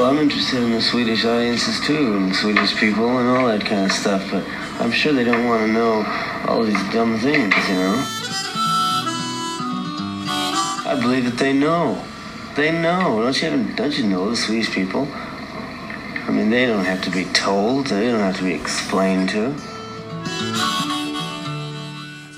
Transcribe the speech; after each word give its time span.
Well, 0.00 0.08
I'm 0.08 0.18
interested 0.18 0.62
in 0.62 0.70
the 0.70 0.80
Swedish 0.80 1.26
audiences 1.26 1.78
too, 1.86 2.16
and 2.16 2.34
Swedish 2.34 2.74
people 2.74 3.18
and 3.18 3.28
all 3.28 3.48
that 3.48 3.60
kind 3.66 3.84
of 3.84 3.92
stuff, 3.92 4.22
but 4.30 4.42
I'm 4.80 4.90
sure 4.90 5.12
they 5.12 5.24
don't 5.24 5.46
want 5.46 5.60
to 5.66 5.70
know 5.70 6.02
all 6.48 6.62
these 6.62 6.82
dumb 6.90 7.18
things, 7.18 7.54
you 7.68 7.74
know? 7.74 7.96
I 10.86 10.98
believe 11.02 11.24
that 11.26 11.36
they 11.36 11.52
know. 11.52 12.02
They 12.56 12.72
know. 12.72 13.20
Don't 13.22 13.42
you, 13.42 13.74
don't 13.76 13.98
you 13.98 14.06
know 14.06 14.30
the 14.30 14.36
Swedish 14.36 14.74
people? 14.74 15.06
I 16.26 16.30
mean, 16.30 16.48
they 16.48 16.64
don't 16.64 16.86
have 16.86 17.02
to 17.02 17.10
be 17.10 17.26
told. 17.34 17.88
They 17.88 18.10
don't 18.10 18.20
have 18.20 18.38
to 18.38 18.44
be 18.44 18.54
explained 18.54 19.28
to. 19.30 19.54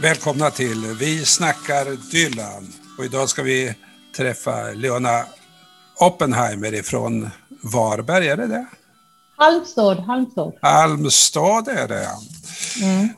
Välkomna 0.00 0.50
till 0.50 0.94
Vi 0.98 1.24
snackar 1.24 2.10
Dylan. 2.10 2.72
Och 2.98 3.04
idag 3.04 3.28
ska 3.28 3.42
vi 3.42 3.74
träffa 4.16 4.72
Leona 4.74 5.24
Oppenheimer 6.00 6.74
ifrån 6.74 7.30
Varberg, 7.62 8.28
är 8.28 8.36
det 8.36 8.46
det? 8.46 8.66
Halmstad, 9.36 9.98
Halmstad. 9.98 10.52
Halmstad 10.62 11.68
är 11.68 11.88
det, 11.88 12.08
mm. 12.82 13.08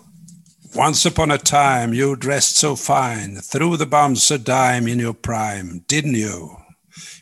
Once 0.77 1.09
upon 1.09 1.31
a 1.31 1.39
time 1.39 1.95
you 1.95 2.17
dressed 2.17 2.57
so 2.57 2.75
fine, 2.75 3.41
threw 3.41 3.77
the 3.77 3.87
bums 3.87 4.31
a 4.33 4.39
dime 4.39 4.89
in 4.89 4.99
your 4.99 5.15
prime, 5.15 5.85
didn't 5.87 6.17
you? 6.17 6.57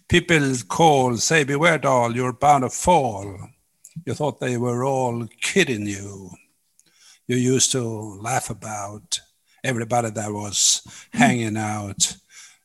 People 0.08 0.54
call, 0.68 1.18
say 1.18 1.44
beware 1.44 1.78
doll, 1.78 2.16
you're 2.16 2.32
bound 2.32 2.64
to 2.64 2.70
fall. 2.70 3.50
You 4.06 4.14
thought 4.14 4.40
they 4.40 4.56
were 4.56 4.84
all 4.84 5.28
kidding 5.42 5.86
you. 5.86 6.30
You 7.26 7.36
used 7.36 7.72
to 7.72 7.82
laugh 8.22 8.48
about 8.48 9.20
everybody 9.62 10.10
that 10.10 10.32
was 10.32 10.82
hanging 11.12 11.58
out. 11.58 12.16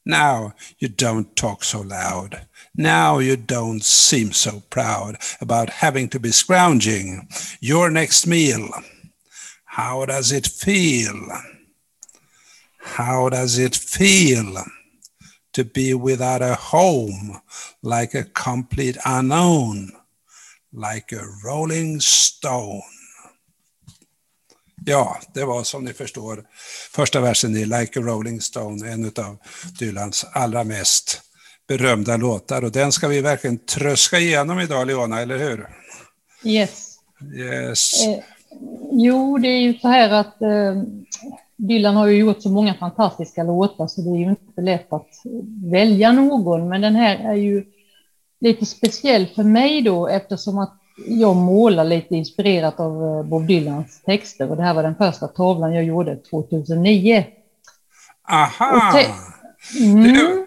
Now 0.06 0.54
you 0.80 0.88
don't 0.88 1.36
talk 1.36 1.66
so 1.66 1.82
loud. 1.82 2.47
Now 2.78 3.18
you 3.18 3.38
don't 3.38 3.84
seem 3.84 4.34
so 4.34 4.62
proud 4.70 5.18
about 5.42 5.70
having 5.70 6.10
to 6.10 6.20
be 6.20 6.32
scrounging 6.32 7.28
your 7.60 7.90
next 7.90 8.28
meal. 8.28 8.70
How 9.66 10.06
does 10.06 10.32
it 10.32 10.46
feel? 10.46 11.28
How 12.78 13.30
does 13.30 13.58
it 13.58 13.76
feel 13.76 14.64
to 15.54 15.64
be 15.64 15.96
without 15.96 16.44
a 16.44 16.54
home, 16.54 17.42
like 17.82 18.14
a 18.14 18.24
complete 18.24 18.98
unknown, 19.06 19.92
like 20.72 21.12
a 21.12 21.26
rolling 21.44 22.00
stone? 22.00 22.84
Ja, 24.86 25.20
det 25.34 25.46
var 25.46 25.64
som 25.64 25.84
ni 25.84 25.94
förstår 25.94 26.44
första 26.92 27.22
versen 27.22 27.58
i 27.58 27.66
Like 27.66 28.00
a 28.00 28.02
Rolling 28.02 28.42
Stone, 28.42 28.90
en 28.90 29.06
av 29.06 29.38
Dylans 29.80 30.26
allra 30.34 30.64
mest 30.64 31.22
berömda 31.68 32.18
låtar. 32.18 32.64
Och 32.64 32.72
den 32.72 32.92
ska 32.92 33.08
vi 33.08 33.22
verkligen 33.22 33.58
tröska 33.58 34.20
igenom 34.20 34.60
idag, 34.60 34.88
Leona, 34.88 35.22
eller 35.22 35.38
hur? 35.38 35.68
Yes. 36.44 37.00
yes. 37.36 38.08
Eh, 38.08 38.24
jo, 38.92 39.38
det 39.38 39.48
är 39.48 39.60
ju 39.60 39.74
så 39.74 39.88
här 39.88 40.10
att 40.10 40.42
eh, 40.42 40.84
Dylan 41.56 41.96
har 41.96 42.08
ju 42.08 42.18
gjort 42.18 42.42
så 42.42 42.50
många 42.50 42.74
fantastiska 42.74 43.44
låtar 43.44 43.88
så 43.88 44.02
det 44.02 44.10
är 44.10 44.20
ju 44.20 44.30
inte 44.30 44.62
lätt 44.62 44.94
att 44.94 45.10
välja 45.72 46.12
någon. 46.12 46.70
Men 46.70 46.82
den 46.82 46.96
här 46.96 47.32
är 47.32 47.36
ju 47.36 47.66
lite 48.40 48.66
speciell 48.66 49.28
för 49.36 49.44
mig 49.44 49.82
då 49.82 50.08
eftersom 50.08 50.58
att 50.58 50.74
jag 51.08 51.36
målar 51.36 51.86
lite 51.86 52.16
inspirerat 52.16 52.80
av 52.80 53.04
eh, 53.04 53.24
Bob 53.24 53.48
Dylans 53.48 54.02
texter 54.06 54.50
och 54.50 54.58
det 54.58 54.64
här 54.64 54.74
var 54.74 54.84
den 54.84 54.96
första 54.96 55.28
tavlan 55.28 55.74
jag 55.74 55.84
gjorde 55.84 56.16
2009. 56.16 57.26
Aha! 58.30 59.00
Mm. 59.80 60.47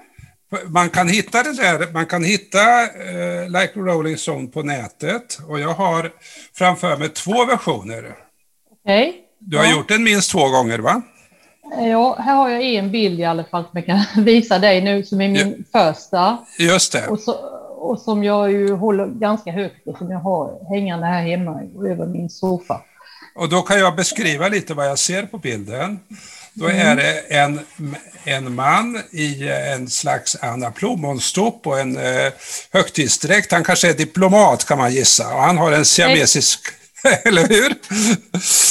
Man 0.67 0.91
kan 0.91 1.09
hitta 1.09 1.43
det 1.43 1.53
där, 1.53 1.93
man 1.93 2.07
kan 2.07 2.25
hitta 2.25 2.83
uh, 2.83 3.49
Like 3.49 3.73
a 3.77 3.83
Rolling 3.83 4.17
Stone 4.17 4.47
på 4.47 4.63
nätet 4.63 5.39
och 5.49 5.61
jag 5.61 5.75
har 5.75 6.13
framför 6.55 6.97
mig 6.97 7.09
två 7.09 7.45
versioner. 7.45 8.17
Okej. 8.85 9.09
Okay. 9.09 9.21
Du 9.39 9.57
har 9.57 9.65
ja. 9.65 9.71
gjort 9.71 9.89
den 9.89 10.03
minst 10.03 10.31
två 10.31 10.49
gånger 10.49 10.79
va? 10.79 11.03
Ja, 11.79 12.17
här 12.19 12.35
har 12.35 12.49
jag 12.49 12.63
en 12.63 12.91
bild 12.91 13.21
i 13.21 13.25
alla 13.25 13.45
fall 13.45 13.65
som 13.65 13.83
jag 13.85 13.87
kan 13.87 14.25
visa 14.25 14.59
dig 14.59 14.81
nu 14.83 15.05
som 15.05 15.21
är 15.21 15.29
min 15.29 15.65
ja. 15.73 15.93
första. 15.93 16.39
Just 16.59 16.93
det. 16.93 17.07
Och 17.07 17.21
så, 17.21 17.33
och 17.81 17.99
som 17.99 18.25
jag 18.25 18.53
ju 18.53 18.73
håller 18.73 19.07
ganska 19.07 19.53
högt 19.53 19.87
och 19.87 19.99
som 19.99 20.11
jag 20.11 20.19
har 20.19 20.69
hängande 20.69 21.07
här 21.07 21.23
hemma 21.23 21.63
över 21.91 22.07
min 22.07 22.31
soffa. 22.31 22.81
Och 23.35 23.49
då 23.49 23.63
kan 23.63 23.79
jag 23.79 23.97
beskriva 23.97 24.49
lite 24.49 24.75
vad 24.75 24.89
jag 24.89 24.99
ser 24.99 25.23
på 25.23 25.39
bilden. 25.39 26.01
Då 26.53 26.67
är 26.67 26.97
det 26.97 27.19
en, 27.19 27.61
en 28.25 28.55
man 28.55 29.03
i 29.11 29.49
en 29.49 29.91
slags 29.91 30.37
Anna 30.43 30.71
Plommonstopp 30.71 31.67
och 31.67 31.81
en 31.81 31.97
eh, 31.97 32.33
högtidsdräkt. 32.73 33.53
Han 33.53 33.65
kanske 33.65 33.89
är 33.89 33.95
diplomat 33.95 34.65
kan 34.65 34.79
man 34.79 34.93
gissa 34.93 35.35
och 35.35 35.43
han 35.43 35.59
har 35.59 35.73
en 35.73 35.85
siamesisk, 35.85 36.61
eller 37.25 37.49
hur? 37.49 37.75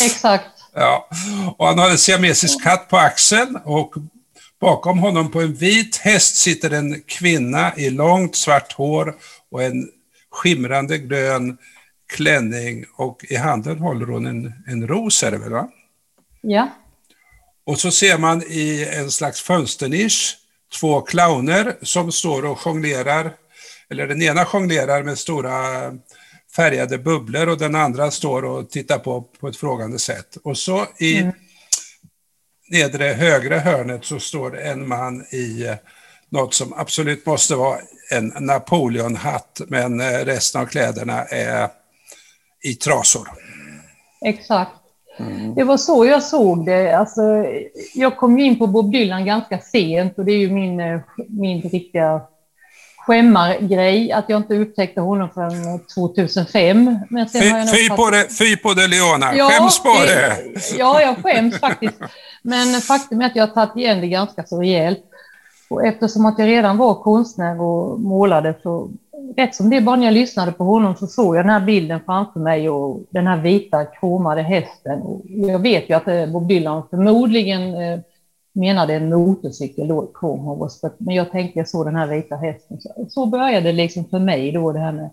Exakt. 0.06 0.46
Ja, 0.74 1.10
och 1.58 1.68
han 1.68 1.80
har 1.80 1.90
en 1.90 1.98
siamesisk 1.98 2.64
katt 2.64 2.90
på 2.90 2.98
axeln 2.98 3.56
och 3.66 3.94
Bakom 4.60 5.00
honom 5.00 5.32
på 5.32 5.42
en 5.42 5.54
vit 5.54 5.98
häst 5.98 6.36
sitter 6.36 6.72
en 6.72 7.02
kvinna 7.02 7.76
i 7.76 7.90
långt 7.90 8.36
svart 8.36 8.74
hår 8.74 9.16
och 9.52 9.64
en 9.64 9.90
skimrande 10.32 10.98
grön 10.98 11.58
klänning 12.08 12.86
och 12.96 13.26
i 13.30 13.36
handen 13.36 13.80
håller 13.80 14.06
hon 14.06 14.26
en, 14.26 14.54
en 14.68 14.88
ros, 14.88 15.24
är 15.24 15.32
det 15.32 15.38
väl? 15.38 15.52
Va? 15.52 15.70
Ja. 16.42 16.70
Och 17.70 17.80
så 17.80 17.92
ser 17.92 18.18
man 18.18 18.44
i 18.48 18.90
en 18.94 19.12
slags 19.12 19.42
fönsternisch 19.42 20.38
två 20.80 21.02
clowner 21.02 21.78
som 21.82 22.12
står 22.12 22.46
och 22.46 22.60
jonglerar, 22.66 23.34
eller 23.90 24.08
den 24.08 24.22
ena 24.22 24.48
jonglerar 24.54 25.04
med 25.04 25.18
stora 25.18 25.52
färgade 26.56 26.98
bubblor 26.98 27.50
och 27.50 27.58
den 27.58 27.76
andra 27.76 28.12
står 28.12 28.46
och 28.46 28.70
tittar 28.70 29.00
på 29.00 29.22
på 29.22 29.48
ett 29.48 29.58
frågande 29.58 30.00
sätt. 30.00 30.38
Och 30.44 30.58
så 30.58 30.88
i 30.98 31.18
mm 31.18 31.34
nedre 32.70 33.04
högra 33.04 33.60
hörnet 33.60 34.06
så 34.06 34.20
står 34.20 34.52
det 34.52 34.62
en 34.62 34.88
man 34.88 35.26
i 35.32 35.66
eh, 35.66 35.76
något 36.30 36.54
som 36.54 36.74
absolut 36.74 37.26
måste 37.26 37.56
vara 37.56 37.80
en 38.12 38.34
Napoleonhatt, 38.40 39.62
men 39.68 40.00
eh, 40.00 40.26
resten 40.26 40.62
av 40.62 40.66
kläderna 40.66 41.24
är 41.26 41.70
i 42.64 42.76
trasor. 42.76 43.30
Exakt. 44.26 44.72
Mm. 45.20 45.56
Det 45.56 45.64
var 45.64 45.78
så 45.78 46.06
jag 46.06 46.24
såg 46.24 46.66
det. 46.66 46.94
Alltså, 46.94 47.22
jag 47.94 48.18
kom 48.18 48.40
in 48.40 48.60
på 48.60 48.68
Bob 48.68 48.92
Dylan 48.92 49.26
ganska 49.26 49.60
sent 49.60 50.18
och 50.18 50.26
det 50.26 50.32
är 50.32 50.38
ju 50.38 50.52
min, 50.52 50.80
eh, 50.80 51.00
min 51.28 51.62
riktiga 51.62 52.22
skämmargrej 52.98 54.12
att 54.12 54.26
jag 54.28 54.38
inte 54.38 54.56
upptäckte 54.56 55.02
honom 55.02 55.30
förrän 55.34 55.80
2005. 55.96 57.00
Men 57.10 57.30
sen 57.30 57.42
fy, 57.42 57.50
har 57.50 57.60
jag 57.60 57.70
fy, 57.70 57.90
på 57.90 58.10
det, 58.10 58.38
fy 58.38 58.58
på 58.58 58.74
det, 58.74 58.88
Leona! 58.88 59.36
Ja, 59.36 59.50
skäms 59.50 59.80
på 59.80 59.90
det, 59.90 60.16
det! 60.16 60.78
Ja, 60.78 61.02
jag 61.02 61.24
skäms 61.24 61.60
faktiskt. 61.60 62.00
Men 62.42 62.82
faktum 62.82 63.22
är 63.22 63.26
att 63.26 63.36
jag 63.36 63.48
har 63.48 63.54
tagit 63.54 63.76
igen 63.76 64.02
det 64.02 64.08
ganska 64.08 64.44
så 64.44 64.62
rejält. 64.62 65.04
Och 65.70 65.86
eftersom 65.86 66.26
att 66.26 66.40
jag 66.40 66.48
redan 66.48 66.78
var 66.78 66.96
konstnär 66.96 67.62
och 67.62 68.00
målade 68.00 68.56
så 68.64 68.90
rätt 69.38 69.56
som 69.56 69.70
det 69.70 69.82
bara 69.82 69.96
när 69.96 70.06
jag 70.06 70.14
lyssnade 70.14 70.52
på 70.52 70.64
honom 70.64 70.96
så 70.96 71.08
såg 71.08 71.36
jag 71.36 71.46
den 71.46 71.52
här 71.52 71.66
bilden 71.66 72.00
framför 72.06 72.40
mig 72.40 72.70
och 72.70 73.04
den 73.10 73.28
här 73.28 73.38
vita 73.38 73.86
kromade 73.86 74.42
hästen. 74.42 75.02
Och 75.02 75.22
jag 75.26 75.60
vet 75.60 75.90
ju 75.90 75.94
att 75.94 76.08
eh, 76.08 76.26
Bob 76.26 76.48
Dylan 76.48 76.84
förmodligen 76.90 77.76
eh, 77.76 78.00
menade 78.54 78.94
en 78.94 79.10
motorcykel 79.10 79.88
då, 79.88 80.12
Chrome 80.20 80.70
men 80.98 81.16
jag 81.16 81.32
tänkte 81.32 81.60
jag 81.60 81.70
såg 81.70 81.86
den 81.86 81.96
här 81.96 82.08
vita 82.08 82.36
hästen. 82.36 82.78
Så, 83.10 83.26
började 83.26 83.66
det 83.66 83.72
liksom 83.72 84.06
för 84.10 84.20
mig 84.20 84.52
då 84.52 84.72
det 84.72 84.80
här 84.80 84.92
med 84.92 85.10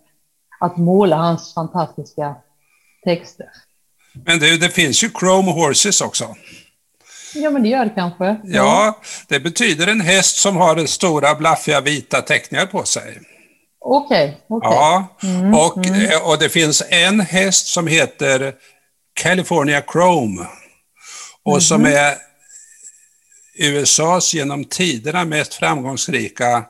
att 0.60 0.76
måla 0.76 1.16
hans 1.16 1.54
fantastiska 1.54 2.34
texter. 3.04 3.46
Men 4.24 4.38
det, 4.38 4.60
det 4.60 4.68
finns 4.68 5.04
ju 5.04 5.10
Chrome 5.20 5.52
Horses 5.52 6.00
också. 6.00 6.24
Ja, 7.34 7.50
men 7.50 7.62
det 7.62 7.68
gör 7.68 7.84
det 7.84 7.92
kanske. 7.94 8.24
Ja. 8.24 8.40
ja, 8.44 9.00
det 9.28 9.40
betyder 9.40 9.86
en 9.86 10.00
häst 10.00 10.36
som 10.36 10.56
har 10.56 10.86
stora 10.86 11.34
blaffiga 11.34 11.80
vita 11.80 12.22
teckningar 12.22 12.66
på 12.66 12.84
sig. 12.84 13.18
Okej. 13.88 14.36
Okay, 14.48 14.56
okay. 14.56 14.78
Ja, 14.78 15.16
mm, 15.22 15.54
och, 15.54 15.86
mm. 15.86 16.10
Eh, 16.10 16.28
och 16.28 16.38
det 16.38 16.48
finns 16.48 16.82
en 16.88 17.20
häst 17.20 17.66
som 17.66 17.86
heter 17.86 18.54
California 19.14 19.82
Chrome 19.92 20.46
och 21.44 21.52
mm. 21.52 21.60
som 21.60 21.86
är 21.86 22.14
USAs 23.58 24.34
genom 24.34 24.64
tiderna 24.64 25.24
mest 25.24 25.54
framgångsrika 25.54 26.64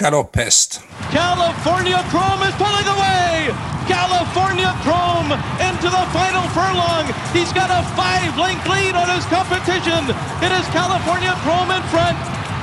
galopphäst. 0.00 0.80
California 1.12 2.00
Chrome 2.10 2.48
is 2.48 2.54
pulling 2.54 2.88
away! 2.96 3.54
California 3.88 4.72
Chrome 4.84 5.32
into 5.68 5.88
the 5.96 6.04
final 6.18 6.46
furlong. 6.56 7.06
He's 7.32 7.52
got 7.52 7.70
a 7.70 7.82
five-length 7.96 8.66
lead 8.68 8.94
on 8.94 9.08
his 9.16 9.24
competition. 9.36 10.02
It 10.46 10.52
is 10.58 10.66
California 10.80 11.32
Chrome 11.44 11.70
in 11.76 11.82
front. 11.94 12.18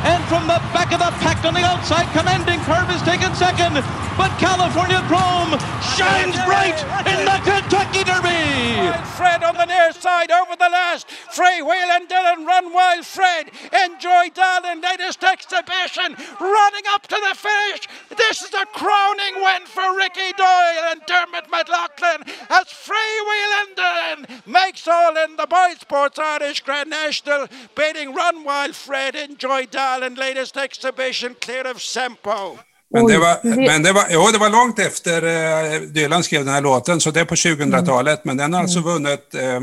And 0.05 0.23
from 0.25 0.45
the 0.45 0.61
back 0.69 0.93
of 0.93 0.99
the 0.99 1.09
pack 1.17 1.43
on 1.43 1.55
the 1.55 1.65
outside. 1.65 2.05
Commanding 2.13 2.59
Curve 2.61 2.89
is 2.93 3.01
taken 3.01 3.33
second. 3.33 3.73
But 4.15 4.29
California 4.37 5.01
Chrome 5.09 5.57
shines 5.97 6.37
bright 6.45 6.77
in 7.09 7.25
the 7.25 7.35
Kentucky 7.41 8.05
Derby. 8.05 8.93
Fred 9.17 9.43
on 9.43 9.57
the 9.57 9.65
near 9.65 9.91
side 9.91 10.29
over 10.29 10.55
the 10.55 10.69
last. 10.69 11.09
Frey 11.09 11.61
Whale 11.61 11.91
and 11.97 12.07
Dylan 12.07 12.45
run 12.45 12.71
wild. 12.71 13.05
Fred 13.05 13.49
enjoy 13.73 14.29
Darling 14.33 14.81
latest 14.81 15.23
exhibition 15.23 16.15
running 16.39 16.85
up 16.93 17.07
to 17.07 17.17
the 17.27 17.35
finish. 17.35 17.89
This 18.15 18.43
is 18.43 18.53
a 18.53 18.65
crowning 18.67 19.41
win 19.41 19.65
for 19.65 19.97
Ricky 19.97 20.31
Doyle 20.37 20.85
and 20.91 21.01
Dermot 21.07 21.49
McLaughlin 21.49 22.23
as 22.49 22.69
Frey 22.69 22.95
Whale 23.25 23.55
and 23.65 23.75
Dylan 23.75 24.47
makes 24.47 24.87
all 24.87 25.17
in 25.17 25.35
the 25.35 25.47
Boy 25.47 25.73
Sports 25.79 26.19
Irish 26.19 26.61
Grand 26.61 26.91
National 26.91 27.47
beating 27.75 28.13
Run 28.13 28.43
Wild 28.43 28.75
Fred 28.75 29.15
enjoy 29.15 29.65
Darling 29.65 29.94
latest 29.99 30.57
exhibition 30.57 31.35
clear 31.39 31.71
of 31.71 31.81
Sempo. 31.81 32.57
Men 32.93 33.07
det 33.07 33.17
var, 33.17 33.37
men 33.43 33.83
det 33.83 33.91
var, 33.91 34.03
jo, 34.09 34.27
det 34.33 34.37
var 34.37 34.49
långt 34.49 34.79
efter 34.79 35.23
eh, 35.23 35.81
Dylan 35.81 36.23
skrev 36.23 36.45
den 36.45 36.53
här 36.53 36.61
låten, 36.61 37.01
så 37.01 37.11
det 37.11 37.19
är 37.19 37.25
på 37.25 37.35
2000-talet. 37.35 38.25
Men 38.25 38.37
den 38.37 38.53
har 38.53 38.61
alltså 38.61 38.79
vunnit 38.79 39.35
eh, 39.35 39.61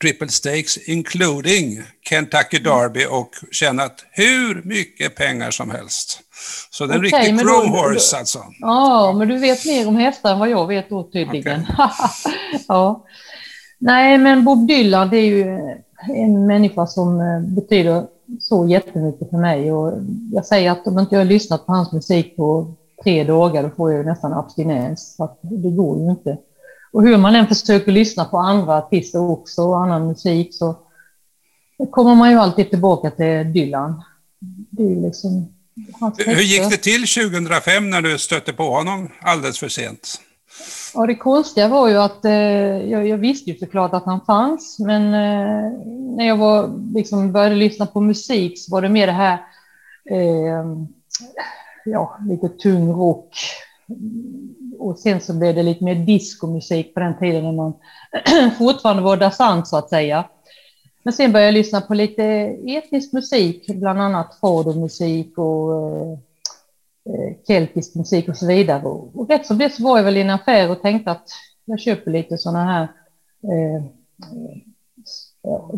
Triple 0.00 0.28
Stakes, 0.28 0.88
including 0.88 1.82
Kentucky 2.08 2.58
Derby 2.58 3.06
och 3.10 3.30
tjänat 3.52 4.04
hur 4.10 4.62
mycket 4.64 5.14
pengar 5.14 5.50
som 5.50 5.70
helst. 5.70 6.20
Så 6.70 6.86
det 6.86 6.94
är 6.94 6.98
en 6.98 7.06
Okej, 7.06 7.20
riktig 7.20 7.40
chrome 7.40 7.68
horse 7.68 8.16
alltså. 8.16 8.44
Ja, 8.60 9.12
men 9.12 9.28
du 9.28 9.38
vet 9.38 9.66
mer 9.66 9.88
om 9.88 9.96
hästar 9.96 10.32
än 10.32 10.38
vad 10.38 10.50
jag 10.50 10.66
vet 10.66 10.88
då 10.88 11.10
tydligen. 11.12 11.66
ja. 12.68 13.06
Nej, 13.78 14.18
men 14.18 14.44
Bob 14.44 14.66
Dylan 14.68 15.10
det 15.10 15.16
är 15.16 15.26
ju 15.26 15.42
en 16.08 16.46
människa 16.46 16.86
som 16.86 17.20
eh, 17.20 17.40
betyder 17.40 18.04
så 18.40 18.66
jättemycket 18.66 19.30
för 19.30 19.36
mig. 19.36 19.72
Och 19.72 19.92
jag 20.32 20.46
säger 20.46 20.70
att 20.70 20.86
om 20.86 20.98
inte 20.98 21.14
jag 21.14 21.20
har 21.20 21.26
lyssnat 21.26 21.66
på 21.66 21.72
hans 21.72 21.92
musik 21.92 22.36
på 22.36 22.74
tre 23.02 23.24
dagar, 23.24 23.62
då 23.62 23.70
får 23.70 23.90
jag 23.90 23.98
ju 23.98 24.04
nästan 24.04 24.32
abstinens. 24.32 25.14
Så 25.16 25.38
det 25.42 25.70
går 25.70 25.98
ju 25.98 26.10
inte. 26.10 26.38
Och 26.92 27.02
hur 27.02 27.16
man 27.16 27.34
än 27.34 27.46
försöker 27.46 27.92
lyssna 27.92 28.24
på 28.24 28.38
andra 28.38 28.76
artister 28.76 29.20
också 29.30 29.62
och 29.62 29.82
annan 29.82 30.06
musik 30.06 30.54
så 30.54 30.76
kommer 31.90 32.14
man 32.14 32.30
ju 32.30 32.36
alltid 32.36 32.70
tillbaka 32.70 33.10
till 33.10 33.52
Dylan. 33.52 34.02
Det 34.70 34.82
är 34.82 35.02
liksom 35.02 35.54
Hur 36.16 36.42
gick 36.42 36.70
det 36.70 36.76
till 36.76 37.06
2005 37.06 37.90
när 37.90 38.02
du 38.02 38.18
stötte 38.18 38.52
på 38.52 38.62
honom 38.62 39.08
alldeles 39.20 39.58
för 39.58 39.68
sent? 39.68 40.20
Och 40.94 41.06
det 41.06 41.14
konstiga 41.14 41.68
var 41.68 41.88
ju 41.88 41.96
att 41.96 42.24
eh, 42.24 42.32
jag, 42.90 43.08
jag 43.08 43.18
visste 43.18 43.50
ju 43.50 43.58
såklart 43.58 43.94
att 43.94 44.04
han 44.04 44.20
fanns, 44.20 44.78
men 44.78 45.02
eh, 45.02 45.72
när 46.16 46.26
jag 46.26 46.36
var, 46.36 46.70
liksom, 46.94 47.32
började 47.32 47.54
lyssna 47.54 47.86
på 47.86 48.00
musik 48.00 48.58
så 48.58 48.74
var 48.74 48.82
det 48.82 48.88
mer 48.88 49.06
det 49.06 49.12
här, 49.12 49.38
eh, 50.10 50.64
ja, 51.84 52.18
lite 52.28 52.48
tung 52.48 52.92
rock. 52.92 53.34
Och 54.78 54.98
sen 54.98 55.20
så 55.20 55.34
blev 55.34 55.54
det 55.54 55.62
lite 55.62 55.84
mer 55.84 55.94
diskomusik 55.94 56.94
på 56.94 57.00
den 57.00 57.18
tiden 57.18 57.44
när 57.44 57.52
man 57.52 57.74
fortfarande 58.58 59.02
var 59.02 59.16
dansant 59.16 59.68
så 59.68 59.76
att 59.76 59.88
säga. 59.88 60.24
Men 61.02 61.12
sen 61.12 61.32
började 61.32 61.46
jag 61.46 61.54
lyssna 61.54 61.80
på 61.80 61.94
lite 61.94 62.24
etnisk 62.66 63.12
musik, 63.12 63.66
bland 63.66 64.00
annat 64.00 64.38
fadermusik 64.40 65.38
och 65.38 65.74
eh, 65.74 66.18
Eh, 67.06 67.36
keltisk 67.46 67.94
musik 67.94 68.28
och 68.28 68.36
så 68.36 68.46
vidare. 68.46 68.82
Och, 68.82 69.16
och 69.16 69.28
rätt 69.28 69.46
som 69.46 69.58
det 69.58 69.70
så 69.70 69.82
var 69.82 69.96
jag 69.96 70.04
väl 70.04 70.16
i 70.16 70.20
en 70.20 70.30
affär 70.30 70.70
och 70.70 70.82
tänkte 70.82 71.10
att 71.10 71.28
jag 71.64 71.80
köper 71.80 72.10
lite 72.10 72.38
sådana 72.38 72.64
här 72.64 72.82
eh, 73.42 73.76
eh, 73.76 75.70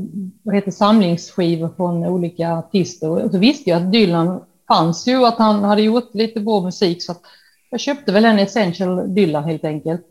vad 0.43 0.55
heter 0.55 0.71
samlingsskivor 0.71 1.69
från 1.77 2.07
olika 2.07 2.53
artister. 2.53 3.11
Och 3.11 3.31
så 3.31 3.39
visste 3.39 3.71
jag 3.71 3.83
att 3.83 3.93
Dylan 3.93 4.45
fanns 4.69 5.07
ju 5.07 5.19
och 5.19 5.29
att 5.29 5.39
han 5.39 5.65
hade 5.65 5.83
gjort 5.83 6.15
lite 6.15 6.41
bra 6.41 6.61
musik 6.61 7.03
så 7.03 7.13
att 7.13 7.23
jag 7.71 7.81
köpte 7.81 8.13
väl 8.13 8.25
en 8.25 8.39
Essential 8.39 9.15
Dylan 9.15 9.45
helt 9.45 9.65
enkelt. 9.65 10.07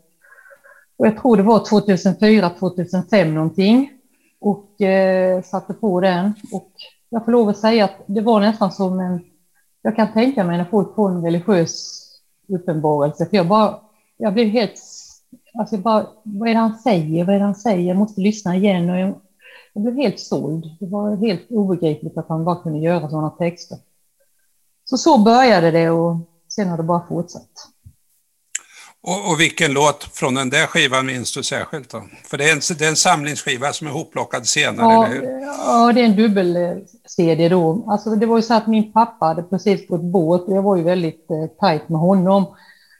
Och 0.96 1.06
jag 1.06 1.22
tror 1.22 1.36
det 1.36 1.42
var 1.42 1.64
2004, 1.68 2.50
2005 2.50 3.34
någonting 3.34 3.90
och 4.40 4.80
eh, 4.80 5.42
satte 5.42 5.74
på 5.74 6.00
den 6.00 6.34
och 6.52 6.72
jag 7.08 7.24
får 7.24 7.32
lov 7.32 7.48
att 7.48 7.58
säga 7.58 7.84
att 7.84 8.04
det 8.06 8.20
var 8.20 8.40
nästan 8.40 8.72
som 8.72 9.00
en 9.00 9.20
jag 9.82 9.96
kan 9.96 10.12
tänka 10.12 10.44
mig 10.44 10.58
när 10.58 10.64
folk 10.64 10.94
får 10.94 11.10
en 11.10 11.24
religiös 11.24 12.02
uppenbarelse, 12.48 13.26
för 13.26 13.36
jag 13.36 13.48
bara, 13.48 13.80
jag 14.16 14.34
blev 14.34 14.46
helt, 14.46 14.80
alltså 15.58 15.74
jag 15.74 15.82
bara, 15.82 16.06
vad 16.22 16.48
är 16.48 16.52
det 16.54 16.60
han 16.60 16.78
säger, 16.78 17.24
vad 17.24 17.34
är 17.34 17.38
det 17.38 17.44
han 17.44 17.54
säger, 17.54 17.88
jag 17.88 17.96
måste 17.96 18.20
lyssna 18.20 18.56
igen 18.56 18.90
och 18.90 18.98
jag, 18.98 19.20
jag 19.72 19.82
blev 19.82 19.96
helt 19.96 20.20
såld. 20.20 20.76
Det 20.80 20.86
var 20.86 21.16
helt 21.16 21.50
obegripligt 21.50 22.18
att 22.18 22.28
han 22.28 22.44
bara 22.44 22.62
kunde 22.62 22.78
göra 22.78 23.10
sådana 23.10 23.30
texter. 23.30 23.78
Så 24.84 24.96
så 24.96 25.18
började 25.18 25.70
det 25.70 25.90
och 25.90 26.16
sen 26.48 26.68
har 26.68 26.76
det 26.76 26.82
bara 26.82 27.06
fortsatt. 27.08 27.50
Och, 29.02 29.30
och 29.32 29.40
vilken 29.40 29.72
låt 29.72 30.04
från 30.04 30.34
den 30.34 30.50
där 30.50 30.66
skivan 30.66 31.06
minns 31.06 31.34
du 31.34 31.42
särskilt 31.42 31.90
då? 31.90 32.02
För 32.24 32.38
det 32.38 32.48
är 32.48 32.52
en, 32.52 32.60
det 32.78 32.84
är 32.84 32.88
en 32.88 32.96
samlingsskiva 32.96 33.72
som 33.72 33.86
är 33.86 33.90
hopplockad 33.90 34.46
senare, 34.46 34.92
Ja, 34.92 35.06
eller 35.06 35.14
hur? 35.14 35.40
ja, 35.40 35.92
det 35.94 36.00
är 36.00 36.04
en 36.04 36.16
dubbel-CD 36.16 37.48
då. 37.48 37.84
Alltså, 37.88 38.10
det 38.10 38.26
var 38.26 38.36
ju 38.36 38.42
så 38.42 38.54
att 38.54 38.66
min 38.66 38.92
pappa 38.92 39.26
hade 39.26 39.42
precis 39.42 39.88
fått 39.88 40.00
båt 40.02 40.42
och 40.42 40.56
jag 40.56 40.62
var 40.62 40.76
ju 40.76 40.82
väldigt 40.82 41.30
eh, 41.30 41.46
tajt 41.60 41.88
med 41.88 42.00
honom. 42.00 42.44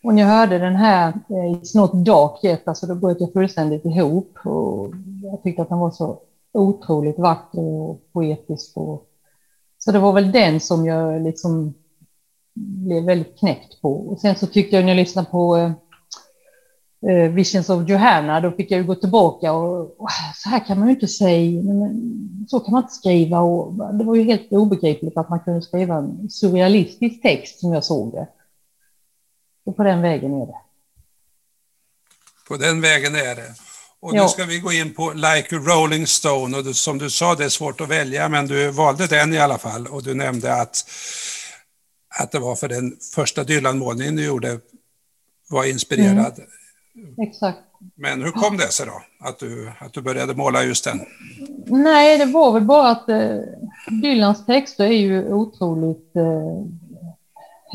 Och 0.04 0.14
när 0.14 0.22
jag 0.22 0.28
hörde 0.28 0.58
den 0.58 0.76
här 0.76 1.08
eh, 1.08 1.34
It's 1.60 1.76
not 1.76 1.92
dark 2.06 2.44
yet, 2.44 2.68
alltså 2.68 2.86
då 2.86 2.94
bröt 2.94 3.20
jag 3.20 3.32
fullständigt 3.32 3.84
ihop. 3.84 4.38
Och 4.44 4.90
jag 5.22 5.42
tyckte 5.42 5.62
att 5.62 5.68
den 5.68 5.78
var 5.78 5.90
så 5.90 6.20
otroligt 6.54 7.18
vacker 7.18 7.60
och 7.60 8.00
poetisk. 8.12 8.76
Och... 8.76 9.06
Så 9.78 9.92
det 9.92 9.98
var 9.98 10.12
väl 10.12 10.32
den 10.32 10.60
som 10.60 10.86
jag 10.86 11.22
liksom 11.22 11.74
blev 12.54 13.04
väldigt 13.04 13.38
knäckt 13.38 13.82
på. 13.82 13.92
Och 13.92 14.20
sen 14.20 14.36
så 14.36 14.46
tyckte 14.46 14.76
jag 14.76 14.84
när 14.84 14.90
jag 14.92 14.96
lyssnade 14.96 15.28
på 15.30 15.56
eh, 15.56 15.70
Visions 17.30 17.68
of 17.70 17.88
Johanna, 17.88 18.40
då 18.40 18.50
fick 18.50 18.70
jag 18.70 18.78
ju 18.80 18.86
gå 18.86 18.94
tillbaka 18.94 19.52
och, 19.52 20.00
och 20.00 20.08
så 20.36 20.48
här 20.48 20.66
kan 20.66 20.78
man 20.78 20.88
ju 20.88 20.94
inte 20.94 21.08
säga, 21.08 21.62
så 22.48 22.60
kan 22.60 22.72
man 22.72 22.82
inte 22.82 22.94
skriva 22.94 23.38
och 23.38 23.94
det 23.94 24.04
var 24.04 24.14
ju 24.14 24.22
helt 24.22 24.52
obegripligt 24.52 25.16
att 25.16 25.30
man 25.30 25.40
kunde 25.40 25.62
skriva 25.62 25.96
en 25.96 26.30
surrealistisk 26.30 27.22
text 27.22 27.60
som 27.60 27.72
jag 27.72 27.84
såg 27.84 28.12
det. 28.12 28.28
Och 29.64 29.76
på 29.76 29.82
den 29.82 30.02
vägen 30.02 30.34
är 30.42 30.46
det. 30.46 30.56
På 32.48 32.56
den 32.56 32.80
vägen 32.80 33.14
är 33.14 33.34
det. 33.34 33.54
Och 34.00 34.12
nu 34.12 34.18
Ja. 34.18 34.28
ska 34.28 34.44
vi 34.44 34.58
gå 34.58 34.72
in 34.72 34.94
på 34.94 35.12
Like 35.12 35.56
a 35.56 35.58
Rolling 35.58 36.06
Stone 36.06 36.56
och 36.56 36.64
du, 36.64 36.74
som 36.74 36.98
du 36.98 37.10
sa, 37.10 37.34
det 37.34 37.44
är 37.44 37.48
svårt 37.48 37.80
att 37.80 37.88
välja, 37.88 38.28
men 38.28 38.46
du 38.46 38.70
valde 38.70 39.06
den 39.06 39.34
i 39.34 39.38
alla 39.38 39.58
fall 39.58 39.86
och 39.86 40.02
du 40.02 40.14
nämnde 40.14 40.54
att, 40.54 40.84
att 42.20 42.32
det 42.32 42.38
var 42.38 42.56
för 42.56 42.68
den 42.68 42.96
första 43.14 43.44
Dylan-målningen 43.44 44.16
du 44.16 44.24
gjorde 44.24 44.60
var 45.48 45.64
inspirerad. 45.64 46.40
Exakt. 47.18 47.58
Men 47.94 48.22
hur 48.22 48.30
kom 48.30 48.56
det 48.56 48.72
sig 48.72 48.86
då, 48.86 49.26
att 49.28 49.38
du, 49.38 49.72
att 49.80 49.92
du 49.92 50.02
började 50.02 50.34
måla 50.34 50.62
just 50.62 50.84
den? 50.84 51.00
Nej, 51.66 52.18
det 52.18 52.24
var 52.24 52.52
väl 52.52 52.64
bara 52.64 52.90
att 52.90 53.08
eh, 53.08 53.38
Dylans 54.02 54.46
texter 54.46 54.84
är 54.84 54.90
ju 54.90 55.32
otroligt 55.32 56.16
eh, 56.16 56.66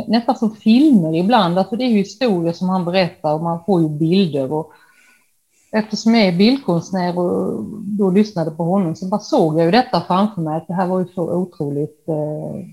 nästan 0.08 0.36
som 0.36 0.56
filmer 0.56 1.16
ibland. 1.16 1.58
Alltså 1.58 1.76
det 1.76 1.84
är 1.84 1.90
ju 1.90 1.98
historier 1.98 2.54
som 2.54 2.70
han 2.70 2.86
berättar 2.86 3.34
och 3.34 3.44
man 3.44 3.64
får 3.66 3.82
ju 3.82 3.90
bilder. 3.90 4.54
Och 4.54 4.72
eftersom 5.72 6.16
jag 6.16 6.28
är 6.28 6.38
bildkonstnär 6.38 7.20
och 7.20 7.64
då 7.84 8.10
lyssnade 8.10 8.52
på 8.52 8.64
honom 8.64 8.96
så 8.96 9.06
bara 9.06 9.20
såg 9.20 9.60
jag 9.60 9.66
ju 9.66 9.72
detta 9.72 10.02
framför 10.02 10.42
mig. 10.42 10.58
Att 10.58 10.68
det 10.68 10.74
här 10.74 10.88
var 10.88 11.00
ju 11.00 11.06
så 11.06 11.32
otroligt 11.32 12.10
eh. 12.10 12.70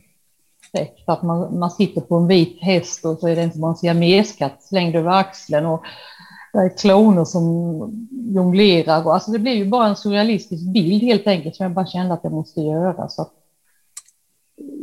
Att 1.07 1.23
man, 1.23 1.59
man 1.59 1.71
sitter 1.71 2.01
på 2.01 2.17
en 2.17 2.27
vit 2.27 2.59
häst 2.61 3.05
och 3.05 3.19
så 3.19 3.29
är 3.29 3.37
det 3.37 3.43
inte 3.43 3.59
bara 3.59 3.71
en 3.71 3.77
siameskatt 3.77 4.63
slängd 4.63 4.97
över 4.97 5.11
axeln. 5.11 5.67
Och 5.67 5.85
det 6.55 6.61
är 6.61 6.79
kloner 6.79 7.25
som 7.25 8.09
jonglerar. 8.35 9.07
Och, 9.07 9.15
alltså 9.15 9.31
det 9.31 9.39
blir 9.39 9.53
ju 9.53 9.71
bara 9.71 9.87
en 9.87 9.97
surrealistisk 9.97 10.63
bild 10.73 11.03
helt 11.03 11.27
enkelt 11.27 11.57
som 11.57 11.65
jag 11.65 11.73
bara 11.73 11.87
kände 11.87 12.15
att 12.15 12.21
jag 12.23 12.33
måste 12.33 12.61
göra. 12.61 13.09
Så 13.09 13.23
att 13.23 13.33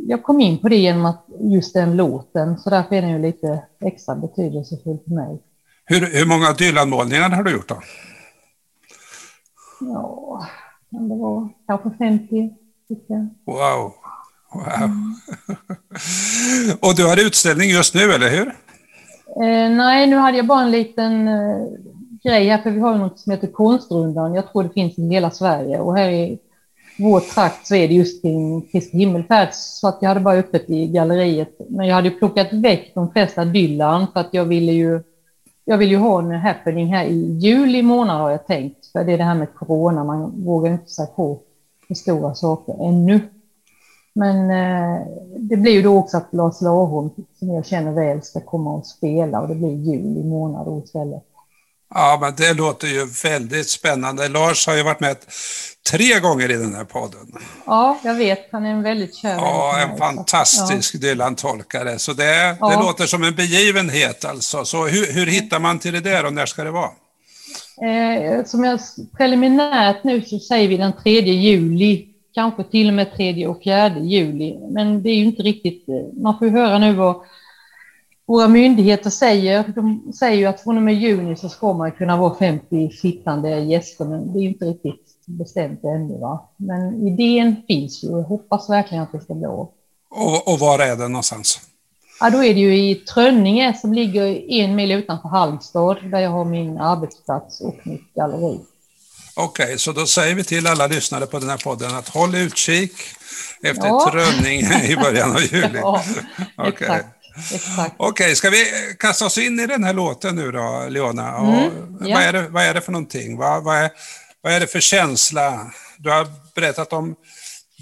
jag 0.06 0.22
kom 0.22 0.40
in 0.40 0.58
på 0.58 0.68
det 0.68 0.76
genom 0.76 1.04
att 1.04 1.26
just 1.40 1.74
den 1.74 1.96
låten, 1.96 2.58
så 2.58 2.70
därför 2.70 2.94
är 2.94 3.02
den 3.02 3.10
ju 3.10 3.18
lite 3.18 3.62
extra 3.80 4.14
betydelsefull 4.14 4.98
för 5.04 5.14
mig. 5.14 5.42
Hur, 5.84 6.00
hur 6.00 6.26
många 6.26 6.52
Dylan-målningar 6.52 7.30
har 7.30 7.42
du 7.42 7.52
gjort 7.52 7.68
då? 7.68 7.80
Ja, 9.80 10.46
det 10.90 11.16
var 11.16 11.48
kanske 11.66 11.90
50 11.98 12.50
stycken. 12.84 13.30
Wow! 13.46 13.92
wow. 14.52 14.90
och 16.90 16.94
du 16.96 17.06
har 17.06 17.26
utställning 17.26 17.70
just 17.70 17.94
nu, 17.94 18.12
eller 18.12 18.30
hur? 18.30 18.54
Eh, 19.36 19.70
nej, 19.70 20.06
nu 20.06 20.16
hade 20.16 20.36
jag 20.36 20.46
bara 20.46 20.62
en 20.62 20.70
liten 20.70 21.28
eh, 21.28 21.68
grej 22.22 22.48
här, 22.48 22.58
för 22.58 22.70
vi 22.70 22.80
har 22.80 22.92
ju 22.92 22.98
något 22.98 23.18
som 23.18 23.32
heter 23.32 23.46
Konstrundan. 23.46 24.34
Jag 24.34 24.52
tror 24.52 24.62
det 24.62 24.68
finns 24.68 24.98
i 24.98 25.08
hela 25.08 25.30
Sverige 25.30 25.78
och 25.78 25.96
här 25.96 26.10
i 26.10 26.38
vår 26.98 27.20
trakt 27.20 27.66
så 27.66 27.74
är 27.74 27.88
det 27.88 27.94
just 27.94 28.22
kring 28.22 28.62
Kristi 28.62 28.98
himmelfärd, 28.98 29.48
så 29.52 29.88
att 29.88 29.98
jag 30.00 30.08
hade 30.08 30.20
bara 30.20 30.38
öppet 30.38 30.70
i 30.70 30.86
galleriet. 30.86 31.56
Men 31.68 31.86
jag 31.86 31.94
hade 31.94 32.10
plockat 32.10 32.52
väck 32.52 32.92
de 32.94 33.12
flesta 33.12 33.44
Dylan 33.44 34.06
för 34.12 34.20
att 34.20 34.34
jag 34.34 34.44
ville 34.44 34.72
ju 34.72 35.02
jag 35.64 35.78
vill 35.78 35.90
ju 35.90 35.96
ha 35.96 36.18
en 36.18 36.30
happening 36.30 36.94
här 36.94 37.04
i 37.04 37.38
juli 37.40 37.82
månad 37.82 38.20
har 38.20 38.30
jag 38.30 38.46
tänkt. 38.46 38.86
För 38.86 39.04
det 39.04 39.12
är 39.12 39.18
det 39.18 39.24
här 39.24 39.34
med 39.34 39.54
corona, 39.54 40.04
man 40.04 40.44
vågar 40.44 40.72
inte 40.72 40.90
sig 40.90 41.06
på 41.16 41.38
för 41.88 41.94
stora 41.94 42.34
saker 42.34 42.88
ännu. 42.88 43.20
Men 44.14 44.50
eh, 44.50 45.06
det 45.38 45.56
blir 45.56 45.72
ju 45.72 45.82
då 45.82 45.98
också 45.98 46.16
att 46.16 46.28
Lars 46.32 46.60
Larholm, 46.60 47.10
som 47.38 47.48
jag 47.48 47.66
känner 47.66 47.92
väl, 47.92 48.22
ska 48.22 48.40
komma 48.40 48.74
och 48.74 48.86
spela 48.86 49.40
och 49.40 49.48
det 49.48 49.54
blir 49.54 49.70
juli 49.70 50.24
månad 50.24 50.66
då 50.66 50.82
istället. 50.84 51.22
Ja, 51.94 52.18
men 52.20 52.34
det 52.36 52.54
låter 52.54 52.86
ju 52.86 53.06
väldigt 53.22 53.68
spännande. 53.68 54.28
Lars 54.28 54.66
har 54.66 54.76
ju 54.76 54.82
varit 54.82 55.00
med 55.00 55.16
tre 55.90 56.20
gånger 56.20 56.50
i 56.50 56.56
den 56.56 56.74
här 56.74 56.84
podden. 56.84 57.32
Ja, 57.66 57.98
jag 58.04 58.14
vet. 58.14 58.48
Han 58.52 58.64
är 58.64 58.70
en 58.70 58.82
väldigt 58.82 59.16
kär 59.16 59.34
Ja, 59.34 59.78
en 59.78 59.98
fantastisk 59.98 60.94
ja. 60.94 61.00
Dylan-tolkare. 61.00 61.98
Så 61.98 62.12
det, 62.12 62.56
ja. 62.60 62.68
det 62.68 62.76
låter 62.76 63.06
som 63.06 63.24
en 63.24 63.34
begivenhet 63.34 64.24
alltså. 64.24 64.64
Så 64.64 64.86
hur, 64.86 65.12
hur 65.12 65.26
hittar 65.26 65.60
man 65.60 65.78
till 65.78 65.92
det 65.92 66.00
där 66.00 66.26
och 66.26 66.32
när 66.32 66.46
ska 66.46 66.64
det 66.64 66.70
vara? 66.70 66.90
Eh, 67.82 68.44
som 68.44 68.64
jag 68.64 68.80
preliminärt 69.16 70.04
nu 70.04 70.22
så 70.22 70.38
säger 70.38 70.68
vi 70.68 70.76
den 70.76 70.92
3 71.02 71.20
juli, 71.20 72.06
kanske 72.34 72.64
till 72.64 72.88
och 72.88 72.94
med 72.94 73.16
3 73.16 73.46
och 73.46 73.62
4 73.64 73.98
juli. 73.98 74.58
Men 74.70 75.02
det 75.02 75.10
är 75.10 75.14
ju 75.14 75.24
inte 75.24 75.42
riktigt, 75.42 75.88
eh, 75.88 76.22
man 76.22 76.38
får 76.38 76.48
ju 76.48 76.52
höra 76.52 76.78
nu 76.78 76.94
vad 76.94 77.16
våra 78.26 78.48
myndigheter 78.48 79.10
säger. 79.10 79.64
De 79.74 80.12
säger 80.12 80.36
ju 80.36 80.46
att 80.46 80.60
från 80.60 80.76
och 80.76 80.82
med 80.82 80.94
juni 80.94 81.36
så 81.36 81.48
ska 81.48 81.72
man 81.72 81.92
kunna 81.92 82.16
vara 82.16 82.34
50 82.34 82.90
sittande 82.90 83.60
gäster, 83.60 84.04
men 84.04 84.32
det 84.32 84.38
är 84.38 84.42
ju 84.42 84.48
inte 84.48 84.64
riktigt 84.64 85.26
bestämt 85.26 85.84
ännu. 85.84 86.18
Va? 86.18 86.48
Men 86.56 87.06
idén 87.08 87.56
finns 87.66 88.04
ju 88.04 88.08
och 88.08 88.18
jag 88.18 88.24
hoppas 88.24 88.70
verkligen 88.70 89.02
att 89.02 89.12
det 89.12 89.20
ska 89.20 89.34
gå. 89.34 89.72
Och, 90.10 90.52
och 90.52 90.58
var 90.58 90.78
är 90.78 90.96
den 90.96 91.12
någonstans? 91.12 91.60
Ja, 92.20 92.30
då 92.30 92.44
är 92.44 92.54
det 92.54 92.60
ju 92.60 92.90
i 92.90 92.94
Trönninge 92.94 93.74
som 93.74 93.92
ligger 93.92 94.50
en 94.50 94.74
mil 94.74 94.92
utanför 94.92 95.28
Halmstad 95.28 96.10
där 96.10 96.18
jag 96.18 96.30
har 96.30 96.44
min 96.44 96.78
arbetsplats 96.78 97.60
och 97.60 97.76
mitt 97.84 98.14
galleri. 98.14 98.60
Okej, 99.34 99.64
okay, 99.64 99.78
så 99.78 99.92
då 99.92 100.06
säger 100.06 100.34
vi 100.34 100.44
till 100.44 100.66
alla 100.66 100.86
lyssnare 100.86 101.26
på 101.26 101.38
den 101.38 101.48
här 101.48 101.56
podden 101.56 101.94
att 101.94 102.08
håll 102.08 102.34
utkik 102.34 102.92
efter 103.62 103.86
ja. 103.86 104.10
Trönninge 104.12 104.84
i 104.88 104.96
början 104.96 105.30
av 105.30 105.42
juli. 105.42 105.78
ja, 105.78 106.04
okay. 106.56 106.68
exakt. 106.68 107.06
Exakt. 107.54 107.94
Okej, 107.96 108.36
ska 108.36 108.50
vi 108.50 108.64
kasta 108.98 109.26
oss 109.26 109.38
in 109.38 109.60
i 109.60 109.66
den 109.66 109.84
här 109.84 109.92
låten 109.92 110.36
nu 110.36 110.52
då, 110.52 110.86
Leona? 110.88 111.38
Mm, 111.38 111.70
ja. 112.00 112.14
vad, 112.14 112.22
är 112.22 112.32
det, 112.32 112.48
vad 112.48 112.62
är 112.62 112.74
det 112.74 112.80
för 112.80 112.92
någonting? 112.92 113.36
Vad, 113.36 113.64
vad, 113.64 113.76
är, 113.76 113.90
vad 114.40 114.52
är 114.52 114.60
det 114.60 114.66
för 114.66 114.80
känsla? 114.80 115.72
Du 115.98 116.10
har 116.10 116.26
berättat 116.54 116.92
om 116.92 117.14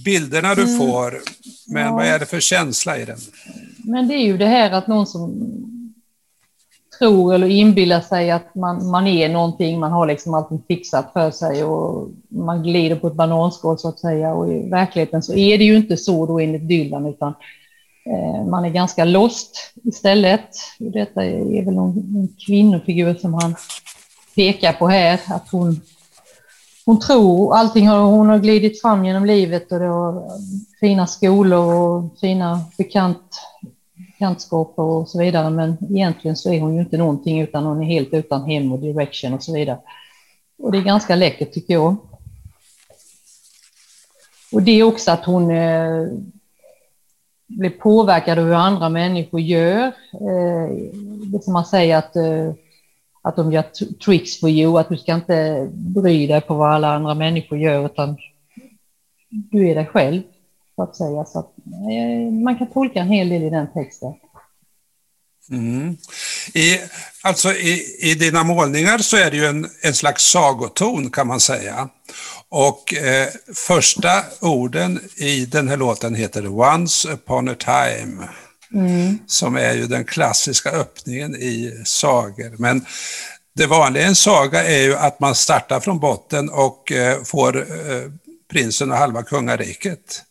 bilderna 0.05 0.55
du 0.55 0.63
mm. 0.63 0.79
får, 0.79 1.21
men 1.67 1.83
ja. 1.83 1.93
vad 1.93 2.07
är 2.07 2.19
det 2.19 2.27
för 2.27 2.41
känsla 2.41 2.99
i 2.99 3.05
den? 3.05 3.19
Men 3.77 4.09
det 4.09 4.15
är 4.15 4.27
ju 4.27 4.39
det 4.39 4.47
här 4.47 4.71
att 4.71 4.87
någon 4.87 5.07
som 5.07 5.31
tror 7.01 7.35
eller 7.35 7.47
inbillar 7.47 8.01
sig 8.01 8.31
att 8.31 8.55
man, 8.55 8.91
man 8.91 9.07
är 9.07 9.29
någonting, 9.29 9.81
man 9.81 9.93
har 9.93 10.07
liksom 10.07 10.35
allting 10.35 10.63
fixat 10.69 11.13
för 11.13 11.31
sig 11.31 11.65
och 11.65 12.09
man 12.29 12.63
glider 12.63 12.97
på 12.97 13.07
ett 13.07 13.15
bananskal 13.15 13.79
så 13.79 13.89
att 13.89 13.99
säga 13.99 14.35
och 14.35 14.53
i 14.53 14.69
verkligheten 14.69 15.23
så 15.23 15.35
är 15.35 15.59
det 15.59 15.65
ju 15.65 15.77
inte 15.77 15.97
så 15.97 16.27
då 16.27 16.41
enligt 16.41 16.69
Dylan 16.69 17.07
utan 17.07 17.35
eh, 18.07 18.47
man 18.47 18.65
är 18.65 18.71
ganska 18.71 19.05
lost 19.05 19.73
istället. 19.85 20.49
Detta 20.79 21.25
är 21.25 21.65
väl 21.65 21.75
någon, 21.75 21.95
någon 21.95 22.29
kvinnofigur 22.47 23.15
som 23.15 23.35
han 23.35 23.55
pekar 24.35 24.73
på 24.73 24.89
här, 24.89 25.21
att 25.29 25.49
hon 25.53 25.81
hon 26.87 27.01
tror 27.01 27.55
allting 27.55 27.89
har, 27.89 28.01
hon 28.01 28.29
har 28.29 28.39
glidit 28.39 28.83
fram 28.83 29.05
genom 29.05 29.25
livet 29.25 29.73
och 29.73 29.79
det 29.79 29.87
har 29.87 30.17
eh, 30.17 30.23
fina 30.81 31.07
skolor 31.07 31.75
och 31.75 32.19
fina 32.21 32.61
bekant, 32.79 33.23
bekantskaper 34.21 34.83
och 34.83 35.09
så 35.09 35.19
vidare. 35.19 35.51
Men 35.51 35.77
egentligen 35.91 36.37
så 36.37 36.53
är 36.53 36.61
hon 36.61 36.75
ju 36.75 36.81
inte 36.81 36.97
någonting 36.97 37.41
utan 37.41 37.65
hon 37.65 37.83
är 37.83 37.87
helt 37.87 38.15
utan 38.15 38.51
hem 38.51 38.73
och 38.73 38.79
direction 38.79 39.35
och 39.35 39.43
så 39.43 39.55
vidare. 39.55 39.79
Och 40.59 40.73
det 40.73 40.79
är 40.79 40.83
ganska 40.83 41.17
läckert 41.17 41.53
tycker 41.53 41.75
jag. 41.75 41.97
Och 44.53 44.63
det 44.63 44.71
är 44.71 44.83
också 44.83 45.11
att 45.11 45.25
hon 45.25 45.51
eh, 45.51 46.07
blir 47.47 47.71
påverkad 47.71 48.39
av 48.39 48.45
hur 48.45 48.55
andra 48.55 48.89
människor 48.89 49.41
gör. 49.41 49.87
Eh, 50.13 50.71
det 51.33 51.45
som 51.45 51.53
man 51.53 51.65
säger 51.65 51.97
att 51.97 52.17
eh, 52.17 52.53
att 53.23 53.37
de 53.37 53.53
gör 53.53 53.65
tricks 54.05 54.41
for 54.41 54.51
you, 54.51 54.79
att 54.79 54.89
du 54.89 54.97
ska 54.97 55.15
inte 55.15 55.69
bry 55.73 56.27
dig 56.27 56.41
på 56.41 56.55
vad 56.55 56.73
alla 56.73 56.95
andra 56.95 57.15
människor 57.15 57.59
gör, 57.59 57.87
utan 57.87 58.17
du 59.29 59.69
är 59.69 59.75
dig 59.75 59.87
själv, 59.87 60.23
så 60.81 60.91
att 60.91 60.97
säga. 60.97 61.25
Så 61.25 61.39
att, 61.39 61.53
eh, 61.91 62.33
man 62.33 62.59
kan 62.59 62.73
tolka 62.73 63.01
en 63.01 63.09
hel 63.09 63.29
del 63.29 63.43
i 63.43 63.51
den 63.51 63.73
texten. 63.73 64.13
Mm. 65.51 65.97
I, 66.55 66.79
alltså 67.23 67.53
i, 67.53 67.97
I 68.01 68.15
dina 68.15 68.45
målningar 68.45 68.99
så 68.99 69.17
är 69.17 69.31
det 69.31 69.37
ju 69.37 69.45
en, 69.45 69.69
en 69.83 69.95
slags 69.95 70.25
sagoton 70.25 71.11
kan 71.11 71.27
man 71.27 71.41
säga. 71.41 71.89
Och 72.49 72.95
eh, 72.95 73.29
första 73.55 74.23
orden 74.41 75.01
i 75.17 75.47
den 75.47 75.69
här 75.69 75.77
låten 75.77 76.15
heter 76.15 76.61
Once 76.61 77.13
upon 77.13 77.49
a 77.49 77.55
time. 77.59 78.29
Mm. 78.75 79.19
Som 79.27 79.57
är 79.57 79.75
ju 79.75 79.87
den 79.87 80.05
klassiska 80.05 80.71
öppningen 80.71 81.35
i 81.35 81.83
sagor. 81.85 82.55
Men 82.59 82.85
det 83.57 83.67
vanliga 83.67 84.03
i 84.03 84.07
en 84.07 84.15
saga 84.15 84.65
är 84.65 84.83
ju 84.83 84.97
att 84.97 85.21
man 85.21 85.35
startar 85.35 85.81
från 85.81 85.99
botten 85.99 86.51
och 86.51 86.93
eh, 86.93 87.23
får 87.23 87.57
eh, 87.57 88.11
prinsen 88.51 88.91
och 88.91 88.97
halva 88.97 89.23
kungariket. 89.23 90.23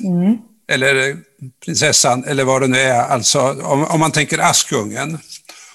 Mm. 0.00 0.38
Eller 0.68 1.16
prinsessan, 1.64 2.24
eller 2.24 2.44
vad 2.44 2.62
det 2.62 2.66
nu 2.66 2.78
är. 2.78 3.02
Alltså, 3.02 3.40
om, 3.62 3.84
om 3.84 4.00
man 4.00 4.12
tänker 4.12 4.38
Askungen. 4.38 5.18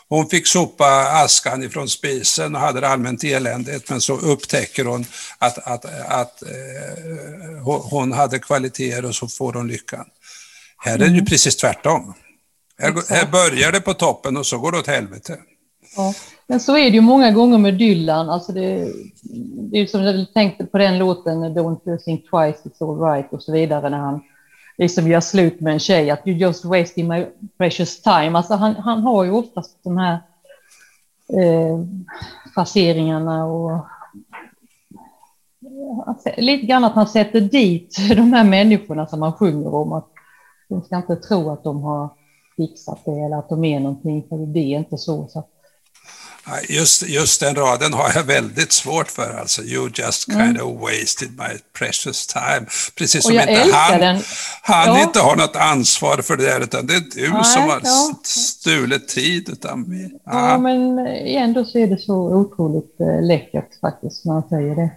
Hon 0.10 0.30
fick 0.30 0.48
sopa 0.48 0.86
askan 1.24 1.64
ifrån 1.64 1.90
spisen 1.90 2.56
och 2.56 2.62
hade 2.62 2.80
det 2.80 2.88
allmänt 2.88 3.24
eländigt, 3.24 3.90
men 3.90 4.02
så 4.02 4.18
upptäcker 4.18 4.86
hon 4.86 5.06
att, 5.38 5.58
att, 5.58 5.86
att 6.06 6.42
eh, 6.42 7.64
hon 7.64 8.12
hade 8.12 8.40
kvaliteter 8.40 9.06
och 9.06 9.16
så 9.16 9.28
får 9.28 9.54
hon 9.54 9.68
lyckan. 9.68 10.06
Här 10.78 10.94
är 10.94 10.98
det 10.98 11.06
ju 11.06 11.12
mm. 11.12 11.26
precis 11.26 11.56
tvärtom. 11.56 12.14
Här, 12.80 13.14
här, 13.14 13.26
börjar 13.26 13.72
det 13.72 13.82
på 13.82 13.94
toppen 13.94 14.38
och 14.38 14.46
så 14.46 14.58
går 14.58 14.72
det 14.72 14.78
åt 14.78 14.88
helvete. 14.88 15.38
Ja, 15.96 16.14
men 16.48 16.60
så 16.60 16.78
är 16.78 16.84
det 16.92 16.96
ju 16.96 17.02
många 17.02 17.32
gånger 17.32 17.58
med 17.58 17.74
Dylan. 17.74 18.30
Alltså 18.30 18.52
det, 18.52 18.88
det 19.72 19.78
är 19.78 19.86
som 19.86 20.04
jag 20.04 20.34
tänkte 20.34 20.66
på 20.66 20.78
den 20.78 20.98
låten 20.98 21.44
Don't 21.44 21.98
think 21.98 22.22
twice, 22.22 22.70
it's 22.70 22.90
alright, 22.90 23.34
och 23.34 23.44
så 23.44 23.52
vidare 23.52 23.90
när 23.90 23.98
han 23.98 24.22
liksom 24.78 25.08
gör 25.08 25.20
slut 25.20 25.60
med 25.60 25.74
en 25.74 25.80
tjej, 25.80 26.10
att 26.10 26.28
you 26.28 26.38
just 26.38 26.66
wasting 26.66 27.08
my 27.08 27.26
precious 27.58 28.02
time. 28.02 28.38
Alltså 28.38 28.54
han, 28.54 28.76
han 28.76 29.02
har 29.02 29.24
ju 29.24 29.32
oftast 29.32 29.84
de 29.84 29.98
här 29.98 30.14
eh, 31.30 31.80
fraseringarna 32.56 33.46
och 33.46 33.86
lite 36.38 36.66
grann 36.66 36.84
att 36.84 36.94
han 36.94 37.08
sätter 37.08 37.42
dit 37.42 37.98
de 38.16 38.34
här 38.34 38.44
människorna 38.44 39.08
som 39.08 39.22
han 39.22 39.34
sjunger 39.34 39.76
om. 39.76 39.94
Att 39.94 40.10
de 40.70 40.82
ska 40.82 40.98
inte 40.98 41.16
tro 41.16 41.50
att 41.50 41.64
de 41.64 41.82
har 41.82 42.10
fixat 42.58 43.00
det 43.06 43.20
eller 43.20 43.38
att 43.38 43.50
de 43.50 43.66
är 43.66 43.80
någonting, 43.80 44.26
för 44.30 44.38
det 44.38 44.60
är 44.60 44.78
inte 44.78 44.98
så. 44.98 45.28
så. 45.28 45.44
Just, 46.70 47.04
just 47.04 47.40
den 47.40 47.56
raden 47.56 47.94
har 47.94 48.12
jag 48.16 48.24
väldigt 48.24 48.72
svårt 48.72 49.12
för. 49.12 49.40
Alltså, 49.40 49.62
you 49.62 49.90
just 49.96 50.28
mm. 50.28 50.40
kind 50.40 50.58
mm. 50.58 50.68
of 50.68 50.82
wasted 50.82 51.30
my 51.38 51.60
precious 51.78 52.28
time. 52.28 52.66
Precis 52.96 53.24
som 53.24 53.34
inte 53.34 53.70
han, 53.74 54.00
den. 54.00 54.22
han 54.62 54.88
ja. 54.88 55.04
inte 55.04 55.20
har 55.20 55.36
något 55.36 55.56
ansvar 55.56 56.18
för 56.18 56.38
det 56.38 56.44
där, 56.44 56.60
utan 56.62 56.88
det 56.88 56.96
är 56.96 57.00
du 57.16 57.30
Nej, 57.30 57.44
som 57.44 57.62
har 57.62 57.82
ja. 57.84 58.14
stulit 58.24 59.08
tid. 59.08 59.50
Utan, 59.50 59.86
ja. 60.26 60.50
ja, 60.50 60.58
men 60.58 61.00
ändå 61.26 61.66
så 61.66 61.78
är 61.78 61.88
det 61.88 61.98
så 61.98 62.16
otroligt 62.16 63.00
äh, 63.00 63.28
läckert 63.28 63.80
faktiskt, 63.82 64.26
när 64.26 64.34
han 64.34 64.50
säger 64.50 64.76
det. 64.76 64.90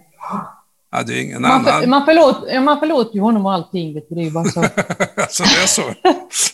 Ja, 0.92 1.02
det 1.02 1.12
är 1.12 1.22
ingen 1.22 1.42
man, 1.42 1.50
annan. 1.50 1.80
För, 1.80 1.86
man, 1.86 2.04
förlåter, 2.04 2.60
man 2.60 2.80
förlåter 2.80 3.14
ju 3.14 3.20
honom 3.20 3.46
och 3.46 3.52
allting, 3.52 3.94
vet 3.94 4.08
du, 4.08 4.14
det 4.14 4.26
är 4.26 4.30
bara 4.30 4.44
så. 4.44 4.60
alltså 5.16 5.42
det 5.42 5.62
är 5.62 5.66
så? 5.66 5.82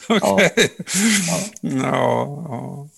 Okej. 0.09 0.51
Okay. 0.55 0.69
Ja. 1.63 1.89
Ja. 1.89 2.89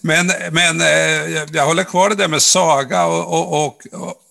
Men, 0.00 0.30
men 0.52 0.80
eh, 0.80 1.44
jag 1.52 1.66
håller 1.66 1.84
kvar 1.84 2.08
det 2.08 2.14
där 2.14 2.28
med 2.28 2.42
saga 2.42 3.06
och, 3.06 3.64
och, 3.64 3.82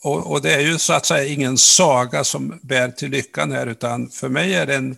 och, 0.01 0.31
och, 0.31 0.41
det 0.41 0.53
är 0.53 0.59
ju 0.59 0.77
så 0.77 0.93
att 0.93 1.05
säga 1.05 1.33
ingen 1.33 1.57
saga 1.57 2.23
som 2.23 2.59
bär 2.61 2.89
till 2.89 3.11
lyckan 3.11 3.51
här, 3.51 3.67
utan 3.67 4.09
för 4.09 4.29
mig 4.29 4.55
är 4.55 4.65
det 4.65 4.75
en, 4.75 4.97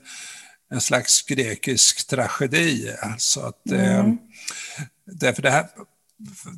en 0.72 0.82
slags 0.82 1.22
grekisk 1.22 2.08
tragedi. 2.08 2.96
Alltså 3.02 3.40
att, 3.40 3.72
eh, 3.72 4.00
mm. 4.00 4.18
därför 5.06 5.42
det, 5.42 5.52
här, 5.52 5.68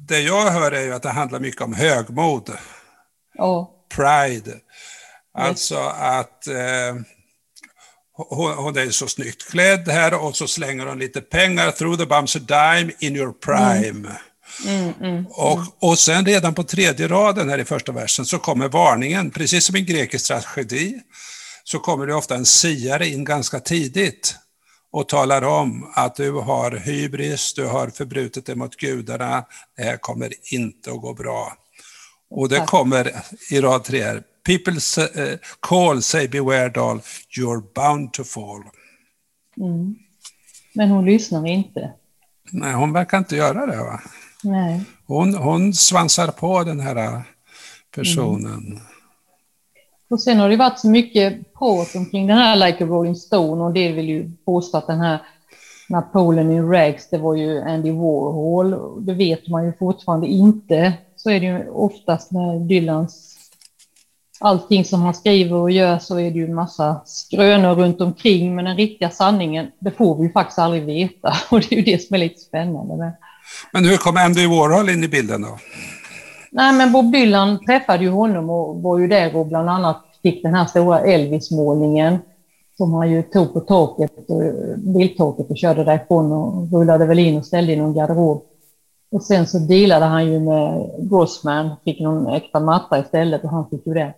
det 0.08 0.20
jag 0.20 0.52
hör 0.52 0.72
är 0.72 0.82
ju 0.82 0.94
att 0.94 1.04
det 1.04 1.10
handlar 1.10 1.40
mycket 1.40 1.62
om 1.62 1.74
högmod. 1.74 2.52
Oh. 3.38 3.70
Pride. 3.96 4.54
Alltså 5.34 5.78
att 5.90 6.48
eh, 6.48 6.96
hon, 8.18 8.78
är 8.78 8.90
så 8.90 9.08
snyggt 9.08 9.50
klädd 9.50 9.88
här 9.88 10.24
och 10.24 10.36
så 10.36 10.48
slänger 10.48 10.86
hon 10.86 11.00
lite 11.00 11.22
pengar, 11.22 11.72
through 11.72 12.00
the 12.00 12.06
bums 12.06 12.36
a 12.36 12.40
dime 12.40 12.92
in 13.00 13.16
your 13.16 13.34
prime. 13.34 13.90
Mm. 13.90 14.12
Mm, 14.66 14.94
mm, 15.02 15.26
och, 15.30 15.60
och 15.80 16.00
sen 16.00 16.26
redan 16.26 16.54
på 16.54 16.64
tredje 16.64 17.08
raden 17.08 17.50
här 17.50 17.58
i 17.58 17.66
första 17.66 17.92
versen 17.92 18.26
så 18.26 18.40
kommer 18.40 18.68
varningen, 18.68 19.32
precis 19.32 19.66
som 19.66 19.76
i 19.76 19.80
en 19.80 19.86
grekisk 19.86 20.28
tragedi, 20.28 21.00
så 21.64 21.80
kommer 21.80 22.08
det 22.08 22.16
ofta 22.16 22.36
en 22.36 22.46
siare 22.46 23.08
in 23.08 23.24
ganska 23.24 23.60
tidigt 23.60 24.36
och 24.92 25.08
talar 25.08 25.42
om 25.42 25.92
att 25.94 26.16
du 26.16 26.32
har 26.32 26.72
hybris, 26.72 27.54
du 27.54 27.66
har 27.66 27.90
förbrutit 27.90 28.46
dig 28.46 28.56
mot 28.56 28.76
gudarna, 28.76 29.46
det 29.78 29.84
här 29.84 29.98
kommer 29.98 30.34
inte 30.54 30.92
att 30.92 31.02
gå 31.02 31.14
bra. 31.14 31.54
Och 32.30 32.50
det 32.50 32.60
kommer 32.60 33.12
i 33.52 33.62
rad 33.62 33.84
tre 33.84 34.04
här, 34.04 34.24
People 34.48 34.74
uh, 34.76 35.38
call, 35.60 36.02
say 36.02 36.28
beware 36.28 36.70
doll, 36.70 37.02
you're 37.38 37.64
bound 37.76 38.14
to 38.14 38.24
fall. 38.24 38.64
Mm. 39.58 39.96
Men 40.74 40.90
hon 40.90 41.06
lyssnar 41.06 41.48
inte. 41.48 41.92
Nej, 42.52 42.74
hon 42.74 42.94
verkar 42.94 43.18
inte 43.18 43.36
göra 43.36 43.66
det. 43.66 43.78
Va? 43.78 44.02
Nej. 44.44 44.82
Hon, 45.08 45.34
hon 45.34 45.74
svansar 45.74 46.28
på 46.28 46.64
den 46.64 46.80
här 46.80 46.96
äh, 46.96 47.22
personen. 47.96 48.68
Mm. 48.68 48.80
Och 50.10 50.22
sen 50.22 50.38
har 50.38 50.50
det 50.50 50.56
varit 50.56 50.80
så 50.80 50.90
mycket 50.90 51.54
prat 51.54 51.96
omkring 51.96 52.28
den 52.28 52.38
här 52.38 52.56
Like 52.56 52.84
a 52.84 52.88
Rolling 52.88 53.16
Stone 53.16 53.64
och 53.64 53.74
det 53.74 53.92
vill 53.92 54.10
ju 54.10 54.32
påstå 54.46 54.78
att 54.78 54.88
den 54.88 55.00
här 55.00 55.22
Napoleon 55.90 56.52
in 56.52 56.70
Rags, 56.70 57.10
det 57.10 57.18
var 57.18 57.36
ju 57.36 57.62
Andy 57.62 57.92
Warhol. 57.92 59.06
Det 59.06 59.14
vet 59.14 59.48
man 59.48 59.66
ju 59.66 59.74
fortfarande 59.74 60.28
inte. 60.28 60.94
Så 61.16 61.30
är 61.30 61.40
det 61.40 61.46
ju 61.46 61.70
oftast 61.70 62.32
med 62.32 62.62
Dylans 62.62 63.37
allting 64.40 64.86
som 64.86 65.02
han 65.02 65.14
skriver 65.14 65.56
och 65.56 65.72
gör 65.72 66.00
så 66.00 66.20
är 66.20 66.32
det 66.32 66.38
ju 66.40 66.46
en 66.46 66.56
massa 66.56 67.02
skrönor 67.06 67.76
runt 67.76 68.02
omkring, 68.02 68.56
men 68.56 68.66
den 68.66 68.78
riktiga 68.78 69.10
sanningen, 69.10 69.68
det 69.80 69.92
får 69.92 70.18
vi 70.18 70.24
ju 70.24 70.32
faktiskt 70.32 70.60
aldrig 70.60 70.86
veta 70.86 71.34
och 71.50 71.60
det 71.60 71.72
är 71.72 71.78
ju 71.78 71.82
det 71.82 72.02
som 72.02 72.14
är 72.14 72.18
lite 72.18 72.40
spännande 72.40 72.98
med. 72.98 73.12
Men 73.72 73.86
hur 73.86 73.98
kom 73.98 74.18
Andy 74.18 74.48
Warhol 74.48 74.90
in 74.90 75.04
i 75.04 75.08
bilden 75.08 75.42
då? 75.42 75.58
Nej, 76.52 76.74
men 76.74 76.92
Bob 76.92 77.12
Dylan 77.12 77.66
träffade 77.66 78.04
ju 78.04 78.10
honom 78.10 78.50
och 78.50 78.82
var 78.82 79.00
ju 79.00 79.08
där 79.08 79.36
och 79.36 79.46
bland 79.46 79.70
annat 79.70 80.04
fick 80.24 80.44
den 80.44 80.54
här 80.54 80.66
stora 80.66 81.00
Elvis-målningen 81.00 82.18
som 82.78 82.94
han 82.94 83.12
ju 83.12 83.24
tog 83.24 83.54
på 83.54 83.60
taket, 83.60 84.12
biltaket 84.78 85.50
och 85.50 85.58
körde 85.58 85.84
därifrån 85.84 86.32
och 86.32 86.72
rullade 86.72 87.06
väl 87.06 87.20
in 87.20 87.38
och 87.38 87.46
ställde 87.46 87.74
i 87.74 87.76
någon 87.76 87.94
garderob. 87.94 88.44
Och 89.12 89.24
sen 89.24 89.48
så 89.48 89.60
dealade 89.60 90.06
han 90.06 90.26
ju 90.26 90.40
med 90.40 90.92
Grossman, 91.10 91.70
fick 91.86 92.00
någon 92.00 92.28
äkta 92.28 92.60
matta 92.60 93.00
istället 93.00 93.44
och 93.44 93.50
han 93.50 93.70
fick 93.70 93.88
ju 93.88 93.94
det. 93.94 94.14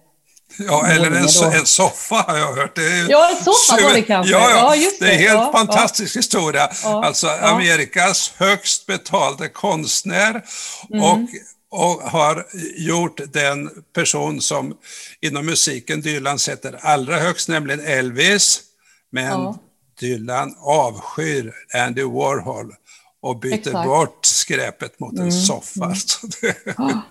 Ja, 0.57 0.87
eller 0.87 1.07
en, 1.07 1.53
en, 1.53 1.65
soffa 1.65 2.15
har 2.15 2.37
jag 2.37 2.53
hört. 2.53 2.75
Det 2.75 2.85
är, 2.85 3.09
ja, 3.09 3.29
en 3.29 3.43
soffa 3.43 3.83
var 3.83 3.93
det 3.93 4.01
kanske. 4.01 4.31
Ja, 4.31 4.49
ja, 4.49 4.75
ja 4.75 4.89
det. 4.99 5.05
det 5.05 5.11
är 5.11 5.15
en 5.15 5.19
helt 5.19 5.33
ja, 5.33 5.51
fantastisk 5.51 6.15
ja. 6.15 6.19
historia. 6.19 6.69
alltså 6.83 7.27
Amerikas 7.27 8.33
högst 8.37 8.85
betalde 8.85 9.49
konstnär 9.49 10.43
mm. 10.89 11.03
och 11.03 11.19
och 11.71 12.01
har 12.01 12.47
gjort 12.77 13.21
den 13.33 13.69
person 13.93 14.41
som 14.41 14.77
inom 15.21 15.45
musiken 15.45 16.01
Dylan 16.01 16.39
sätter 16.39 16.79
allra 16.81 17.19
högst, 17.19 17.49
nämligen 17.49 17.79
Elvis. 17.79 18.61
Men 19.11 19.25
ja. 19.25 19.59
Dylan 19.99 20.55
avskyr 20.59 21.53
Andy 21.73 22.03
Warhol 22.03 22.73
och 23.21 23.39
byter 23.39 23.53
Exakt. 23.53 23.87
bort 23.87 24.25
skräpet 24.25 24.99
mot 24.99 25.13
en 25.13 25.19
mm. 25.19 25.31
soffa. 25.31 25.93
Mm. 26.79 27.01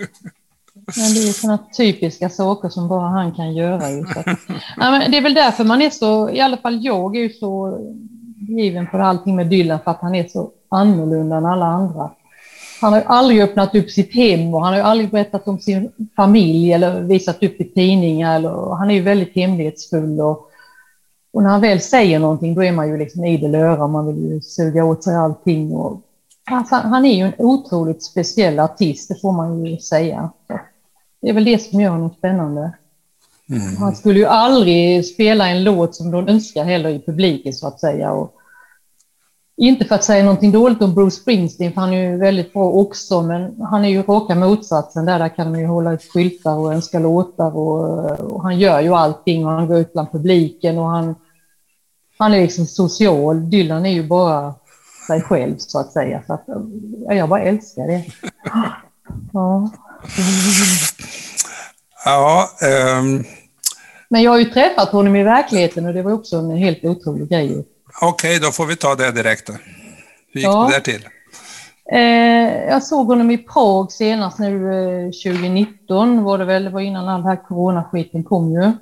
Men 0.97 1.15
det 1.15 1.29
är 1.29 1.33
sådana 1.33 1.59
typiska 1.77 2.29
saker 2.29 2.69
som 2.69 2.89
bara 2.89 3.09
han 3.09 3.33
kan 3.33 3.55
göra. 3.55 3.91
Ju, 3.91 4.07
så. 4.07 4.23
Ja, 4.77 4.91
men 4.91 5.11
det 5.11 5.17
är 5.17 5.23
väl 5.23 5.35
därför 5.35 5.65
man 5.65 5.83
är 5.83 5.91
så, 5.91 6.31
i 6.31 6.41
alla 6.41 6.57
fall 6.57 6.85
jag 6.85 7.17
är 7.17 7.21
ju 7.21 7.31
så 7.31 7.79
given 8.49 8.87
för 8.87 8.99
allting 8.99 9.37
med 9.37 9.47
Dylan, 9.47 9.79
för 9.85 9.91
att 9.91 10.01
han 10.01 10.15
är 10.15 10.29
så 10.29 10.51
annorlunda 10.69 11.37
än 11.37 11.47
alla 11.47 11.67
andra. 11.67 12.11
Han 12.81 12.93
har 12.93 13.03
aldrig 13.07 13.41
öppnat 13.41 13.75
upp 13.75 13.91
sitt 13.91 14.15
hem 14.15 14.55
och 14.55 14.65
han 14.65 14.75
har 14.75 14.81
aldrig 14.81 15.11
berättat 15.11 15.49
om 15.49 15.59
sin 15.59 15.91
familj 16.17 16.73
eller 16.73 17.01
visat 17.01 17.43
upp 17.43 17.61
i 17.61 17.65
tidningar. 17.65 18.37
Eller, 18.37 18.75
han 18.75 18.91
är 18.91 18.95
ju 18.95 19.03
väldigt 19.03 19.35
hemlighetsfull 19.35 20.21
och, 20.21 20.51
och, 21.33 21.43
när 21.43 21.51
han 21.51 21.61
väl 21.61 21.81
säger 21.81 22.19
någonting 22.19 22.55
då 22.55 22.65
är 22.65 22.73
man 22.73 22.89
ju 22.89 22.97
liksom 22.97 23.25
idel 23.25 23.55
öra, 23.55 23.87
man 23.87 24.07
vill 24.07 24.31
ju 24.31 24.41
suga 24.41 24.85
åt 24.85 25.05
sig 25.05 25.17
allting. 25.17 25.73
Och, 25.73 26.03
alltså, 26.51 26.75
han 26.75 27.05
är 27.05 27.15
ju 27.15 27.23
en 27.23 27.35
otroligt 27.39 28.03
speciell 28.03 28.59
artist, 28.59 29.09
det 29.09 29.21
får 29.21 29.33
man 29.33 29.67
ju 29.67 29.79
säga. 29.79 30.31
Det 31.21 31.29
är 31.29 31.33
väl 31.33 31.45
det 31.45 31.59
som 31.59 31.81
gör 31.81 31.91
honom 31.91 32.11
spännande. 32.19 32.73
Mm. 33.51 33.77
Han 33.77 33.97
skulle 33.97 34.19
ju 34.19 34.27
aldrig 34.27 35.07
spela 35.07 35.49
en 35.49 35.65
låt 35.65 35.95
som 35.95 36.11
de 36.11 36.29
önskar 36.29 36.65
heller 36.65 36.91
i 36.91 37.03
publiken 37.07 37.53
så 37.53 37.67
att 37.67 37.81
säga. 37.81 38.13
Och, 38.13 38.35
inte 39.61 39.85
för 39.85 39.95
att 39.95 40.05
säga 40.05 40.25
någonting 40.25 40.53
dåligt 40.53 40.83
om 40.83 40.95
Bruce 40.95 41.17
Springsteen, 41.17 41.73
för 41.73 41.81
han 41.81 41.93
är 41.93 42.11
ju 42.11 42.17
väldigt 42.17 42.53
bra 42.53 42.71
också, 42.71 43.23
men 43.23 43.63
han 43.63 43.85
är 43.85 43.89
ju 43.89 44.03
raka 44.03 44.35
motsatsen. 44.35 45.07
Där, 45.07 45.19
där 45.19 45.29
kan 45.29 45.51
man 45.51 45.61
ju 45.61 45.67
hålla 45.67 45.93
ut 45.93 46.03
skyltar 46.03 46.57
och 46.57 46.73
önska 46.73 46.99
låtar 46.99 47.57
och, 47.57 48.11
och, 48.21 48.43
han 48.43 48.59
gör 48.59 48.81
ju 48.81 48.95
allting 48.95 49.47
och 49.47 49.53
han 49.53 49.67
går 49.67 49.79
ut 49.79 49.93
bland 49.93 50.13
publiken 50.13 50.79
och 50.79 50.87
han, 50.87 51.15
han 52.19 52.35
är 52.35 52.41
liksom 52.41 52.67
social. 52.67 53.51
Dylan 53.51 53.87
är 53.87 53.91
ju 53.91 54.09
bara 54.09 54.55
sig 55.09 55.23
själv 55.23 55.55
så 55.59 55.79
att 55.79 55.93
säga. 55.93 56.23
Så 56.27 56.33
att, 56.33 56.45
ja, 57.07 57.15
jag 57.15 57.29
bara 57.29 57.43
älskar 57.43 57.87
det. 57.87 58.05
Ja. 59.33 59.71
Ja. 62.05 62.51
Um... 63.01 63.25
Men 64.09 64.23
jag 64.23 64.31
har 64.31 64.39
ju 64.39 64.45
träffat 64.45 64.89
honom 64.89 65.17
i 65.17 65.23
verkligheten 65.23 65.87
och 65.87 65.95
det 65.95 66.03
var 66.03 66.13
också 66.13 66.37
en 66.37 66.57
helt 66.57 66.85
otrolig 66.85 67.29
grej. 67.29 67.67
Okej, 68.01 68.37
okay, 68.37 68.39
då 68.39 68.53
får 68.53 68.67
vi 68.67 68.77
ta 68.77 68.95
det 68.95 69.11
direkt. 69.11 69.47
Då. 69.47 69.53
Hur 70.33 70.41
gick 70.41 70.45
ja. 70.45 70.67
det 70.71 70.75
där 70.75 70.81
till? 70.81 71.09
Eh, 71.93 72.69
jag 72.69 72.83
såg 72.83 73.07
honom 73.07 73.31
i 73.31 73.39
Prag 73.39 73.93
senast 73.93 74.39
nu 74.39 74.73
eh, 75.07 75.33
2019 75.33 76.25
var 76.25 76.39
det 76.39 76.45
väl, 76.45 76.65
det 76.65 76.71
var 76.71 76.81
innan 76.81 77.09
all 77.09 77.21
den 77.21 77.31
här 77.31 77.49
coronaskiten 77.49 78.25
kom 78.25 78.53
ju. 78.53 78.73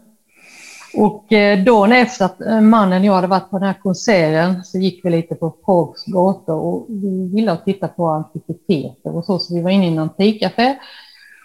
Och 0.96 1.32
eh, 1.32 1.64
dagen 1.64 1.92
efter 1.92 2.24
att 2.24 2.40
eh, 2.40 2.60
mannen 2.60 3.00
och 3.00 3.06
jag 3.06 3.12
hade 3.12 3.26
varit 3.26 3.50
på 3.50 3.58
den 3.58 3.68
här 3.68 3.78
konserten 3.82 4.64
så 4.64 4.78
gick 4.78 5.04
vi 5.04 5.10
lite 5.10 5.34
på 5.34 5.50
Prags 5.50 6.04
gator 6.04 6.54
och 6.54 6.86
vi 6.88 7.28
ville 7.34 7.56
titta 7.56 7.88
på 7.88 8.06
antikviteter 8.06 9.16
och 9.16 9.24
så, 9.24 9.38
så 9.38 9.54
vi 9.54 9.62
var 9.62 9.70
inne 9.70 9.84
i 9.84 9.92
en 9.92 9.98
antikaffär. 9.98 10.76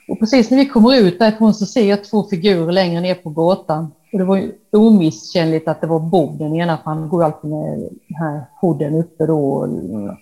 Och 0.07 0.19
precis 0.19 0.49
när 0.49 0.57
vi 0.57 0.65
kommer 0.65 0.95
ut 0.95 1.19
därifrån 1.19 1.53
så 1.53 1.65
ser 1.65 1.89
jag 1.89 2.03
två 2.03 2.23
figurer 2.23 2.71
längre 2.71 3.01
ner 3.01 3.15
på 3.15 3.29
gatan 3.29 3.91
och 4.13 4.19
det 4.19 4.25
var 4.25 4.37
ju 4.37 4.51
omisskännligt 4.71 5.67
att 5.67 5.81
det 5.81 5.87
var 5.87 5.99
Bob 5.99 6.37
den 6.37 6.55
ena, 6.55 6.77
för 6.77 6.83
han 6.83 7.09
går 7.09 7.23
alltid 7.23 7.49
med 7.49 7.79
den 7.79 8.17
här 8.17 8.41
hooden 8.61 8.95
uppe 8.95 9.25
då. 9.25 9.67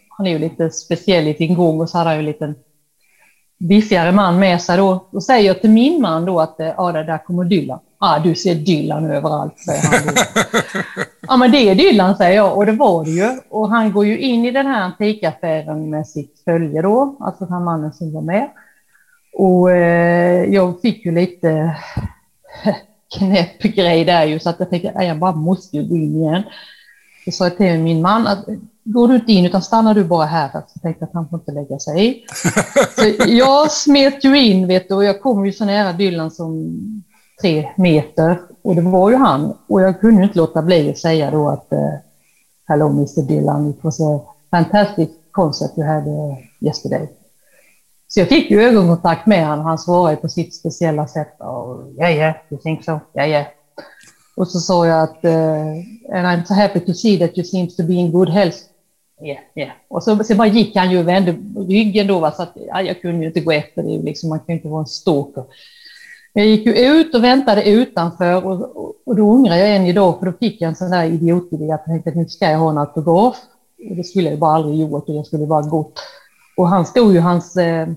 Han 0.10 0.28
är 0.28 0.32
ju 0.32 0.40
lite 0.40 0.70
speciell 0.70 1.28
i 1.28 1.34
sin 1.34 1.56
gång 1.56 1.82
och 1.82 1.90
så 1.90 1.98
hade 1.98 2.10
han 2.10 2.18
ju 2.18 2.20
en 2.20 2.26
liten 2.26 2.56
biffigare 3.58 4.12
man 4.12 4.40
med 4.40 4.62
sig 4.62 4.78
då. 4.78 5.10
Då 5.12 5.22
säger 5.22 5.48
jag 5.48 5.62
till 5.62 5.70
min 5.70 6.02
man 6.02 6.26
då 6.26 6.40
att 6.40 6.60
eh, 6.60 6.68
ja, 6.78 6.92
det 6.92 7.04
där 7.04 7.18
kommer 7.18 7.44
Dylan. 7.44 7.80
Ja, 8.02 8.16
ah, 8.16 8.20
du 8.20 8.36
ser 8.36 8.56
Dylan 8.56 9.12
överallt, 9.12 9.60
säger 9.60 9.82
han. 9.82 10.16
Ja, 11.28 11.38
men 11.38 11.52
det 11.52 11.58
är 11.58 11.76
Dylan, 11.76 12.18
säger 12.18 12.36
jag. 12.36 12.58
Och 12.58 12.66
det 12.66 12.72
var 12.72 13.06
det 13.06 13.12
ju. 13.12 13.30
Och 13.50 13.70
han 13.70 13.92
går 13.92 14.06
ju 14.06 14.20
in 14.20 14.46
i 14.46 14.52
den 14.52 14.66
här 14.66 14.82
antikaffären 14.82 15.90
med 15.90 16.08
sitt 16.08 16.42
följe 16.46 16.82
då, 16.82 17.18
alltså 17.20 17.46
den 17.46 17.54
här 17.54 17.60
mannen 17.60 17.94
som 17.94 18.14
var 18.14 18.22
med. 18.22 18.50
Och 19.34 19.72
eh, 19.72 20.44
jag 20.54 20.82
fick 20.82 21.06
ju 21.06 21.12
lite 21.12 21.76
knäpp 23.18 23.62
grej 23.62 24.06
där 24.06 24.26
ju, 24.26 24.40
så 24.40 24.50
att 24.50 24.60
jag 24.60 24.70
tänkte 24.70 24.92
att 24.92 25.06
jag 25.06 25.20
bara 25.20 25.36
måste 25.36 25.78
ju 25.78 25.88
gå 25.88 25.96
in 25.96 26.16
igen. 26.16 26.44
Så 27.26 27.32
sa 27.32 27.44
jag 27.44 27.58
till 27.58 27.80
min 27.80 28.02
man 28.02 28.28
att 28.28 28.46
går 28.84 29.08
du 29.08 29.16
inte 29.16 29.32
in 29.32 29.46
utan 29.46 29.62
stannar 29.62 29.94
du 29.94 30.04
bara 30.04 30.26
här, 30.26 30.50
för 30.50 30.64
jag 30.74 30.82
tänkte 30.82 31.06
att 31.06 31.14
han 31.14 31.30
får 31.30 31.40
inte 31.40 31.52
lägga 31.52 31.80
sig 31.80 32.08
i. 32.08 32.26
Så 32.96 33.32
jag 33.32 33.72
smet 33.72 34.24
ju 34.24 34.38
in 34.38 34.68
vet 34.68 34.90
du, 34.90 34.96
och 34.96 35.04
jag 35.04 35.22
kom 35.22 35.46
ju 35.46 35.52
så 35.52 35.66
nära 35.66 35.94
Dylan 35.94 36.32
som 36.32 36.80
tre 37.42 37.70
meter 37.78 38.38
och 38.62 38.76
det 38.76 38.82
var 38.82 39.10
ju 39.10 39.16
han. 39.16 39.58
Och 39.68 39.82
jag 39.82 40.02
kunde 40.02 40.24
inte 40.24 40.38
låta 40.38 40.62
bli 40.62 40.90
att 40.90 40.98
säga 40.98 41.32
då 41.32 41.50
att 41.50 41.68
uh, 41.72 41.94
Hello 42.68 42.90
Mr 42.90 43.22
Dylan, 43.22 43.70
it 43.70 43.84
was 43.84 44.02
a 44.02 44.22
fantastic 44.52 45.10
concert 45.32 45.72
you 45.78 45.88
had 45.88 46.08
uh, 46.08 46.38
yesterday. 46.60 47.10
Så 48.08 48.20
jag 48.20 48.28
fick 48.28 48.52
ju 48.52 48.62
ögonkontakt 48.62 49.28
med 49.28 49.48
honom. 49.48 49.66
Han 49.66 49.78
svarade 49.78 50.16
på 50.16 50.30
sitt 50.30 50.56
speciella 50.56 51.08
sätt. 51.08 51.36
Ja, 51.40 51.84
ja, 51.98 52.34
you 52.50 52.62
think 52.62 52.84
so? 52.84 53.00
Yeah, 53.16 53.30
yeah. 53.30 53.46
Och 54.36 54.48
så 54.48 54.60
sa 54.60 54.88
jag 54.88 55.04
att 55.04 55.26
uh, 55.26 56.16
and 56.18 56.28
I'm 56.28 56.46
so 56.46 56.54
happy 56.54 56.80
to 56.80 56.94
see 56.94 57.20
that 57.20 57.38
you 57.38 57.46
seems 57.46 57.76
to 57.76 57.84
be 57.84 57.94
in 57.94 58.12
good 58.12 58.30
health. 58.30 58.58
Ja, 59.20 59.28
yeah, 59.28 59.40
ja. 59.54 59.64
Yeah. 59.64 59.76
Och 59.88 60.04
så, 60.04 60.24
så 60.24 60.36
bara 60.36 60.48
gick 60.48 60.76
han 60.76 60.92
ju 60.92 61.00
och 61.00 61.08
vände 61.08 61.36
ryggen 61.68 62.08
då, 62.08 62.20
va, 62.20 62.32
så 62.32 62.44
att 62.44 62.54
ja, 62.68 62.82
jag 62.82 63.02
kunde 63.02 63.22
ju 63.22 63.28
inte 63.28 63.40
gå 63.40 63.52
efter 63.52 63.84
det. 63.84 63.98
Liksom, 63.98 64.30
man 64.30 64.40
kan 64.40 64.46
ju 64.48 64.54
inte 64.54 64.68
vara 64.68 64.82
en 64.82 64.88
stalker. 64.88 65.44
Jag 66.40 66.48
gick 66.48 66.66
ju 66.66 66.74
ut 66.74 67.16
och 67.16 67.24
väntade 67.24 67.70
utanför 67.70 68.46
och, 68.46 68.96
och, 69.06 69.16
då 69.16 69.32
ångrar 69.32 69.56
jag 69.56 69.76
än 69.76 69.86
idag, 69.86 70.20
för 70.20 70.26
då 70.26 70.32
fick 70.32 70.62
jag 70.62 70.70
en 70.70 70.76
sån 70.76 70.90
där 70.90 71.04
idiotidé 71.04 71.72
att 71.72 71.82
jag 71.86 71.86
tänkte 71.86 72.10
att 72.10 72.16
nu 72.16 72.26
ska 72.26 72.52
jag 72.52 72.60
ha 72.60 72.70
en 72.70 72.78
autograf. 72.78 73.38
Det 73.96 74.04
skulle 74.04 74.30
jag 74.30 74.40
bara 74.40 74.56
aldrig 74.56 74.80
gjort 74.80 75.10
och 75.10 75.16
jag 75.16 75.28
skulle 75.28 75.46
bara 75.46 75.62
gått. 75.62 76.00
Och 76.58 76.68
han 76.68 76.86
stod 76.86 77.14
ju, 77.14 77.20
hans 77.20 77.58
eh, 77.58 77.88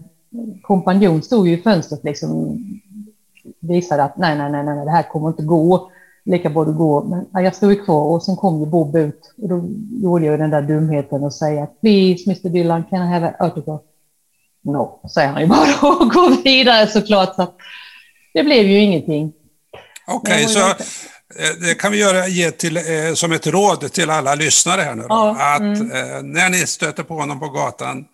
kompanjon 0.63 1.23
stod 1.23 1.49
ju 1.49 1.55
i 1.55 1.63
fönstret 1.63 2.05
liksom 2.05 2.59
visade 3.61 4.05
att 4.05 4.17
nej, 4.17 4.39
nej, 4.39 4.53
nej, 4.53 4.65
nej, 4.65 4.85
det 4.85 4.91
här 4.91 5.03
kommer 5.03 5.29
inte 5.29 5.43
gå. 5.43 5.91
Lika 6.25 6.51
bra 6.51 6.65
du 6.65 6.73
går. 6.73 7.05
Men 7.05 7.27
nej, 7.31 7.45
jag 7.45 7.55
stod 7.55 7.73
ju 7.73 7.85
kvar 7.85 8.05
och 8.05 8.23
sen 8.23 8.37
kom 8.37 8.61
ju 8.61 8.67
Bob 8.67 8.97
ut 8.97 9.35
och 9.43 9.49
då 9.49 9.65
gjorde 10.03 10.25
jag 10.25 10.39
den 10.39 10.51
där 10.51 10.63
dumheten 10.63 11.25
och 11.25 11.35
säga 11.35 11.67
please 11.67 12.31
Mr 12.31 12.49
Dylan, 12.49 12.85
can 12.91 13.03
I 13.03 13.13
have 13.13 13.27
an 13.27 13.35
autograph? 13.39 13.85
No, 14.65 15.01
säger 15.15 15.29
han 15.29 15.43
ju 15.43 15.47
bara 15.49 15.59
och 15.83 16.11
går 16.11 16.43
vidare 16.45 16.87
såklart. 16.87 17.35
Så 17.35 17.47
det 18.35 18.43
blev 18.43 18.67
ju 18.67 18.79
ingenting. 18.79 19.33
Okej, 20.07 20.45
okay, 20.45 20.47
så 20.47 20.61
eh, 20.61 21.69
det 21.69 21.75
kan 21.75 21.93
vi 21.93 21.99
göra, 21.99 22.27
ge 22.27 22.51
till, 22.51 22.77
eh, 22.77 22.83
som 23.15 23.33
ett 23.33 23.47
råd 23.47 23.93
till 23.93 24.11
alla 24.11 24.35
lyssnare 24.35 24.81
här 24.81 24.95
nu. 24.95 25.03
Då, 25.03 25.09
ja, 25.09 25.55
att 25.55 25.61
mm. 25.61 25.91
eh, 25.91 26.23
när 26.23 26.51
ni 26.51 26.57
stöter 26.57 27.03
på 27.03 27.15
honom 27.15 27.41
på 27.41 27.49
gatan, 27.49 28.05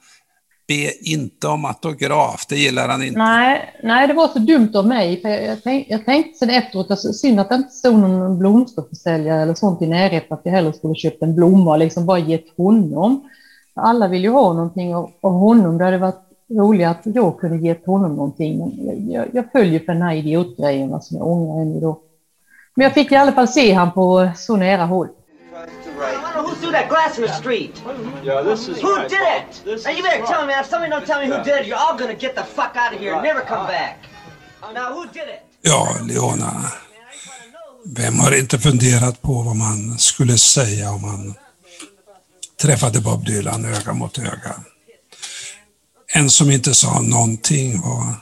be 0.69 1.11
inte 1.11 1.49
om 1.49 1.65
autograf, 1.65 2.47
det 2.49 2.57
gillar 2.57 2.89
han 2.89 3.03
inte. 3.03 3.19
Nej, 3.19 3.75
nej, 3.83 4.09
det 4.09 4.15
var 4.15 4.29
så 4.29 4.39
dumt 4.39 4.73
av 4.75 4.87
mig. 4.87 5.21
För 5.23 5.29
jag, 5.29 5.45
jag, 5.45 5.59
tänk, 5.65 5.87
jag 5.89 6.05
tänkte 6.05 6.39
sen 6.39 6.51
efteråt, 6.51 6.91
alltså, 6.91 7.13
synd 7.13 7.41
att 7.41 7.49
det 7.49 7.55
inte 7.55 7.71
stod 7.71 7.99
någon 7.99 8.39
blomsterförsäljare 8.39 9.43
eller 9.43 9.55
sånt 9.55 9.83
i 9.83 9.87
närheten, 9.87 10.33
att 10.33 10.41
jag 10.45 10.53
hellre 10.53 10.73
skulle 10.73 10.95
köpt 10.95 11.23
en 11.23 11.35
blomma 11.35 11.71
och 11.71 11.79
liksom 11.79 12.07
bara 12.07 12.19
gett 12.19 12.57
honom. 12.57 13.29
Alla 13.75 14.09
vill 14.09 14.23
ju 14.23 14.31
ha 14.31 14.53
någonting 14.53 14.95
av, 14.95 15.11
av 15.23 15.33
honom. 15.33 15.79
Det 15.79 15.85
hade 15.85 15.99
varit 15.99 16.28
roligt 16.51 16.87
att 16.87 17.01
jag 17.05 17.41
kunde 17.41 17.57
gett 17.57 17.87
honom 17.87 18.17
någonting. 18.17 18.59
Men 18.59 18.87
jag, 18.87 18.97
jag, 19.11 19.29
jag 19.35 19.53
följer 19.53 19.81
för 19.81 19.93
den 19.93 20.03
här 20.03 20.15
idiotgrejen 20.15 21.03
som 21.03 21.17
jag 21.17 21.27
ångrar 21.27 21.63
än 21.63 21.77
idag. 21.77 21.97
Men 22.75 22.85
jag 22.85 22.95
fick 22.95 23.13
i 23.13 23.17
alla 23.17 23.33
fall 23.33 23.49
se 23.49 23.73
han 23.73 23.93
på 23.93 24.31
så 24.37 24.57
nära 24.57 24.85
håll. 24.85 25.09
Who 26.35 26.55
threw 26.61 26.73
that 26.73 26.89
glass 26.89 27.19
in 27.19 27.25
the 27.27 27.33
street? 27.33 27.83
Yeah, 28.25 28.45
this 28.45 28.69
is 28.69 28.83
Who 28.83 28.97
right. 28.97 29.09
did 29.11 29.19
it? 29.19 29.65
This 29.65 29.85
Now 29.85 29.91
you 29.93 29.99
is 29.99 30.05
better 30.05 30.19
right. 30.19 30.31
tell 30.31 30.47
me. 30.47 30.53
If 30.61 30.67
somebody 30.67 30.93
don't 30.93 31.07
tell 31.07 31.21
me 31.21 31.27
who 31.37 31.45
did 31.45 31.61
it, 31.61 31.67
you're 31.67 31.83
all 31.87 31.99
gonna 31.99 32.15
get 32.15 32.35
the 32.37 32.45
fuck 32.45 32.77
out 32.77 32.95
of 32.95 33.01
here 33.01 33.15
and 33.15 33.23
never 33.25 33.41
come 33.41 33.67
back. 33.67 33.97
Now 34.75 34.93
who 34.95 35.03
did 35.13 35.29
it? 35.29 35.43
Ja, 35.63 35.89
Leona. 36.09 36.53
Vem 37.85 38.19
har 38.19 38.39
inte 38.39 38.59
funderat 38.59 39.23
på 39.23 39.33
vad 39.43 39.57
man 39.57 39.99
skulle 39.99 40.39
säga 40.39 40.91
om 40.91 41.03
man 41.03 41.35
träffade 42.63 43.01
Bob 43.01 43.25
Dylan 43.27 43.65
öga 43.65 43.93
mot 43.93 44.19
öga? 44.19 44.55
En 46.13 46.31
som 46.31 46.51
inte 46.51 46.75
sa 46.75 47.01
någonting 47.01 47.81
var 47.81 48.15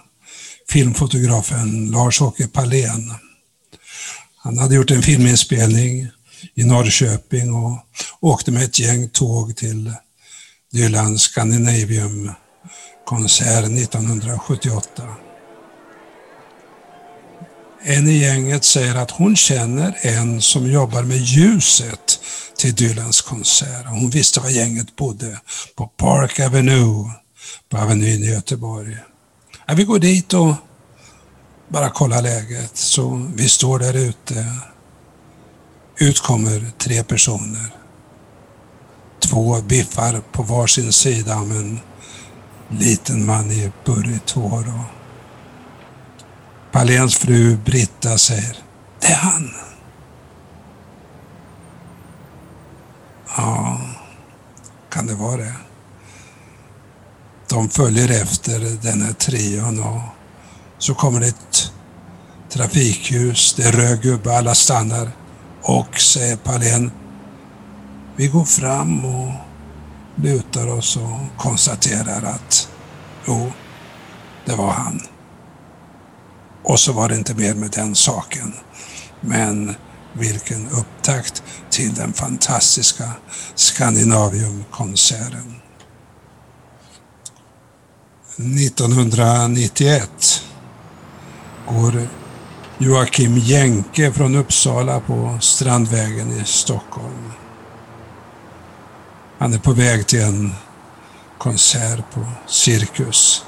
filmfotografen 0.68 1.90
Lars-Åke 1.90 2.48
Palén. 2.48 3.14
Han 4.36 4.58
hade 4.58 4.74
gjort 4.74 4.90
en 4.90 5.02
filminspelning 5.02 6.08
i 6.54 6.64
Norrköping 6.64 7.54
och 7.54 7.78
åkte 8.20 8.50
med 8.50 8.62
ett 8.62 8.78
gäng 8.78 9.08
tåg 9.08 9.56
till 9.56 9.92
Dylans 10.72 11.22
Scandinavium-konsert 11.22 13.64
1978. 13.64 15.02
En 17.82 18.08
i 18.08 18.18
gänget 18.18 18.64
säger 18.64 18.94
att 18.94 19.10
hon 19.10 19.36
känner 19.36 19.98
en 20.02 20.42
som 20.42 20.72
jobbar 20.72 21.02
med 21.02 21.18
ljuset 21.18 22.20
till 22.56 22.74
Dylans 22.74 23.20
konsert. 23.20 23.86
Hon 23.86 24.10
visste 24.10 24.40
var 24.40 24.50
gänget 24.50 24.96
bodde, 24.96 25.40
på 25.76 25.86
Park 25.86 26.40
Avenue, 26.40 27.10
på 27.68 27.78
Avenyn 27.78 28.22
i 28.22 28.26
Göteborg. 28.26 28.96
Ja, 29.66 29.74
vi 29.74 29.84
går 29.84 29.98
dit 29.98 30.34
och 30.34 30.54
bara 31.68 31.90
kollar 31.90 32.22
läget. 32.22 32.76
Så 32.76 33.30
vi 33.34 33.48
står 33.48 33.78
där 33.78 33.96
ute. 33.96 34.46
Ut 35.98 36.20
kommer 36.20 36.70
tre 36.78 37.02
personer. 37.02 37.74
Två 39.20 39.60
biffar 39.60 40.20
på 40.32 40.42
varsin 40.42 40.92
sida 40.92 41.36
om 41.36 41.50
en 41.50 41.80
liten 42.78 43.26
man 43.26 43.50
i 43.50 43.72
burrigt 43.84 44.30
hår. 44.30 44.68
Och 44.68 44.96
Paléns 46.72 47.16
fru 47.16 47.56
Britta 47.56 48.18
säger, 48.18 48.56
det 49.00 49.06
är 49.06 49.16
han. 49.16 49.50
Ja, 53.36 53.80
kan 54.90 55.06
det 55.06 55.14
vara 55.14 55.36
det? 55.36 55.54
De 57.56 57.68
följer 57.68 58.22
efter 58.22 58.60
den 58.82 59.02
här 59.02 59.12
trion 59.12 59.80
och 59.80 60.00
så 60.78 60.94
kommer 60.94 61.20
det 61.20 61.26
ett 61.26 61.72
trafikljus, 62.50 63.54
det 63.54 63.62
är 63.62 63.72
röd 63.72 64.02
gubbe, 64.02 64.38
alla 64.38 64.54
stannar 64.54 65.10
och 65.62 66.00
säger 66.00 66.36
Palén, 66.36 66.90
vi 68.16 68.26
går 68.26 68.44
fram 68.44 69.04
och 69.04 69.32
lutar 70.16 70.66
oss 70.66 70.96
och 70.96 71.18
konstaterar 71.38 72.22
att 72.22 72.68
jo, 73.26 73.52
det 74.44 74.54
var 74.54 74.70
han. 74.70 75.00
Och 76.62 76.80
så 76.80 76.92
var 76.92 77.08
det 77.08 77.16
inte 77.16 77.34
mer 77.34 77.54
med 77.54 77.70
den 77.70 77.94
saken. 77.94 78.54
Men 79.20 79.74
vilken 80.12 80.68
upptakt 80.68 81.42
till 81.70 81.94
den 81.94 82.12
fantastiska 82.12 83.12
Skandinaviumkonserten. 83.54 85.65
1991 88.38 90.42
går 91.66 92.08
Joakim 92.78 93.38
Jenke 93.38 94.12
från 94.12 94.34
Uppsala 94.34 95.00
på 95.00 95.38
Strandvägen 95.40 96.40
i 96.40 96.44
Stockholm. 96.44 97.32
Han 99.38 99.54
är 99.54 99.58
på 99.58 99.72
väg 99.72 100.06
till 100.06 100.20
en 100.20 100.52
konsert 101.38 102.04
på 102.14 102.26
Cirkus 102.46 103.44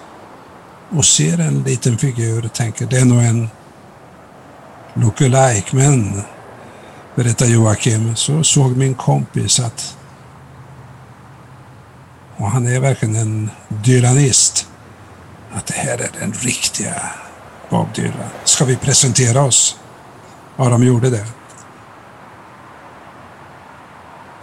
och 0.90 1.05
ser 1.05 1.38
en 1.38 1.62
liten 1.62 1.98
figur 1.98 2.44
och 2.44 2.53
tänker 2.53 2.87
det 2.87 2.98
är 2.98 3.05
nog 3.05 3.22
en 3.22 3.48
lookalike 4.94 5.77
men 5.77 6.22
berättar 7.14 7.46
Joakim 7.46 8.16
så 8.16 8.44
såg 8.44 8.77
min 8.77 8.94
kompis 8.94 9.61
att 9.61 9.96
och 12.37 12.51
han 12.51 12.66
är 12.66 12.81
verkligen 12.81 13.16
en 13.16 13.51
dylanist 13.68 14.68
att 15.54 15.66
det 15.66 15.74
här 15.74 15.98
är 15.98 16.11
den 16.20 16.32
riktiga 16.32 17.02
Bob 17.70 17.94
Dylan. 17.94 18.30
Ska 18.44 18.64
vi 18.64 18.76
presentera 18.76 19.42
oss? 19.42 19.78
Ja, 20.56 20.68
de 20.68 20.84
gjorde 20.84 21.11
det. 21.11 21.26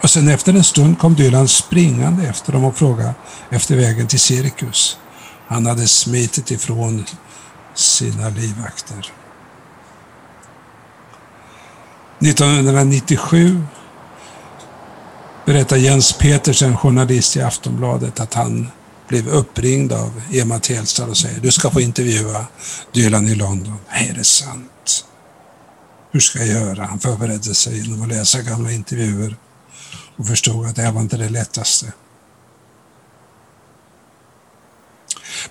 Och 0.02 0.10
sen 0.10 0.28
efter 0.28 0.54
en 0.54 0.64
stund 0.64 1.00
kom 1.00 1.16
Dylan 1.16 1.48
springande 1.48 2.28
efter 2.28 2.54
dem 2.54 2.64
och 2.64 2.78
frågade 2.78 3.14
efter 3.50 3.76
vägen 3.76 4.08
till 4.08 4.20
Cirkus. 4.20 4.98
Han 5.48 5.66
hade 5.66 5.88
smitit 5.88 6.52
ifrån 6.52 7.06
sina 7.74 8.30
livvakter. 8.30 9.12
1997 12.20 13.64
berättar 15.46 15.78
Jens 15.78 16.14
Petersen, 16.14 16.78
journalist 16.78 17.38
i 17.38 17.42
Aftonbladet, 17.42 18.20
att 18.20 18.34
han 18.34 18.72
blev 19.08 19.28
uppringd 19.28 19.94
av 19.94 20.22
Emma 20.32 20.60
Telstad 20.60 21.06
och 21.06 21.18
säger 21.18 21.40
du 21.40 21.52
ska 21.52 21.70
få 21.70 21.82
intervjua 21.82 22.46
Dylan 22.94 23.28
i 23.28 23.36
London. 23.36 23.78
Nej, 23.92 24.10
är 24.10 24.14
det 24.14 24.24
sant? 24.24 25.06
Hur 26.12 26.20
ska 26.20 26.40
jag 26.40 26.48
göra? 26.48 26.86
Han 26.86 27.00
förberedde 27.00 27.56
sig 27.56 27.80
genom 27.80 28.02
att 28.02 28.08
läsa 28.08 28.42
gamla 28.42 28.72
intervjuer 28.72 29.36
och 30.18 30.28
förstod 30.28 30.66
att 30.66 30.76
det 30.76 30.82
här 30.82 30.92
var 30.92 31.02
inte 31.02 31.18
det 31.18 31.30
lättaste. 31.30 31.94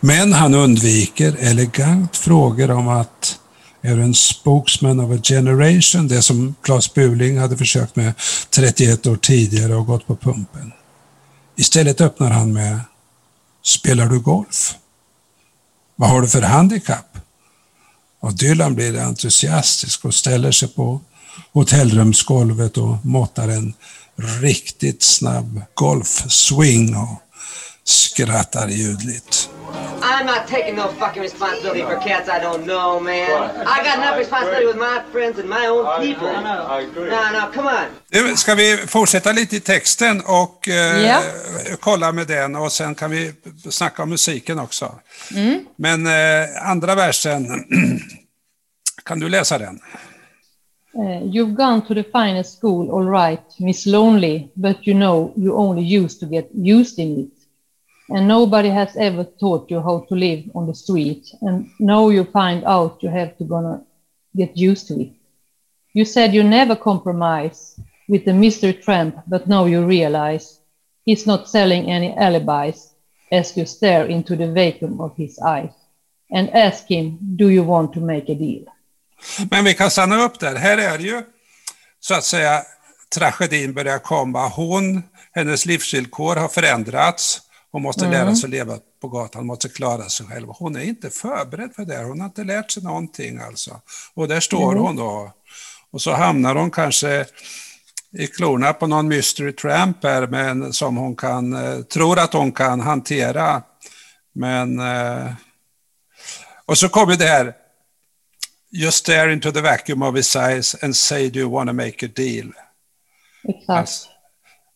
Men 0.01 0.33
han 0.33 0.55
undviker 0.55 1.37
elegant 1.41 2.17
frågor 2.17 2.71
om 2.71 2.89
att 2.89 3.39
är 3.85 3.99
en 3.99 4.15
spokesman 4.15 5.01
of 5.01 5.19
a 5.19 5.21
generation, 5.23 6.09
det 6.09 6.23
som 6.23 6.55
Claes 6.63 6.95
Buling 6.95 7.39
hade 7.39 7.57
försökt 7.57 7.97
med 7.97 8.15
31 8.51 9.07
år 9.07 9.17
tidigare 9.17 9.75
och 9.75 9.87
gått 9.87 10.07
på 10.07 10.17
pumpen. 10.17 10.73
Istället 11.57 12.01
öppnar 12.01 12.31
han 12.31 12.53
med 12.53 12.81
Spelar 13.65 14.07
du 14.07 14.21
golf? 14.21 14.75
Vad 15.97 16.11
har 16.11 16.21
du 16.21 16.29
för 16.29 16.43
handikapp? 16.43 17.19
Och 18.21 18.35
Dylan 18.35 18.75
blir 18.75 18.99
entusiastisk 18.99 20.05
och 20.05 20.15
ställer 20.15 20.53
sig 20.53 20.69
på 20.69 21.01
hotellrumsgolvet 21.53 22.77
och 22.77 23.07
måttar 23.07 23.49
en 23.49 23.75
riktigt 24.41 25.03
snabb 25.03 25.63
golfswing 25.75 26.97
och 26.97 27.23
skrattar 27.85 28.69
ljudligt. 28.69 29.51
I'm 30.03 30.27
not 30.27 30.47
taking 30.49 30.77
no 30.77 30.89
fucking 30.99 31.23
responsibility 31.23 31.83
for 31.83 31.97
cats 32.01 32.29
I 32.29 32.39
don't 32.45 32.65
know, 32.65 33.01
man. 33.01 33.51
I 33.67 33.85
got 33.85 33.97
enough 33.99 34.19
responsibility 34.19 34.67
with 34.67 34.77
my 34.77 35.01
friends 35.13 35.39
and 35.39 35.49
my 35.49 35.67
own 35.67 35.85
people. 36.07 36.33
No, 36.33 37.31
no, 37.33 37.53
come 37.55 37.69
on. 37.69 37.87
Nu 38.11 38.37
ska 38.37 38.55
vi 38.55 38.77
fortsätta 38.77 39.33
lite 39.33 39.57
i 39.57 39.61
texten 39.61 40.21
och 40.27 40.69
eh, 40.69 41.07
Ja. 41.07 41.21
kolla 41.81 42.13
med 42.13 42.27
den 42.27 42.57
och 42.57 42.73
sen 42.73 42.95
kan 42.95 43.11
vi 43.11 43.33
snacka 43.71 44.03
om 44.03 44.09
musiken 44.09 44.59
också. 44.59 44.93
Men 45.77 46.07
eh, 46.07 46.71
andra 46.71 46.95
versen, 46.95 47.47
kan 49.05 49.21
du 49.21 49.29
läsa 49.29 49.59
den? 49.59 49.81
Uh, 50.97 51.23
you've 51.23 51.55
gone 51.57 51.83
to 51.83 51.95
the 51.95 52.05
finest 52.05 52.59
school, 52.61 52.89
all 52.91 53.05
right, 53.11 53.43
Miss 53.59 53.87
Lonely, 53.87 54.49
but 54.55 54.77
you 54.87 54.95
know 54.95 55.33
you 55.37 55.53
only 55.57 55.83
used 55.99 56.21
to 56.21 56.27
get 56.27 56.49
used 56.55 56.99
in 56.99 57.19
it. 57.21 57.34
And 58.09 58.29
nobody 58.29 58.69
has 58.69 58.97
ever 58.97 59.25
taught 59.25 59.71
you 59.71 59.81
how 59.81 60.05
to 60.09 60.15
live 60.15 60.45
on 60.55 60.67
the 60.67 60.75
street. 60.75 61.27
And 61.41 61.71
now 61.79 62.11
you 62.11 62.25
find 62.25 62.65
out 62.65 63.03
you 63.03 63.09
have 63.09 63.37
to 63.39 63.45
gonna 63.45 63.83
get 64.37 64.57
used 64.57 64.89
to 64.89 65.01
it. 65.01 65.13
You 65.95 66.05
said 66.05 66.35
you 66.35 66.43
never 66.43 66.77
compromise 66.77 67.81
with 68.09 68.25
the 68.25 68.33
Mr. 68.33 68.73
Tramp, 68.83 69.17
but 69.27 69.47
now 69.47 69.65
you 69.67 69.87
realize 69.87 70.59
he's 71.07 71.27
not 71.27 71.49
selling 71.49 71.91
any 71.91 72.13
alibis 72.19 72.95
as 73.33 73.57
you 73.57 73.65
stare 73.67 74.07
into 74.07 74.37
the 74.37 74.49
vacuum 74.49 75.01
of 75.01 75.17
his 75.17 75.39
eyes 75.39 75.73
and 76.31 76.51
ask 76.51 76.87
him, 76.89 77.19
do 77.37 77.49
you 77.49 77.63
want 77.63 77.93
to 77.93 78.01
make 78.01 78.33
a 78.33 78.35
deal? 78.35 78.65
Men 79.51 79.65
vi 79.65 79.75
kan 79.75 79.91
stanna 79.91 80.25
upp 80.25 80.41
där. 80.41 80.55
Här 80.55 80.79
är 80.79 80.99
ju 80.99 81.23
så 82.01 82.15
att 82.15 82.25
säga 82.25 82.63
tragedin 83.15 83.73
börjar 83.73 83.99
komma. 83.99 84.49
Hon, 84.49 85.03
hennes 85.33 85.67
livsvillkor 85.67 86.37
har 86.37 86.49
förändrats. 86.49 87.41
Hon 87.75 87.83
måste 87.83 88.11
lära 88.11 88.35
sig 88.35 88.51
leva 88.51 88.79
på 89.01 89.09
gatan, 89.09 89.47
måste 89.47 89.69
klara 89.69 90.09
sig 90.09 90.27
själv. 90.27 90.49
Hon 90.49 90.77
är 90.77 90.81
inte 90.81 91.11
förberedd 91.11 91.75
för 91.75 91.85
det, 91.85 92.03
hon 92.05 92.21
har 92.21 92.27
inte 92.27 92.45
lärt 92.45 92.71
sig 92.71 92.83
någonting 92.83 93.39
alltså. 93.39 93.81
Och 94.15 94.29
där 94.29 94.41
står 94.41 94.73
Mm. 94.73 94.85
hon 94.85 94.97
då. 94.97 95.33
Och 95.91 96.03
så 96.03 96.13
hamnar 96.13 96.55
hon 96.55 96.71
kanske 96.71 97.27
i 98.19 98.27
klorna 98.27 98.73
på 98.73 98.87
någon 98.87 99.09
mystery 99.09 99.53
tramp 99.53 100.05
här, 100.05 100.27
men 100.27 100.73
som 100.73 100.97
hon 100.97 101.17
kan, 101.17 101.53
eh, 101.53 101.81
tror 101.81 102.19
att 102.19 102.33
hon 102.33 102.53
kan 102.53 102.81
hantera. 102.81 103.63
Men... 104.35 104.79
Eh, 104.81 105.33
och 106.67 106.79
så 106.79 106.89
kommer 106.89 107.17
det 107.17 107.27
här, 107.27 107.55
Just 108.71 108.99
stare 108.99 109.33
into 109.33 109.53
the 109.53 109.61
vacuum 109.61 110.03
of 110.03 110.17
his 110.17 110.37
eyes 110.37 110.75
and 110.83 110.97
say 110.97 111.31
do 111.31 111.39
you 111.41 111.51
want 111.51 111.69
to 111.69 111.75
make 111.75 112.07
a 112.07 112.09
deal? 112.17 112.53
Exakt. 113.49 113.69
Alltså, 113.71 114.09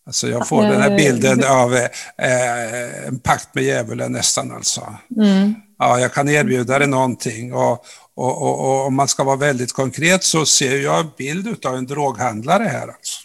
alltså 0.09 0.29
jag 0.29 0.49
får 0.49 0.63
den 0.63 0.81
här 0.81 0.91
Eh, 0.91 0.97
bilden 0.97 1.45
av 1.45 1.75
eh, 1.75 3.07
en 3.07 3.19
pakt 3.19 3.55
med 3.55 3.65
djävulen 3.65 4.13
nästan 4.13 4.53
alltså. 4.53 4.95
Mm. 5.17 5.55
Ja, 5.79 6.01
jag 6.01 6.13
kan 6.13 6.29
erbjuda 6.29 6.79
dig 6.79 6.89
någonting 6.89 7.55
och, 7.55 7.85
och, 8.15 8.43
och, 8.43 8.61
och 8.61 8.87
om 8.87 8.95
man 8.95 9.09
ska 9.09 9.25
vara 9.25 9.37
väldigt 9.37 9.73
konkret 9.73 10.25
så 10.25 10.47
ser 10.47 10.77
jag 10.77 11.01
en 11.01 11.11
bild 11.19 11.67
av 11.67 11.77
en 11.77 11.87
droghandlare 11.87 12.65
här 12.65 12.89
alltså. 12.89 13.21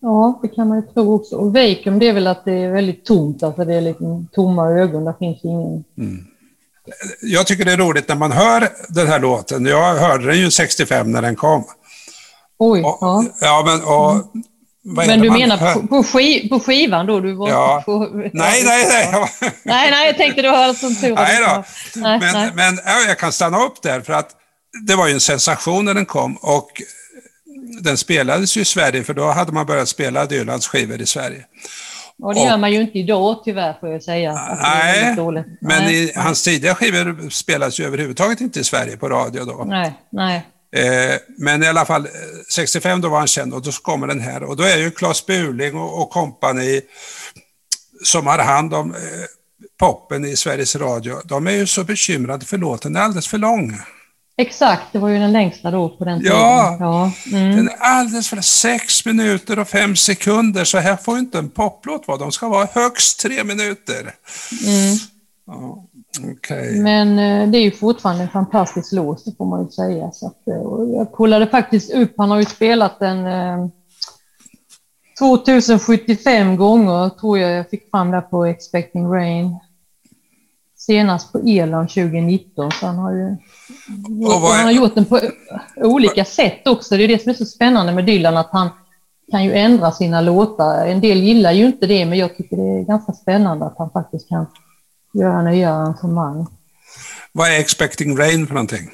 Ja, 0.00 0.38
det 0.42 0.48
kan 0.48 0.68
man 0.68 0.80
ju 0.80 0.86
tro 0.86 1.14
också. 1.14 1.36
Och 1.36 1.52
vacuum, 1.52 1.98
det 1.98 2.08
är 2.08 2.12
väl 2.12 2.26
att 2.26 2.44
det 2.44 2.52
är 2.52 2.70
väldigt 2.70 3.04
tomt, 3.04 3.42
alltså 3.42 3.64
det 3.64 3.74
är 3.74 3.80
lite 3.80 4.24
tomma 4.32 4.68
ögon, 4.68 5.04
där 5.04 5.14
finns 5.18 5.44
ingen... 5.44 5.84
Jag 7.22 7.46
tycker 7.46 7.64
det 7.64 7.72
är 7.72 7.76
roligt 7.76 8.08
när 8.08 8.16
man 8.16 8.32
hör 8.32 8.68
den 8.88 9.06
här 9.06 9.20
låten. 9.20 9.66
Jag 9.66 9.94
hörde 9.94 10.26
den 10.26 10.38
ju 10.38 10.50
65 10.50 11.12
när 11.12 11.22
den 11.22 11.36
kom. 11.36 11.64
Oj, 12.58 12.82
Och, 12.82 12.98
ja. 13.00 13.24
ja, 13.40 13.62
men 13.66 13.82
och, 13.82 14.12
är 14.12 14.22
Men 14.84 15.08
det 15.08 15.16
du 15.16 15.30
menar 15.30 15.56
hör? 15.56 15.74
på, 15.74 16.02
skiv, 16.02 16.48
på 16.48 16.60
skivan 16.60 17.06
då? 17.06 17.20
Du 17.20 17.32
var 17.32 17.48
Ja. 17.48 17.82
på... 17.86 17.98
Nej, 18.32 18.62
nej, 18.64 18.86
nej. 18.88 19.30
Nej, 19.62 19.90
nej, 19.90 20.06
jag 20.06 20.16
tänkte 20.16 20.42
du 20.42 20.48
hade 20.48 20.74
sån 20.74 20.96
tur. 20.96 21.14
Nej 21.14 21.38
då. 21.40 21.64
Nej, 22.00 22.18
men, 22.20 22.32
nej. 22.32 22.50
men 22.54 22.78
ja, 22.84 23.00
jag 23.08 23.18
kan 23.18 23.32
stanna 23.32 23.58
upp 23.58 23.82
där 23.82 24.00
för 24.00 24.12
att 24.12 24.30
det 24.86 24.94
var 24.94 25.06
ju 25.08 25.14
en 25.14 25.20
sensation 25.20 25.84
när 25.84 25.94
den 25.94 26.06
kom 26.06 26.36
och 26.36 26.70
den 27.80 27.96
spelades 27.96 28.56
ju 28.56 28.60
i 28.60 28.64
Sverige 28.64 29.04
för 29.04 29.14
då 29.14 29.30
hade 29.30 29.52
man 29.52 29.66
börjat 29.66 29.88
spela 29.88 30.26
Dylans 30.26 30.68
skivor 30.68 31.00
i 31.00 31.06
Sverige. 31.06 31.44
Och 32.22 32.34
det 32.34 32.40
gör 32.40 32.56
man 32.56 32.72
ju 32.72 32.80
inte 32.80 32.98
idag 32.98 33.42
tyvärr 33.44 33.76
får 33.80 33.88
jag 33.88 34.02
säga. 34.02 34.32
Det 34.32 34.58
Nej, 34.62 35.14
men 35.60 35.82
nej, 35.82 36.04
i, 36.04 36.12
hans 36.16 36.44
tidiga 36.44 36.74
skivor 36.74 37.30
spelas 37.30 37.80
ju 37.80 37.84
överhuvudtaget 37.84 38.40
inte 38.40 38.60
i 38.60 38.64
Sverige 38.64 38.96
på 38.96 39.08
radio 39.08 39.44
då. 39.44 39.64
Nej, 39.68 39.92
nej. 40.12 40.46
Eh, 40.76 41.16
men 41.38 41.62
i 41.62 41.66
alla 41.66 41.84
fall, 41.84 42.04
eh, 42.04 42.10
65 42.54 43.00
då 43.00 43.08
var 43.08 43.18
han 43.18 43.26
känd 43.26 43.54
och 43.54 43.62
då 43.62 43.72
kommer 43.72 44.06
den 44.06 44.20
här 44.20 44.42
och 44.42 44.56
då 44.56 44.62
är 44.62 44.76
ju 44.76 44.90
Claes 44.90 45.26
Burling 45.26 45.74
och, 45.74 46.02
och 46.02 46.10
kompani 46.10 46.80
som 48.04 48.26
har 48.26 48.38
hand 48.38 48.74
om 48.74 48.94
eh, 48.94 49.00
poppen 49.78 50.24
i 50.24 50.36
Sveriges 50.36 50.76
Radio, 50.76 51.20
de 51.24 51.46
är 51.46 51.50
ju 51.50 51.66
så 51.66 51.84
bekymrade 51.84 52.46
för 52.46 52.58
låten 52.58 52.96
är 52.96 53.00
alldeles 53.00 53.28
för 53.28 53.38
lång. 53.38 53.80
Exakt, 54.36 54.82
det 54.92 54.98
var 54.98 55.08
ju 55.08 55.18
den 55.18 55.32
längsta 55.32 55.70
då 55.70 55.88
på 55.88 56.04
den 56.04 56.20
tiden. 56.20 56.36
Ja. 56.36 56.76
ja. 56.80 57.12
Mm. 57.32 57.56
Den 57.56 57.68
är 57.68 57.76
alldeles 57.78 58.28
för 58.28 58.40
sex 58.40 59.04
minuter 59.04 59.58
och 59.58 59.68
fem 59.68 59.96
sekunder, 59.96 60.64
så 60.64 60.78
här 60.78 60.96
får 60.96 61.18
inte 61.18 61.38
en 61.38 61.50
poplåt 61.50 62.08
vara. 62.08 62.18
De 62.18 62.32
ska 62.32 62.48
vara 62.48 62.68
högst 62.74 63.20
tre 63.20 63.44
minuter. 63.44 64.14
Mm. 64.66 64.96
Ja, 65.46 65.84
Okej. 66.18 66.80
Men 66.80 67.18
eh, 67.18 67.50
det 67.50 67.58
är 67.58 67.62
ju 67.62 67.70
fortfarande 67.70 68.22
en 68.22 68.28
fantastisk 68.28 68.92
låt, 68.92 69.24
det 69.24 69.36
får 69.36 69.46
man 69.46 69.64
ju 69.64 69.70
säga. 69.70 70.10
Så 70.12 70.26
att, 70.26 70.48
eh, 70.48 70.94
jag 70.96 71.12
kollade 71.12 71.46
faktiskt 71.46 71.94
upp, 71.94 72.14
han 72.16 72.30
har 72.30 72.38
ju 72.38 72.44
spelat 72.44 72.98
den 72.98 73.26
eh, 73.26 73.68
2075 75.18 76.56
gånger, 76.56 77.08
tror 77.08 77.38
jag 77.38 77.50
jag 77.50 77.70
fick 77.70 77.90
fram 77.90 78.10
där 78.10 78.20
på 78.20 78.44
Expecting 78.44 79.12
Rain. 79.12 79.58
Senast 80.76 81.32
på 81.32 81.40
Irland 81.40 81.88
2019, 81.88 82.70
så 82.70 82.86
han 82.86 82.98
har 82.98 83.12
ju 83.12 83.36
han 84.56 84.64
har 84.64 84.70
gjort 84.70 84.94
den 84.94 85.04
på 85.04 85.20
olika 85.76 86.24
sätt 86.24 86.66
också. 86.66 86.96
Det 86.96 87.04
är 87.04 87.08
det 87.08 87.22
som 87.22 87.30
är 87.30 87.34
så 87.34 87.44
spännande 87.44 87.92
med 87.92 88.06
Dylan, 88.06 88.36
att 88.36 88.50
han 88.52 88.68
kan 89.30 89.44
ju 89.44 89.52
ändra 89.52 89.92
sina 89.92 90.20
låtar. 90.20 90.86
En 90.86 91.00
del 91.00 91.22
gillar 91.22 91.52
ju 91.52 91.66
inte 91.66 91.86
det, 91.86 92.06
men 92.06 92.18
jag 92.18 92.36
tycker 92.36 92.56
det 92.56 92.80
är 92.80 92.84
ganska 92.84 93.12
spännande 93.12 93.66
att 93.66 93.78
han 93.78 93.90
faktiskt 93.90 94.28
kan 94.28 94.46
göra 95.12 95.42
nya 95.42 95.70
arrangemang. 95.74 96.46
Vad 97.32 97.48
är 97.48 97.60
Expecting 97.60 98.16
Rain 98.16 98.46
för 98.46 98.54
någonting? 98.54 98.90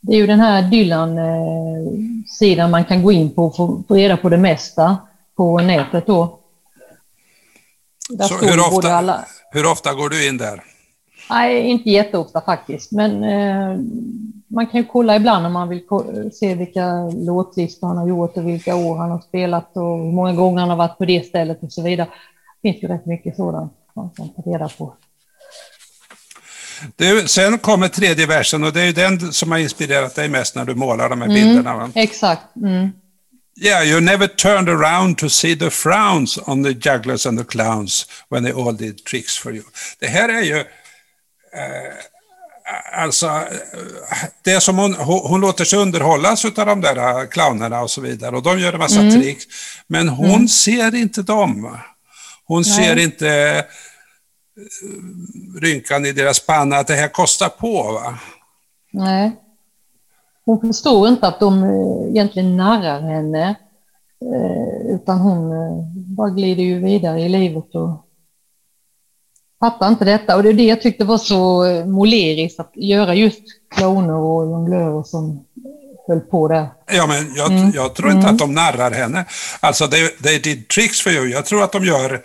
Det 0.00 0.12
är 0.12 0.16
ju 0.16 0.26
den 0.26 0.40
här 0.40 0.62
Dylan-sidan 0.70 2.70
man 2.70 2.84
kan 2.84 3.02
gå 3.02 3.12
in 3.12 3.34
på 3.34 3.44
och 3.44 3.56
få 3.56 3.84
reda 3.94 4.16
på 4.16 4.28
det 4.28 4.36
mesta 4.36 4.96
på 5.36 5.58
nätet 5.58 6.06
då. 6.06 6.38
Där 8.10 8.24
Så 8.24 8.34
hur 8.46 8.60
ofta- 8.60 8.92
alla... 8.92 9.24
Hur 9.50 9.70
ofta 9.70 9.94
går 9.94 10.08
du 10.08 10.28
in 10.28 10.38
där? 10.38 10.62
Nej, 11.30 11.62
inte 11.70 11.90
jätteofta 11.90 12.40
faktiskt, 12.40 12.92
men 12.92 13.24
eh, 13.24 13.78
man 14.46 14.66
kan 14.66 14.80
ju 14.80 14.86
kolla 14.86 15.16
ibland 15.16 15.46
om 15.46 15.52
man 15.52 15.68
vill 15.68 15.82
se 16.32 16.54
vilka 16.54 16.92
låtlistor 17.16 17.88
han 17.88 17.96
har 17.96 18.08
gjort 18.08 18.36
och 18.36 18.48
vilka 18.48 18.76
år 18.76 18.96
han 18.96 19.10
har 19.10 19.18
spelat 19.20 19.76
och 19.76 19.98
hur 19.98 20.12
många 20.12 20.32
gånger 20.32 20.60
han 20.60 20.70
har 20.70 20.76
varit 20.76 20.98
på 20.98 21.04
det 21.04 21.26
stället 21.26 21.62
och 21.62 21.72
så 21.72 21.82
vidare. 21.82 22.08
Det 22.62 22.72
finns 22.72 22.82
ju 22.82 22.88
rätt 22.88 23.06
mycket 23.06 23.36
sådant 23.36 23.72
man 23.94 24.10
kan 24.10 24.28
ta 24.28 24.42
reda 24.42 24.68
på. 24.68 24.94
Du, 26.96 27.28
sen 27.28 27.58
kommer 27.58 27.88
tredje 27.88 28.26
versen 28.26 28.64
och 28.64 28.72
det 28.72 28.80
är 28.80 28.86
ju 28.86 28.92
den 28.92 29.32
som 29.32 29.50
har 29.50 29.58
inspirerat 29.58 30.14
dig 30.14 30.28
mest 30.28 30.54
när 30.54 30.64
du 30.64 30.74
målar 30.74 31.08
de 31.08 31.20
här 31.20 31.28
bilderna. 31.28 31.76
Va? 31.76 31.90
Exakt. 31.94 32.56
Mm. 32.56 32.90
Yeah, 33.60 33.82
you 33.82 34.00
never 34.00 34.28
turned 34.28 34.68
around 34.68 35.18
to 35.18 35.28
see 35.28 35.56
the 35.56 35.70
frowns 35.70 36.38
on 36.46 36.62
the 36.62 36.72
jugglers 36.72 37.26
and 37.26 37.38
the 37.38 37.44
clowns 37.44 38.06
when 38.30 38.44
they 38.44 38.52
all 38.52 38.76
did 38.76 39.04
tricks 39.04 39.38
for 39.38 39.54
you. 39.54 39.64
Det 39.98 40.06
här 40.06 40.28
är 40.28 40.42
ju... 40.42 40.58
Eh, 40.58 40.64
alltså, 43.02 43.26
eh, 43.26 44.18
det 44.44 44.52
är 44.52 44.60
som 44.60 44.78
hon, 44.78 44.94
hon, 44.94 45.40
låter 45.40 45.64
sig 45.64 45.78
underhållas 45.78 46.44
av 46.44 46.66
de 46.66 46.80
där 46.80 47.20
eh, 47.20 47.26
clownerna 47.26 47.80
och 47.80 47.90
så 47.90 48.00
vidare 48.00 48.36
och 48.36 48.42
de 48.42 48.60
gör 48.60 48.72
en 48.72 48.78
massa 48.78 49.10
tricks. 49.10 49.44
Men 49.86 50.08
hon 50.08 50.48
ser 50.48 50.94
inte 50.94 51.22
dem. 51.22 51.78
Hon 52.44 52.64
ser 52.64 52.98
inte 52.98 53.64
rynkan 55.60 56.06
i 56.06 56.12
deras 56.12 56.46
panna 56.46 56.76
att 56.76 56.86
det 56.86 56.94
här 56.94 57.08
kostar 57.08 57.48
på. 57.48 57.82
Va? 57.82 58.18
Nej. 58.92 59.36
Hon 60.44 60.60
förstår 60.60 61.08
inte 61.08 61.26
att 61.28 61.40
de 61.40 61.62
eh, 61.62 62.10
egentligen 62.10 62.56
narrar 62.56 63.00
henne. 63.00 63.48
eh, 64.24 64.94
Utan 64.94 65.18
hon 65.18 65.52
eh, 65.52 65.84
bara 65.94 66.30
glider 66.30 66.62
ju 66.62 66.78
vidare 66.78 67.20
i 67.20 67.28
livet 67.28 67.74
och 67.74 68.04
fattar 69.60 69.88
inte 69.88 70.04
detta. 70.04 70.36
Och 70.36 70.42
det 70.42 70.48
är 70.48 70.52
det 70.54 70.64
jag 70.66 70.82
tyckte 70.82 71.04
var 71.04 71.18
så 71.18 71.64
eh, 71.64 71.86
moleriskt 71.86 72.60
att 72.60 72.72
göra 72.74 73.14
just 73.14 73.42
clowner 73.74 74.14
och 74.14 74.44
jonglörer 74.50 75.02
som 75.02 75.44
höll 76.08 76.20
på 76.20 76.48
där. 76.48 76.66
Ja, 76.92 77.06
men 77.06 77.34
jag, 77.34 77.52
Mm. 77.52 77.70
jag 77.74 77.94
tror 77.94 78.10
inte 78.12 78.28
att 78.28 78.38
de 78.38 78.54
narrar 78.54 78.90
henne. 78.90 79.24
Alltså, 79.60 79.86
they, 79.88 80.08
they 80.08 80.38
did 80.38 80.68
tricks 80.68 81.00
for 81.00 81.12
you. 81.12 81.26
Jag 81.26 81.46
tror 81.46 81.62
att 81.62 81.72
de 81.72 81.84
gör 81.84 82.22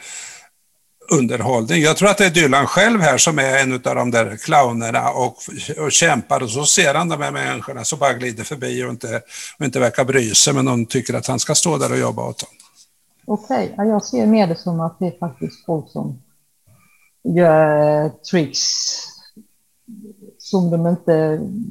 underhållning. 1.11 1.81
Jag 1.81 1.97
tror 1.97 2.09
att 2.09 2.17
det 2.17 2.25
är 2.25 2.29
Dylan 2.29 2.67
själv 2.67 3.01
här 3.01 3.17
som 3.17 3.39
är 3.39 3.57
en 3.63 3.73
av 3.73 3.95
de 3.95 4.11
där 4.11 4.37
clownerna 4.37 5.09
och, 5.09 5.35
och 5.79 5.91
kämpar 5.91 6.43
och 6.43 6.49
så 6.49 6.65
ser 6.65 6.93
han 6.93 7.09
de 7.09 7.21
här 7.21 7.31
människorna 7.31 7.83
som 7.83 7.99
bara 7.99 8.13
glider 8.13 8.43
förbi 8.43 8.83
och 8.83 8.89
inte, 8.89 9.21
och 9.59 9.65
inte 9.65 9.79
verkar 9.79 10.05
bry 10.05 10.35
sig, 10.35 10.53
men 10.53 10.65
de 10.65 10.85
tycker 10.85 11.13
att 11.13 11.27
han 11.27 11.39
ska 11.39 11.55
stå 11.55 11.77
där 11.77 11.91
och 11.91 11.97
jobba 11.97 12.27
åt 12.29 12.39
dem. 12.39 12.49
Okej, 13.27 13.73
ja, 13.77 13.83
jag 13.85 14.03
ser 14.05 14.25
mer 14.25 14.47
det 14.47 14.55
som 14.55 14.79
att 14.79 14.99
det 14.99 15.05
är 15.05 15.17
faktiskt 15.19 15.65
folk 15.65 15.89
som 15.89 16.21
gör 17.23 18.05
eh, 18.05 18.11
tricks 18.31 18.59
som 20.37 20.69
de 20.71 20.87
inte 20.87 21.11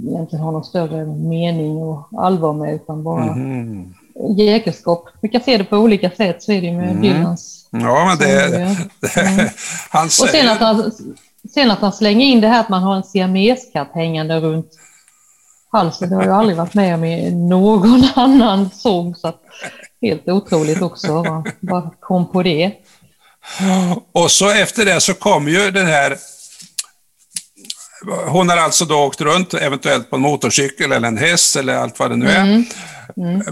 egentligen 0.09 0.45
har 0.45 0.53
någon 0.53 0.65
större 0.65 1.07
mening 1.07 1.77
och 1.77 2.09
allvar 2.25 2.53
med 2.53 2.75
utan 2.75 3.05
bara 3.05 3.25
Mhm. 3.37 3.95
jäkelskap. 4.37 5.09
Vi 5.21 5.29
kan 5.29 5.41
se 5.41 5.59
det 5.59 5.65
på 5.65 5.77
olika 5.77 6.11
sätt, 6.11 6.43
så 6.43 6.53
är 6.53 6.61
det 6.61 6.73
med 6.73 6.97
Dylans. 6.97 7.62
Ja, 7.73 8.05
men 8.05 8.19
det... 8.19 8.77
Mm. 9.17 9.49
han 9.91 10.07
Och 10.07 10.13
sen 10.13 10.29
säger, 10.29 10.51
att, 10.53 10.59
han, 10.59 10.93
sen 11.55 11.71
att 11.71 11.79
han 11.79 11.93
slänger 11.93 12.27
in 12.27 12.41
det 12.41 12.49
här 12.49 12.61
att 12.61 12.69
man 12.69 12.83
har 12.83 12.97
en 12.97 13.03
siameskatt 13.03 13.91
hängande 13.95 14.41
runt 14.41 14.79
halsen, 15.73 16.11
det 16.11 16.17
har 16.17 16.25
jag 16.25 16.35
aldrig 16.39 16.57
varit 16.57 16.75
med 16.75 16.95
om 16.95 17.05
i 17.05 17.31
någon 17.31 18.05
annan 18.15 18.71
sång. 18.71 19.15
Så 19.15 19.29
att, 19.29 19.41
helt 20.03 20.29
otroligt 20.29 20.83
också, 20.83 21.23
va? 21.23 21.45
bara 21.61 21.91
kom 22.01 22.33
på 22.33 22.43
det. 22.43 22.73
Och 24.13 24.31
så 24.31 24.51
efter 24.51 24.85
det 24.85 25.01
så 25.01 25.15
kom 25.15 25.49
ju 25.49 25.71
den 25.71 25.87
här... 25.87 26.17
Hon 28.29 28.49
har 28.49 28.57
alltså 28.57 28.85
då 28.85 28.99
åkt 28.99 29.21
runt, 29.21 29.55
eventuellt 29.55 30.11
på 30.11 30.17
en 30.17 30.23
motorcykel 30.23 30.93
eller 30.93 31.09
en 31.09 31.19
häst 31.19 31.57
eller 31.57 31.75
allt 31.75 31.99
vad 31.99 32.11
det 32.11 32.17
nu 32.17 32.29
är. 32.29 32.65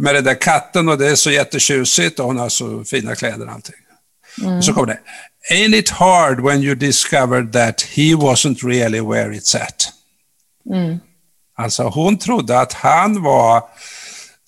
Med 0.00 0.14
den 0.14 0.24
där 0.24 0.40
katten 0.40 0.88
och 0.88 0.98
det 0.98 1.10
är 1.10 1.14
så 1.14 1.30
jättetjusigt 1.30 2.20
och 2.20 2.26
hon 2.26 2.38
har 2.38 2.48
så 2.48 2.84
fina 2.84 3.14
kläder 3.14 3.46
och 3.46 3.52
allting. 3.52 3.74
Och 4.58 4.64
så 4.64 4.72
kommer 4.72 4.86
det. 4.86 4.98
Ain't 5.50 5.74
it 5.76 5.90
hard 5.90 6.40
when 6.40 6.62
you 6.62 6.74
discovered 6.74 7.52
that 7.52 7.80
he 7.80 8.14
wasn't 8.14 8.64
really 8.64 9.00
where 9.00 9.32
it's 9.32 9.56
at? 9.56 9.92
Mm. 10.70 10.98
Alltså 11.54 11.82
hon 11.82 12.18
trodde 12.18 12.60
att 12.60 12.72
han 12.72 13.22
var 13.22 13.62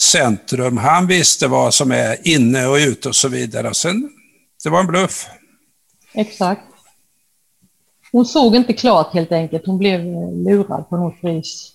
centrum, 0.01 0.77
han 0.77 1.07
visste 1.07 1.49
vad 1.49 1.75
som 1.75 1.92
är 1.92 2.29
inne 2.29 2.66
och 2.66 2.77
ute 2.77 3.09
och 3.09 3.16
så 3.16 3.29
vidare. 3.29 3.68
Och 3.68 3.77
sen, 3.77 4.11
det 4.64 4.71
var 4.71 4.81
en 4.81 4.87
bluff. 4.87 5.27
Exakt. 6.14 6.62
hon 8.12 8.27
såg 8.27 8.57
inte 8.57 8.73
klart 8.73 9.14
helt 9.14 9.33
enkelt. 9.33 9.66
Hon 9.66 9.79
blev 9.79 10.01
lurad 10.45 10.88
på 10.88 10.97
något 10.97 11.18
vis. 11.23 11.73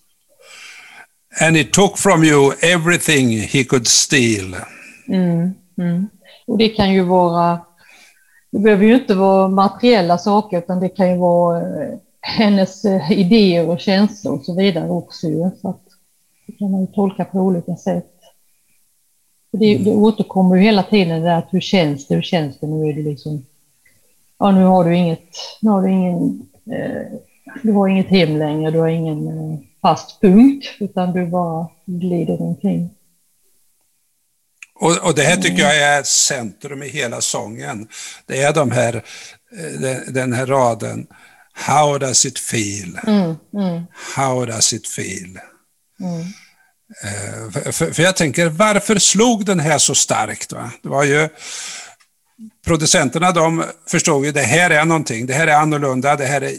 And 1.42 1.58
he 1.58 1.64
took 1.64 1.98
from 1.98 2.24
you 2.24 2.54
everything 2.62 3.40
he 3.40 3.64
could 3.64 3.88
steal. 3.88 4.56
Mm, 5.08 5.54
mm. 5.78 6.08
Och 6.48 6.58
det 6.58 6.70
kan 6.70 6.94
ju 6.94 7.02
vara, 7.02 7.60
det 8.52 8.60
behöver 8.60 8.86
ju 8.86 8.96
inte 8.96 9.16
vara 9.16 9.48
materiella 9.48 10.18
saker 10.18 10.58
utan 10.58 10.80
det 10.80 10.90
kan 10.90 11.12
ju 11.12 11.18
vara 11.18 11.60
eh, 11.60 11.98
hennes 12.22 12.86
eh, 12.86 13.12
idéer 13.12 13.70
och 13.70 13.80
känslor 13.80 14.34
och 14.34 14.46
så 14.46 14.56
vidare 14.56 14.90
också. 14.90 15.28
Så 15.62 15.70
att 15.70 15.82
det 16.48 16.54
kan 16.54 16.72
man 16.72 16.82
ju 16.82 16.88
tolka 16.88 17.26
på 17.26 17.40
olika 17.40 17.76
sätt. 17.76 18.14
Det, 19.52 19.78
det 19.78 19.96
återkommer 19.96 20.56
ju 20.56 20.62
hela 20.62 20.84
tiden 20.84 21.22
det 21.22 21.28
där 21.28 21.38
att 21.38 21.54
hur 21.54 21.60
känns 21.60 22.08
det, 22.08 22.16
hur 22.16 22.22
känns 22.22 22.60
det, 22.60 22.68
nu 22.68 22.90
är 22.90 22.94
det 22.94 23.02
liksom, 23.02 23.46
ja 24.40 24.52
nu 24.52 24.64
har 24.64 24.84
du 24.86 24.96
inget, 24.96 25.30
nu 25.62 25.70
har 25.70 25.82
du 25.82 25.92
ingen, 25.92 26.48
eh, 26.72 27.20
du 27.64 27.72
har 27.72 27.88
inget 27.88 28.08
hem 28.08 28.38
längre, 28.38 28.72
du 28.72 28.80
har 28.80 28.88
ingen 28.88 29.28
eh, 29.28 29.60
fast 29.82 30.22
punkt, 30.22 30.66
utan 30.80 31.14
du 31.14 31.26
bara 31.26 31.68
glider 31.86 32.42
omkring. 32.42 32.90
Och, 34.80 34.98
och 34.98 35.16
det 35.16 35.24
här 35.24 35.38
tycker 35.38 35.64
jag 35.64 35.78
är 35.78 36.04
centrum 36.04 36.84
i 36.84 36.88
hela 36.90 37.22
sången. 37.22 37.88
Det 38.26 38.42
är 38.42 38.54
de 38.54 38.72
här, 38.72 38.96
eh, 38.96 39.80
den, 39.82 40.14
den 40.14 40.34
här 40.34 40.46
raden, 40.46 41.08
How 41.54 41.98
does 41.98 42.26
it 42.26 42.40
feel? 42.40 43.00
Mm, 43.08 43.36
mm, 43.54 43.84
How 44.16 44.46
does 44.46 44.74
it 44.74 44.88
feel? 44.88 45.40
mm. 46.00 46.22
Eh, 47.04 47.52
För, 47.52 47.72
för, 47.72 47.92
för 47.92 48.04
jag 48.04 48.16
tänker, 48.16 48.48
varför 48.50 49.00
slog 49.00 49.46
den 49.46 49.60
här 49.60 49.78
så 49.78 49.96
starkt? 49.96 50.52
Va? 50.52 50.72
Det 50.84 50.90
var 50.90 51.04
ju 51.04 51.30
producenterna, 52.66 53.32
de 53.32 53.64
förstod 53.88 54.26
ju 54.26 54.32
det 54.32 54.42
här 54.42 54.70
är 54.70 54.86
någonting, 54.86 55.26
det 55.26 55.34
här 55.34 55.48
är 55.48 55.56
annorlunda, 55.56 56.16
det 56.16 56.26
här 56.26 56.42
är 56.42 56.54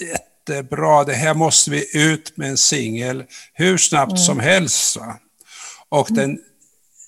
jättebra, 0.00 1.04
det 1.04 1.14
här 1.14 1.34
måste 1.34 1.70
vi 1.70 1.98
ut 1.98 2.36
med 2.36 2.48
en 2.48 2.56
singel 2.58 3.24
hur 3.54 3.78
snabbt 3.78 4.18
som 4.18 4.40
helst. 4.40 4.96
Va? 4.96 5.16
Och 5.88 6.08
den 6.10 6.38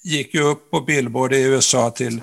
gick 0.04 0.34
ju 0.34 0.40
upp 0.40 0.70
på 0.70 0.80
Billboard 0.80 1.32
i 1.32 1.42
USA 1.42 1.90
till 1.90 2.22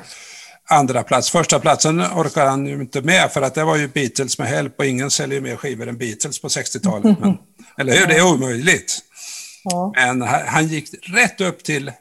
andra 0.69 1.03
plats. 1.03 1.29
Första 1.29 1.59
platsen 1.59 2.01
orkar 2.01 2.45
han 2.45 2.65
ju 2.65 2.73
inte 2.73 3.01
med 3.01 3.31
för 3.31 3.41
att 3.41 3.55
det 3.55 3.63
var 3.63 3.77
ju 3.77 3.87
Beatles 3.87 4.39
med 4.39 4.47
help 4.47 4.79
och 4.79 4.85
ingen 4.85 5.11
säljer 5.11 5.41
mer 5.41 5.55
skivor 5.55 5.87
än 5.87 5.97
Beatles 5.97 6.41
på 6.41 6.47
60-talet. 6.47 7.03
Men, 7.19 7.37
eller 7.77 7.93
hur? 7.93 8.07
Det 8.07 8.15
är 8.15 8.33
omöjligt. 8.33 8.99
Ja. 9.63 9.93
Men 9.95 10.21
han 10.21 10.67
gick 10.67 10.89
rätt 11.15 11.41
upp 11.41 11.63
till 11.63 11.91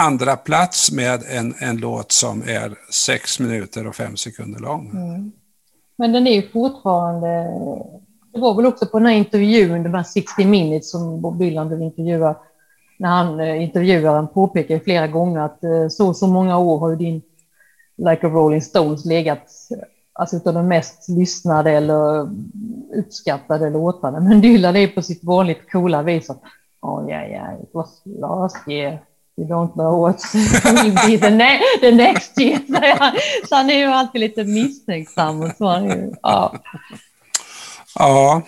andra 0.00 0.36
plats 0.36 0.92
med 0.92 1.22
en, 1.30 1.54
en 1.58 1.76
låt 1.76 2.12
som 2.12 2.42
är 2.42 2.74
sex 2.92 3.40
minuter 3.40 3.86
och 3.86 3.96
fem 3.96 4.16
sekunder 4.16 4.60
lång. 4.60 4.92
Men 5.96 6.12
den 6.12 6.26
är 6.26 6.34
ju 6.34 6.50
fortfarande... 6.50 7.28
Det 8.32 8.40
var 8.40 8.54
väl 8.54 8.66
också 8.66 8.86
på 8.86 8.98
den 8.98 9.06
här 9.06 9.14
intervjun, 9.14 9.82
de 9.82 9.94
här 9.94 10.02
60 10.02 10.44
minutes 10.44 10.90
som 10.90 11.22
Bob 11.22 11.38
Dylan 11.38 11.68
blev 11.68 11.82
intervjuad, 11.82 12.36
när 13.00 13.08
han, 13.08 13.40
eh, 13.40 13.62
intervjuaren 13.62 14.28
påpekar 14.28 14.78
flera 14.78 15.06
gånger 15.06 15.40
att 15.40 15.64
eh, 15.64 15.88
så 15.90 16.08
och 16.08 16.16
så 16.16 16.26
många 16.26 16.58
år 16.58 16.78
har 16.78 16.90
ju 16.90 16.96
din 16.96 17.22
Like 17.96 18.26
a 18.26 18.30
Rolling 18.30 18.62
Stones 18.62 19.04
legat 19.04 19.46
eh, 19.70 19.78
alltså 20.12 20.36
utav 20.36 20.54
de 20.54 20.68
mest 20.68 21.08
lyssnade 21.08 21.70
eller 21.70 22.28
uppskattade 22.98 23.70
låtarna. 23.70 24.20
Men 24.20 24.40
Dylan 24.40 24.76
är 24.76 24.88
på 24.88 25.02
sitt 25.02 25.24
vanligt 25.24 25.72
coola 25.72 26.02
vis 26.02 26.30
att 26.30 26.42
oh 26.82 27.10
yeah 27.10 27.30
yeah, 27.30 27.62
it 27.62 27.70
was 27.72 28.02
last 28.04 28.68
year. 28.68 28.98
You 29.36 29.48
don't 29.48 29.72
know 29.72 30.00
what 30.00 30.34
will 30.84 30.92
be 30.92 31.18
the, 31.18 31.30
ne 31.30 31.60
the 31.80 31.90
next 31.90 32.40
year. 32.40 32.60
Så 33.48 33.54
han 33.54 33.70
är 33.70 33.78
ju 33.78 33.84
alltid 33.84 34.20
lite 34.20 34.44
misstänksam. 34.44 35.40
Och 35.40 35.50
så 35.58 35.66
han 35.66 35.90
är 35.90 35.96
ju, 35.96 36.12
ja. 36.22 36.54
Ja, 37.94 38.42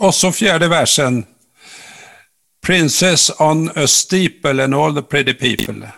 och 0.00 0.14
så 0.14 0.32
fjärde 0.32 0.68
versen. 0.68 1.24
Princess 2.64 3.30
on 3.40 3.70
a 3.76 3.86
steeple 3.86 4.64
and 4.64 4.74
all 4.74 4.94
the 4.94 5.02
pretty 5.02 5.34
people. 5.34 5.88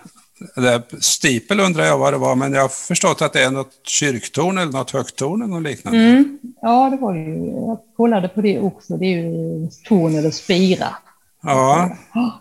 Steeple 1.01 1.63
undrar 1.63 1.85
jag 1.85 1.99
vad 1.99 2.13
det 2.13 2.19
var, 2.19 2.35
men 2.35 2.53
jag 2.53 2.63
har 2.63 2.69
förstått 2.69 3.23
att 3.23 3.33
det 3.33 3.43
är 3.43 3.51
något 3.51 3.73
kyrktorn 3.87 4.59
eller 4.59 4.73
något 4.73 4.91
högt 4.91 5.17
torn 5.17 5.43
eller 5.43 5.55
något 5.55 5.63
liknande. 5.63 5.99
Mm. 5.99 6.39
ja, 6.63 6.91
det 6.91 6.97
var 6.97 7.15
ju, 7.15 7.47
jag 7.67 7.79
kollade 7.97 8.29
på 8.29 8.41
det 8.41 8.61
också. 8.61 8.97
Det 8.97 9.07
är 9.07 9.17
ju 9.17 9.69
torn 9.89 10.15
eller 10.15 10.31
spira. 10.31 10.89
Ja, 11.43 11.91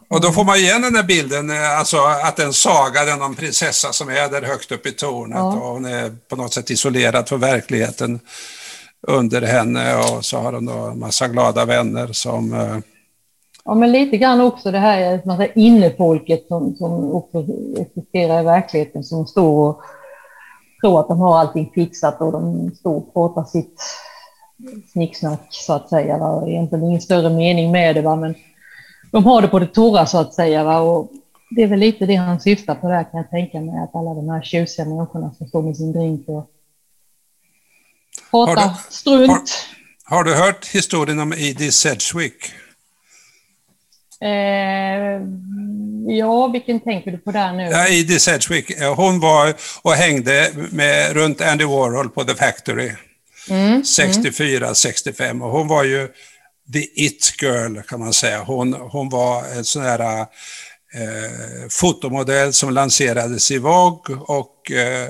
och 0.10 0.22
då 0.22 0.32
får 0.32 0.44
man 0.44 0.56
igen 0.56 0.82
den 0.82 0.94
där 0.94 1.04
bilden, 1.04 1.50
eh, 1.50 1.80
alltså 1.80 1.98
att 2.24 2.40
en 2.40 2.54
saga, 2.54 3.06
den 3.06 3.22
om 3.22 3.36
prinsessa 3.36 3.94
som 3.94 4.10
är 4.10 4.30
där 4.30 4.42
högt 4.42 4.72
upp 4.72 4.86
i 4.86 4.92
tornet 4.92 5.38
Ja. 5.38 5.54
och 5.54 5.68
hon 5.74 5.86
är 5.86 6.16
på 6.30 6.36
något 6.36 6.54
sätt 6.54 6.70
isolerad 6.70 7.30
från 7.30 7.40
verkligheten 7.40 8.20
under 9.08 9.42
henne 9.42 9.96
och 9.96 10.26
så 10.26 10.40
har 10.40 10.54
hon 10.54 10.66
då 10.66 10.74
en 10.74 11.00
massa 11.00 11.28
glada 11.28 11.66
vänner 11.66 12.14
som 12.14 12.54
eh, 12.54 12.78
Ja, 13.66 13.74
men 13.76 13.92
lite 13.92 14.18
grann 14.18 14.42
också 14.42 14.72
det 14.72 14.80
här 14.80 15.22
man 15.26 15.38
säger, 15.38 15.58
innefolket 15.58 16.48
som, 16.48 16.76
som 16.76 17.12
också 17.16 17.46
existerar 17.78 18.42
i 18.42 18.44
verkligheten 18.44 19.04
som 19.04 19.28
står 19.28 19.70
och 19.70 19.82
tror 20.82 21.00
att 21.00 21.08
de 21.08 21.20
har 21.20 21.38
allting 21.40 21.72
fixat 21.76 22.22
och 22.22 22.32
de 22.32 22.72
står 22.76 22.96
och 22.96 23.14
pratar 23.14 23.44
sitt 23.44 23.82
snicksnack 24.92 25.48
så 25.50 25.74
att 25.74 25.90
säga. 25.90 26.18
Va? 26.18 26.28
Och 26.30 26.50
Egentligen 26.50 26.86
ingen 26.86 27.02
större 27.02 27.30
mening 27.30 27.72
med 27.72 27.96
det, 27.96 28.02
va? 28.02 28.16
men 28.16 28.36
de 29.12 29.26
har 29.26 29.42
det 29.42 29.48
på 29.48 29.60
det 29.60 29.68
torra 29.68 30.06
så 30.06 30.18
att 30.18 30.34
säga. 30.34 30.64
Va? 30.64 30.80
Och 30.80 31.12
det 31.50 31.64
är 31.64 31.68
väl 31.68 31.80
lite 31.80 32.06
det 32.06 32.16
han 32.16 32.40
syftar 32.40 32.76
på 32.76 32.88
där 32.90 33.04
kan 33.04 33.18
jag 33.20 33.30
tänka 33.30 33.62
mig, 33.62 33.84
att 33.84 33.96
alla 33.96 34.14
de 34.14 34.30
här 34.30 34.42
tjusiga 34.42 34.86
människorna 34.86 35.32
som 35.38 35.48
står 35.48 35.62
med 35.62 35.78
sin 35.78 35.92
drink 35.94 36.28
och 36.30 36.50
pratar 38.32 38.62
Har 38.62 38.70
du- 38.70 38.76
strunt. 38.90 39.66
Har 40.06 40.24
du 40.24 40.36
hört 40.36 40.66
historien 40.68 41.20
om 41.20 41.34
Edie 41.34 41.72
Sedgwick? 41.72 42.36
Eh, 44.26 45.22
ja, 46.18 46.48
vilken 46.48 46.80
tänker 46.80 47.12
du 47.12 47.18
på 47.18 47.32
där 47.32 47.54
nu? 47.54 47.64
Ja, 47.64 47.88
Edie 47.88 48.20
Sedgwick, 48.20 48.70
eh, 48.70 48.96
hon 48.96 49.20
var 49.20 49.54
och 49.82 49.94
hängde 49.94 50.52
med, 50.72 51.14
runt 51.14 51.42
Andy 51.42 51.66
Warhol 51.66 52.10
på 52.10 52.24
The 52.24 52.36
Factory. 52.36 52.92
64, 53.86 54.76
65 54.76 55.42
och 55.42 55.50
hon 55.50 55.68
var 55.68 55.84
ju 55.84 56.08
the 56.74 57.06
it 57.06 57.34
girl 57.42 57.82
kan 57.82 58.00
man 58.00 58.14
säga. 58.14 58.44
Hon, 58.44 58.74
hon 58.74 59.10
var 59.10 59.44
en 59.58 59.66
sån 59.66 59.84
här 59.84 60.20
eh, 60.20 60.28
fotomodell 61.70 62.54
som 62.54 62.70
lanserades 62.74 63.52
i 63.52 63.58
Vogue 63.58 64.16
och 64.16 64.72
eh, 64.72 65.10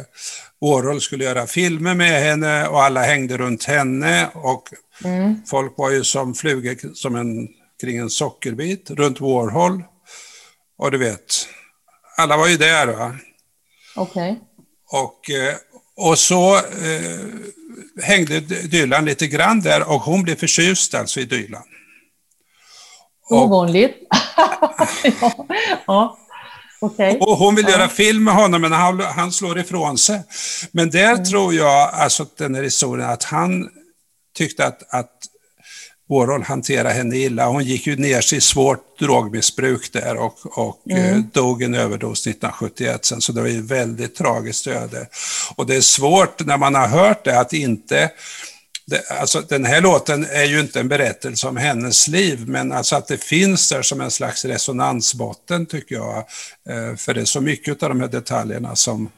Warhol 0.61 1.01
skulle 1.01 1.23
göra 1.23 1.47
filmer 1.47 1.93
med 1.93 2.21
henne 2.21 2.67
och 2.67 2.83
alla 2.83 3.03
hängde 3.03 3.37
runt 3.37 3.63
henne 3.63 4.27
och 4.33 4.63
folk 5.45 5.73
var 5.77 5.91
ju 5.91 6.03
som 6.03 6.33
flugor 6.33 6.93
som 6.93 7.15
en, 7.15 7.47
kring 7.85 7.97
en 7.97 8.09
sockerbit 8.09 8.89
runt 8.89 9.21
Warhol. 9.21 9.83
Och 10.77 10.91
du 10.91 10.97
vet, 10.97 11.47
alla 12.17 12.37
var 12.37 12.47
ju 12.47 12.57
där 12.57 12.87
va. 12.87 13.15
Okej. 13.95 14.39
Och, 14.91 15.29
eh, 15.29 15.55
och 15.97 16.19
så 16.19 16.55
eh, 16.55 17.25
hängde 18.03 18.39
Dylan 18.39 19.05
lite 19.05 19.27
grann 19.27 19.61
där 19.61 19.89
och 19.89 20.01
hon 20.01 20.23
blev 20.23 20.35
förtjust 20.35 20.93
alltså 20.95 21.19
i 21.19 21.25
Dylan. 21.25 21.63
Ovanligt. 23.29 23.95
ja, 25.21 25.47
ja. 25.87 26.17
okej. 26.81 27.17
och 27.21 27.37
hon 27.37 27.55
vill 27.55 27.67
göra 27.67 27.89
film 27.89 28.23
med 28.23 28.33
honom 28.33 28.61
men 28.61 28.71
han, 28.71 28.99
han 28.99 29.31
slår 29.31 29.59
ifrån 29.59 29.97
sig. 29.97 30.23
Men 30.71 30.89
där 30.89 31.17
tror 31.17 31.53
jag, 31.53 31.93
alltså 31.93 32.25
den 32.37 32.55
här 32.55 32.63
historien, 32.63 33.09
att 33.09 33.23
han 33.23 33.69
tyckte 34.35 34.65
att, 34.65 34.93
att 34.93 35.11
Warhol 36.09 36.43
hanterade 36.43 36.89
henne 36.89 37.17
illa. 37.17 37.47
Hon 37.47 37.63
gick 37.63 37.87
ju 37.87 37.95
ner 37.95 38.21
sig 38.21 38.37
i 38.37 38.41
svårt 38.41 38.99
drogmissbruk 38.99 39.93
där 39.93 40.17
och, 40.17 40.57
och 40.57 40.91
eh, 40.91 41.17
dog 41.17 41.61
en 41.63 41.73
överdos 41.73 42.27
1971 42.27 43.05
sen, 43.05 43.21
så 43.21 43.31
det 43.31 43.41
var 43.41 43.47
ju 43.47 43.61
väldigt 43.61 44.15
tragiskt 44.15 44.67
öde. 44.67 45.07
Och 45.55 45.65
det 45.65 45.75
är 45.75 45.81
svårt 45.81 46.45
när 46.45 46.57
man 46.57 46.75
har 46.75 46.87
hört 46.87 47.25
det 47.25 47.39
att 47.39 47.53
inte 47.53 48.11
det, 48.87 49.11
alltså, 49.11 49.41
den 49.41 49.65
här 49.65 49.81
låten 49.81 50.25
är 50.25 50.43
ju 50.43 50.59
inte 50.59 50.79
en 50.79 50.87
berättelse 50.87 51.47
om 51.47 51.57
hennes 51.57 52.07
liv, 52.07 52.47
men 52.47 52.71
alltså 52.71 52.95
att 52.95 53.07
det 53.07 53.23
finns 53.23 53.69
där 53.69 53.81
som 53.81 54.01
en 54.01 54.11
slags 54.11 54.45
resonansbotten 54.45 55.65
tycker 55.65 55.95
jag. 55.95 56.17
Eh, 56.69 56.95
för 56.95 57.13
det 57.13 57.21
är 57.21 57.25
så 57.25 57.41
mycket 57.41 57.83
av 57.83 57.89
de 57.89 58.01
här 58.01 58.07
detaljerna 58.07 58.75
som, 58.75 59.09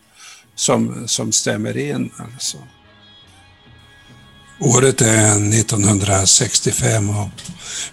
som, 0.56 1.08
som 1.08 1.32
stämmer 1.32 1.78
in. 1.78 2.12
Alltså. 2.18 2.58
Året 4.60 5.02
är 5.02 5.54
1965 5.60 7.10
och 7.10 7.30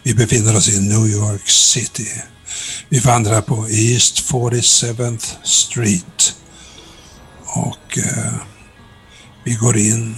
vi 0.02 0.14
befinner 0.14 0.56
oss 0.56 0.68
i 0.68 0.80
New 0.80 1.06
York 1.06 1.48
City. 1.48 2.08
Vi 2.88 2.98
vandrar 2.98 3.40
på 3.40 3.68
East 3.68 4.30
47th 4.30 5.24
Street 5.42 6.36
och 7.44 7.98
eh, 7.98 8.32
vi 9.44 9.54
går 9.54 9.76
in 9.76 10.16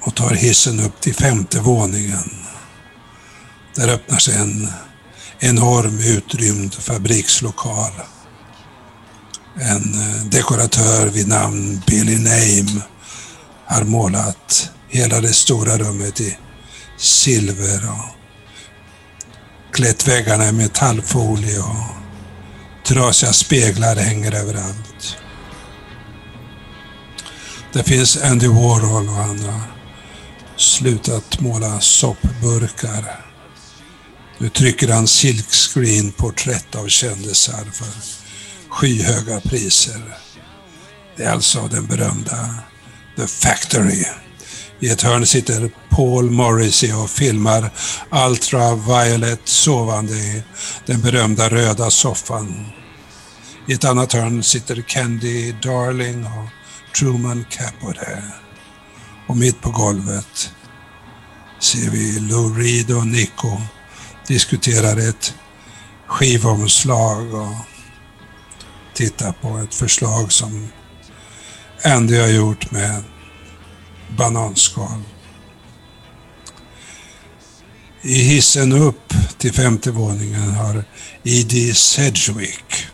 och 0.00 0.14
tar 0.14 0.30
hissen 0.30 0.80
upp 0.80 1.00
till 1.00 1.14
femte 1.14 1.60
våningen. 1.60 2.30
Där 3.74 3.88
öppnar 3.88 4.18
sig 4.18 4.34
en 4.34 4.68
enorm 5.38 5.98
utrymd 5.98 6.74
fabrikslokal. 6.74 7.92
En 9.54 9.94
eh, 9.94 10.24
dekoratör 10.24 11.06
vid 11.06 11.28
namn 11.28 11.82
Billy 11.86 12.18
Name 12.18 12.82
har 13.70 13.84
målat 13.84 14.70
hela 14.88 15.20
det 15.20 15.32
stora 15.32 15.78
rummet 15.78 16.20
i 16.20 16.38
silver 16.96 17.90
och 17.90 18.16
klätt 19.72 20.08
väggarna 20.08 20.48
i 20.48 20.52
metallfolie 20.52 21.58
och 21.58 21.84
trasiga 22.86 23.32
speglar 23.32 23.96
hänger 23.96 24.34
överallt. 24.34 25.16
Det 27.72 27.82
finns 27.82 28.16
Andy 28.16 28.48
Warhol 28.48 29.08
och 29.08 29.14
han 29.14 29.40
har 29.40 29.60
slutat 30.56 31.40
måla 31.40 31.80
soppburkar. 31.80 33.24
Nu 34.38 34.48
trycker 34.48 34.88
han 34.88 35.06
silkscreen 35.06 36.12
porträtt 36.12 36.74
av 36.74 36.88
kändisar 36.88 37.64
för 37.72 37.88
skyhöga 38.68 39.40
priser. 39.40 40.16
Det 41.16 41.22
är 41.22 41.32
alltså 41.32 41.68
den 41.68 41.86
berömda 41.86 42.54
The 43.16 43.26
Factory. 43.26 44.04
I 44.80 44.88
ett 44.88 45.02
hörn 45.02 45.26
sitter 45.26 45.70
Paul 45.90 46.30
Morrissey 46.30 46.92
och 46.92 47.10
filmar 47.10 47.70
Ultraviolet 48.10 49.40
sovande 49.44 50.12
i 50.12 50.42
den 50.86 51.00
berömda 51.00 51.48
röda 51.48 51.90
soffan. 51.90 52.66
I 53.68 53.72
ett 53.72 53.84
annat 53.84 54.12
hörn 54.12 54.42
sitter 54.42 54.82
Candy 54.82 55.52
Darling 55.52 56.26
och 56.26 56.48
Truman 56.98 57.44
Capote. 57.50 58.22
Och 59.28 59.36
mitt 59.36 59.60
på 59.60 59.70
golvet 59.70 60.52
ser 61.60 61.90
vi 61.90 62.20
Lou 62.20 62.54
Reed 62.58 62.90
och 62.90 63.06
Nico 63.06 63.60
diskuterar 64.26 65.08
ett 65.08 65.34
skivomslag 66.06 67.34
och 67.34 67.54
tittar 68.94 69.32
på 69.32 69.58
ett 69.58 69.74
förslag 69.74 70.32
som 70.32 70.68
Andy 71.82 72.18
har 72.18 72.28
gjort 72.28 72.70
med 72.70 73.02
bananskal. 74.16 75.02
I 78.02 78.14
hissen 78.14 78.72
upp 78.72 79.14
till 79.38 79.52
femte 79.52 79.90
våningen 79.90 80.50
har 80.50 80.84
Edie 81.24 81.74
Sedgwick, 81.74 82.86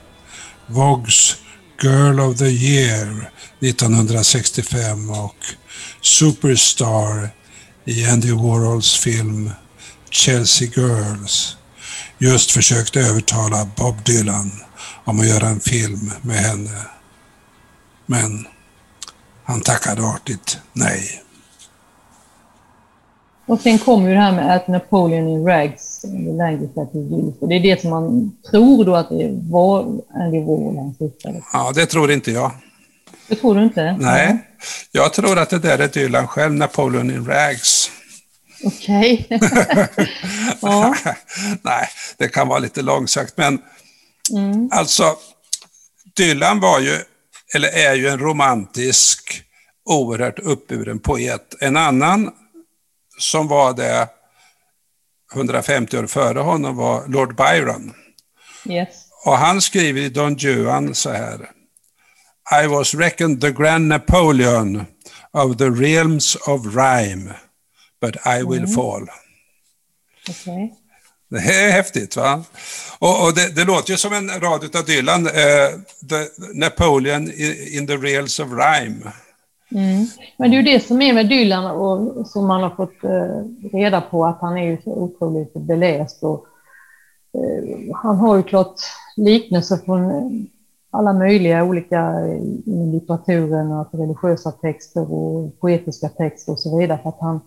Vogues 0.67 1.37
Girl 1.83 2.21
of 2.21 2.39
the 2.39 2.49
Year 2.49 3.31
1965 3.61 5.11
och 5.11 5.37
Superstar 6.01 7.31
i 7.85 8.07
Andy 8.07 8.33
Warhols 8.33 8.97
film 8.97 9.51
Chelsea 10.11 10.69
Girls 10.77 11.57
just 12.19 12.51
försökt 12.51 12.97
övertala 12.97 13.71
Bob 13.77 14.05
Dylan 14.05 14.51
om 15.05 15.21
att 15.21 15.27
göra 15.27 15.49
en 15.49 15.61
film 15.61 16.13
med 16.23 16.37
henne. 16.37 16.81
Men 18.07 18.47
han 19.47 19.61
tackade 19.61 20.03
artigt 20.03 20.59
nej. 20.73 21.23
Och 23.47 23.61
sen 23.61 23.79
kommer 23.79 24.09
ju 24.09 24.15
det 24.15 24.21
här 24.21 24.33
med 24.33 24.57
att 24.57 24.69
Napoleon 24.69 25.29
in 25.29 25.47
rags, 25.47 26.01
the 26.01 26.09
language 26.09 26.75
that 26.75 26.93
he 26.93 26.99
used. 26.99 27.35
Och 27.41 27.49
det 27.49 27.55
är 27.55 27.61
det 27.61 27.81
som 27.81 27.91
man 27.91 28.33
tror 28.51 28.85
då 28.85 28.95
att 28.97 29.09
det 29.09 29.31
var 29.51 29.81
Andy 30.15 30.39
Warhol 30.41 30.77
han 30.77 30.95
syftade 30.99 31.43
Ja, 31.53 31.73
det 31.75 31.87
tror 31.87 32.11
inte 32.13 32.33
jag. 32.33 32.51
Det 33.29 33.35
tror 33.37 33.55
du 33.55 33.63
inte? 33.65 33.97
Nej, 34.01 34.39
jag 34.93 35.13
tror 35.13 35.39
att 35.39 35.51
det 35.51 35.59
där 35.59 35.79
är 35.79 35.89
Dylan 35.89 36.29
själv, 36.29 36.53
Napoleon 36.53 37.11
in 37.11 37.27
rags. 37.27 37.91
Okej. 38.65 39.27
ja. 40.61 40.95
Nej, 41.63 41.89
det 42.19 42.29
kan 42.29 42.49
vara 42.49 42.59
lite 42.59 42.83
långsökt, 42.83 43.37
men 43.37 43.59
Mm. 44.35 44.69
alltså 44.73 45.05
Dylan 46.17 46.61
var 46.61 46.81
ju, 46.81 46.99
eller 47.55 47.69
är 47.69 47.95
ju 47.95 48.09
en 48.09 48.19
romantisk, 48.19 49.43
oerhört 49.85 50.39
uppburen 50.39 50.99
poet. 50.99 51.55
En 51.61 51.77
annan 51.77 52.33
som 53.19 53.49
var 53.49 53.75
det 53.75 54.09
150 55.35 55.99
år 55.99 56.07
före 56.07 56.39
honom 56.39 56.77
var 56.77 57.09
Lord 57.09 57.37
Byron. 57.37 57.95
Yes. 58.65 58.89
Och 59.25 59.39
han 59.39 59.63
skriver 59.63 60.01
i 60.01 60.09
Don 60.09 60.35
Juan 60.35 60.95
så 60.95 61.11
här. 61.11 61.51
I 62.63 62.67
was 62.67 62.95
reckoned 62.95 63.41
the 63.41 63.51
grand 63.51 63.89
Napoleon 63.89 64.87
of 65.33 65.57
the 65.57 65.71
realms 65.71 66.37
of 66.37 66.77
rhyme, 66.77 67.35
but 68.01 68.17
I 68.27 68.43
will 68.43 68.67
fall. 68.67 69.09
Okej. 70.29 70.75
Det 71.29 71.37
är 71.39 71.71
häftigt 71.71 72.17
va? 72.17 72.45
Och, 72.99 73.27
och 73.27 73.35
det, 73.35 73.55
det 73.55 73.65
låter 73.65 73.91
ju 73.91 73.97
som 73.97 74.13
en 74.13 74.29
rad 74.29 74.77
av 74.77 74.85
Dylan, 74.85 75.27
eh, 75.27 75.69
the 76.11 76.45
Napoleon 76.55 77.23
in, 77.73 77.87
the 77.87 77.97
reels 77.97 78.41
of 78.41 78.49
rhyme. 78.49 79.13
Mm. 79.71 80.07
Men 80.37 80.51
det 80.51 80.57
är 80.57 80.63
ju 80.63 80.73
det 80.73 80.81
som 80.81 81.03
är 81.03 81.13
med 81.13 81.29
Dylan 81.29 81.65
och 81.65 82.27
som 82.27 82.47
man 82.47 82.63
har 82.63 82.71
fått 82.71 83.05
eh, 83.05 83.79
reda 83.79 84.01
på 84.01 84.27
att 84.27 84.39
han 84.41 84.59
är 84.59 84.65
ju 84.65 84.79
så 84.85 84.91
otroligt 84.91 85.53
beläst 85.55 86.23
och 86.23 86.47
eh, 87.35 87.95
han 87.95 88.17
har 88.17 88.37
ju 88.37 88.43
klart 88.43 88.81
liknelser 89.17 89.77
från 89.77 90.11
alla 90.91 91.13
möjliga 91.13 91.65
olika 91.65 92.11
litteraturer, 92.11 92.63
inom 92.67 92.93
litteraturen, 92.93 93.73
alltså 93.73 93.97
religiösa 93.97 94.53
texter 94.53 95.13
och 95.13 95.61
poetiska 95.61 96.09
texter 96.09 96.53
och 96.53 96.59
så 96.59 96.79
vidare 96.79 96.99
för 97.03 97.09
att 97.09 97.21
han 97.21 97.41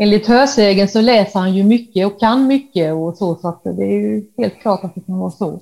Enligt 0.00 0.26
hörsägen 0.26 0.88
så 0.88 1.00
läser 1.00 1.38
han 1.38 1.54
ju 1.54 1.62
mycket 1.64 2.06
och 2.06 2.20
kan 2.20 2.46
mycket 2.46 2.94
och 2.94 3.16
så, 3.16 3.36
så 3.36 3.48
att 3.48 3.64
det 3.64 3.82
är 3.82 4.00
ju 4.00 4.24
helt 4.38 4.60
klart 4.60 4.84
att 4.84 4.94
det 4.94 5.00
kan 5.00 5.18
vara 5.18 5.30
så. 5.30 5.60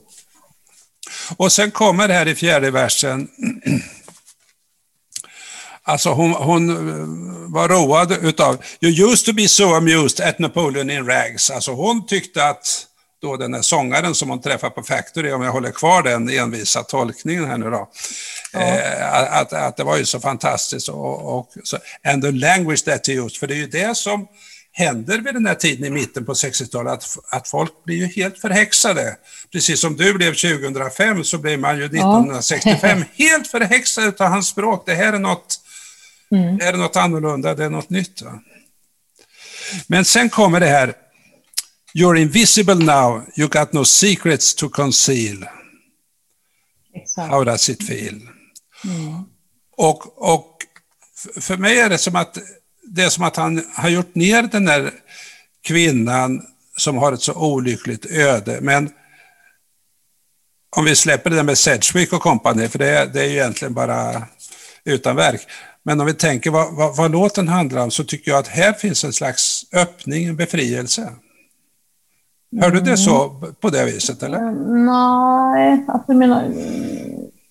Och 1.37 1.53
sen 1.53 1.71
kommer 1.71 2.09
det 2.09 2.15
här 2.15 2.29
i 2.29 2.35
fjärde 2.35 2.71
versen. 2.71 3.29
Alltså 5.87 6.11
hon, 6.11 6.31
hon 6.33 6.71
eh, 6.71 7.53
var 7.53 7.69
road 7.69 8.13
utav, 8.23 8.57
you 8.81 9.11
used 9.11 9.27
to 9.27 9.33
be 9.33 9.49
so 9.49 9.75
amused 9.75 10.27
at 10.27 10.39
Napoleon 10.39 10.91
in 10.91 11.07
rags. 11.07 11.51
Alltså 11.51 11.73
hon 11.73 12.07
tyckte 12.07 12.47
att 12.49 12.87
då 13.25 13.37
den 13.37 13.55
här 13.55 13.63
sångaren 13.63 14.15
som 14.15 14.31
hon 14.31 14.41
träffade 14.41 14.71
på 14.71 14.83
Factory, 14.83 15.33
om 15.33 15.43
jag 15.43 15.53
håller 15.53 15.71
kvar 15.71 16.03
den 16.03 16.29
envisa 16.29 16.83
tolkningen 16.83 17.45
här 17.45 17.59
nu 17.59 17.71
då, 17.71 17.91
eh, 18.55 19.39
att, 19.39 19.53
att 19.53 19.77
det 19.77 19.85
var 19.85 19.97
ju 19.97 20.05
så 20.05 20.21
fantastiskt. 20.21 20.89
Och, 20.89 21.39
och, 21.39 21.49
så, 21.65 21.79
and 22.05 22.23
the 22.23 22.31
language 22.31 22.85
that 22.85 23.07
he 23.07 23.13
used, 23.13 23.37
för 23.37 23.47
det 23.47 23.55
är 23.55 23.59
ju 23.59 23.67
det 23.67 23.97
som 23.97 24.27
händer 24.73 25.19
vid 25.19 25.35
den 25.35 25.47
här 25.47 25.55
tiden 25.55 25.85
i 25.85 25.91
mitten 25.91 26.25
på 26.25 26.33
60-talet, 26.33 26.93
att, 26.93 27.19
att 27.31 27.49
folk 27.49 27.85
blir 27.85 27.97
ju 27.97 28.07
helt 28.07 28.39
förhäxade. 28.39 29.17
Precis 29.53 29.81
som 29.81 29.97
du 29.97 30.15
blev 30.15 30.35
2005 30.35 31.25
så 31.25 31.39
blev 31.39 31.59
man 31.59 31.77
ju 31.79 31.85
1965 31.85 33.05
helt 33.19 33.49
förhäxad 33.49 34.21
av 34.21 34.29
hans 34.29 34.49
språk. 34.49 34.83
Det 34.87 34.95
här 34.95 35.13
är 35.13 35.19
något, 35.19 35.61
här 36.61 36.73
är 36.73 36.77
något 36.77 36.97
annorlunda, 36.97 37.55
det 37.55 37.65
är 37.65 37.71
något 37.71 37.91
nytt. 37.91 38.23
Va? 38.23 38.41
Men 39.87 40.05
sen 40.05 40.31
kommer 40.31 40.61
det 40.61 40.67
här, 40.67 40.95
You're 41.95 42.17
invisible 42.17 42.75
now, 42.75 43.23
you 43.37 43.49
got 43.49 43.73
no 43.73 43.85
secrets 43.85 44.55
to 44.55 44.69
conceal. 44.69 45.37
Exakt. 46.95 47.31
How 47.31 47.45
does 47.45 47.69
it 47.69 47.83
feel? 47.87 48.21
Och, 49.77 50.23
och 50.33 50.57
f- 51.37 51.45
för 51.45 51.57
mig 51.57 51.79
är 51.79 51.89
det 51.89 51.99
som 51.99 52.17
att 52.17 52.39
det 52.83 53.03
är 53.03 53.09
som 53.09 53.25
att 53.25 53.37
han 53.37 53.65
har 53.75 53.89
gjort 53.89 54.15
ner 54.15 54.43
den 54.43 54.65
där 54.65 54.91
kvinnan 55.63 56.43
som 56.77 56.97
har 56.99 57.13
ett 57.13 57.23
så 57.23 57.33
olyckligt 57.35 58.07
öde. 58.07 58.59
Men 58.61 58.91
om 60.77 60.85
vi 60.85 60.97
släpper 60.97 61.31
det 61.31 61.37
där 61.37 61.43
med 61.43 61.59
Sedgwick 61.59 62.13
och 62.13 62.23
kompani, 62.23 62.69
för 62.69 62.79
det, 62.79 62.89
är- 62.89 63.07
det 63.07 63.21
är 63.21 63.25
ju 63.29 63.33
egentligen 63.33 63.75
bara 63.75 64.23
utan 64.85 65.17
verk. 65.17 65.41
Men 65.83 66.01
om 66.01 66.07
vi 66.07 66.15
tänker 66.15 66.51
vad, 66.51 66.75
vad, 66.75 66.97
vad 66.97 67.11
låten 67.11 67.49
handlar 67.49 67.83
om 67.83 67.91
så 67.91 68.05
tycker 68.05 68.31
jag 68.31 68.39
att 68.39 68.49
här 68.49 68.73
finns 68.73 69.05
en 69.05 69.13
slags 69.13 69.65
öppning, 69.73 70.25
en 70.25 70.37
befrielse. 70.37 71.13
Hör 72.61 72.71
du 72.71 72.81
det 72.81 72.97
så 72.97 73.29
på 73.61 73.71
det 73.71 73.85
viset 73.85 74.23
eller? 74.23 74.51
Nej, 74.85 75.85
alltså 75.89 76.13
jag 76.13 76.17
menar, 76.17 76.45
mm, 76.45 76.57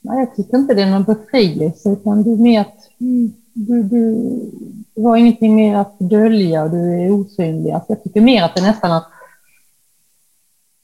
nej, 0.01 0.20
jag 0.20 0.36
tycker 0.36 0.58
inte 0.58 0.74
det 0.74 0.82
är 0.82 0.89
någon 0.89 1.04
befrielse, 1.04 1.89
utan 1.89 2.24
det 2.24 2.30
är 2.32 2.38
mer 2.38 2.62
att 2.62 2.89
mm, 2.99 3.34
du, 3.54 3.84
du, 3.84 4.16
du 4.95 5.01
har 5.01 5.18
ingenting 5.18 5.56
mer 5.56 5.76
att 5.76 5.99
dölja 5.99 6.64
och 6.64 6.70
du 6.70 7.06
är 7.06 7.12
osynlig. 7.12 7.72
Alltså 7.72 7.91
jag 7.91 8.04
tycker 8.04 8.22
mer 8.22 8.43
att 8.43 8.56
det 8.56 8.62
nästan 8.62 8.91
att 8.91 9.08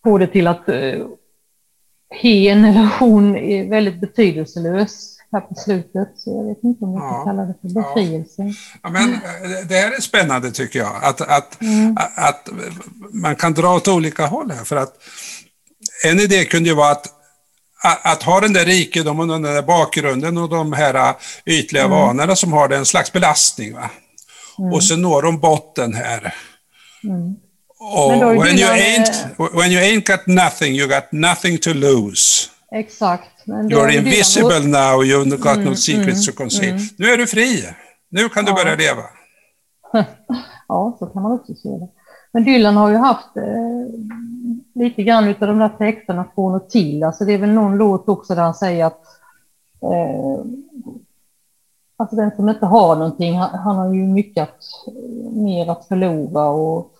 få 0.03 0.17
det 0.17 0.28
till 0.28 0.47
att 0.47 0.70
uh, 0.70 1.07
hen 2.09 2.65
eller 2.65 2.89
hon 2.99 3.36
är 3.36 3.70
väldigt 3.70 4.01
betydelselös 4.01 5.18
här 5.32 5.41
på 5.41 5.55
slutet. 5.55 6.09
Så 6.17 6.30
jag 6.30 6.43
vet 6.47 6.63
inte 6.63 6.86
om 6.86 6.93
jag 6.93 7.03
Ja. 7.03 7.09
kan 7.09 7.25
kalla 7.25 7.41
det 7.45 7.55
för 7.61 7.69
befrielse. 7.69 8.53
Ja, 8.84 8.89
men 8.89 9.13
eh, 9.13 9.19
det 9.69 9.75
här 9.75 9.91
är 9.97 10.01
spännande 10.01 10.51
tycker 10.51 10.80
jag, 10.80 11.03
att, 11.03 11.21
att, 11.21 11.57
att 12.15 12.49
man 13.13 13.36
kan 13.36 13.53
dra 13.53 13.75
åt 13.75 13.88
olika 13.88 14.25
håll 14.25 14.51
här. 14.51 14.63
För 14.63 14.75
att 14.75 14.93
en 16.05 16.19
idé 16.19 16.45
kunde 16.45 16.69
ju 16.69 16.75
vara 16.75 16.91
att, 16.91 17.13
att, 18.03 18.23
ha 18.23 18.39
den 18.39 18.53
där 18.53 18.65
rikedomen 18.65 19.30
och 19.30 19.41
den 19.41 19.53
där 19.53 19.61
bakgrunden 19.61 20.38
och 20.38 20.49
de 20.49 20.73
här 20.73 21.15
ytliga 21.45 21.88
vanorna 21.88 22.36
som 22.36 22.53
har 22.53 22.67
det 22.67 22.77
en 22.77 22.86
slags 22.86 23.13
belastning. 23.13 23.73
Va? 23.73 23.89
Och 24.73 24.84
så 24.84 24.95
når 24.95 25.21
de 25.21 25.39
botten 25.39 25.93
här. 25.93 26.36
Då 27.80 28.11
är 28.11 28.43
when 28.43 28.59
you, 28.59 28.69
ain't, 28.69 29.59
when 29.59 29.71
you 29.71 29.82
ain't 29.82 30.05
got 30.05 30.27
nothing, 30.27 30.75
you 30.75 30.88
got 30.88 31.11
nothing 31.11 31.57
to 31.57 31.73
lose. 31.73 32.49
Exakt. 32.71 33.38
Men 33.50 33.70
You're 33.70 33.97
invisible 33.97 34.68
now, 34.68 35.04
you 35.04 35.38
got 35.38 35.60
no 35.60 35.76
secrets 35.76 36.26
to 36.26 36.32
conceal. 36.32 36.78
Nu 36.97 37.06
är 37.06 37.18
du 37.18 37.28
fri. 37.28 37.64
Nu 38.10 38.30
kan 38.30 38.45
du 38.45 38.52
Ja. 38.52 38.56
börja 38.56 38.76
leva. 38.76 39.04
Ja, 40.68 40.95
så 41.00 41.06
kan 41.06 41.22
man 41.22 41.32
också 41.32 41.54
se 41.56 41.70
det. 41.70 41.88
Men 42.32 42.43
Dylan 42.43 42.78
har 42.78 42.89
ju 42.89 42.95
haft 42.97 43.38
eh, 43.38 43.43
lite 44.76 45.04
grann 45.04 45.28
utav 45.28 45.47
de 45.47 45.60
där 45.60 45.70
texterna 45.70 46.26
från 46.36 46.56
och 46.56 46.70
till. 46.70 47.04
Alltså 47.04 47.26
det 47.26 47.34
är 47.34 47.38
väl 47.38 47.50
någon 47.50 47.78
låt 47.78 48.10
också 48.10 48.36
där 48.36 48.41
han 48.41 48.54
säger 48.54 48.86
att 48.86 49.02
eh, 49.82 50.45
alltså 51.97 52.16
den 52.16 52.32
som 52.36 52.50
inte 52.50 52.66
har 52.66 52.95
någonting, 52.95 53.38
han, 53.38 53.60
han 53.60 53.76
har 53.76 53.93
ju 53.93 54.04
mycket 54.04 54.43
att, 54.43 54.64
mer 55.34 55.72
att 55.72 55.86
förlora 55.88 56.47
och 56.50 56.91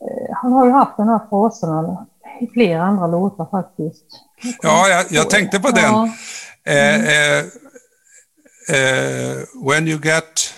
eh, 0.00 0.34
han 0.36 0.52
har 0.52 0.66
ju 0.66 0.72
haft 0.72 0.96
den 0.96 1.08
här 1.08 1.20
fraserna 1.30 2.06
i 2.40 2.46
flera 2.52 2.82
andra 2.82 3.06
låtar 3.06 3.46
faktiskt. 3.50 4.04
Ja, 4.62 4.88
jag, 4.88 5.04
jag 5.10 5.30
tänkte 5.30 5.60
på 5.60 5.70
den. 5.70 5.84
Ja, 5.84 6.08
Eh, 6.66 6.94
eh, 6.94 7.38
eh, 8.68 9.36
when 9.70 9.88
you 9.88 10.00
get... 10.02 10.54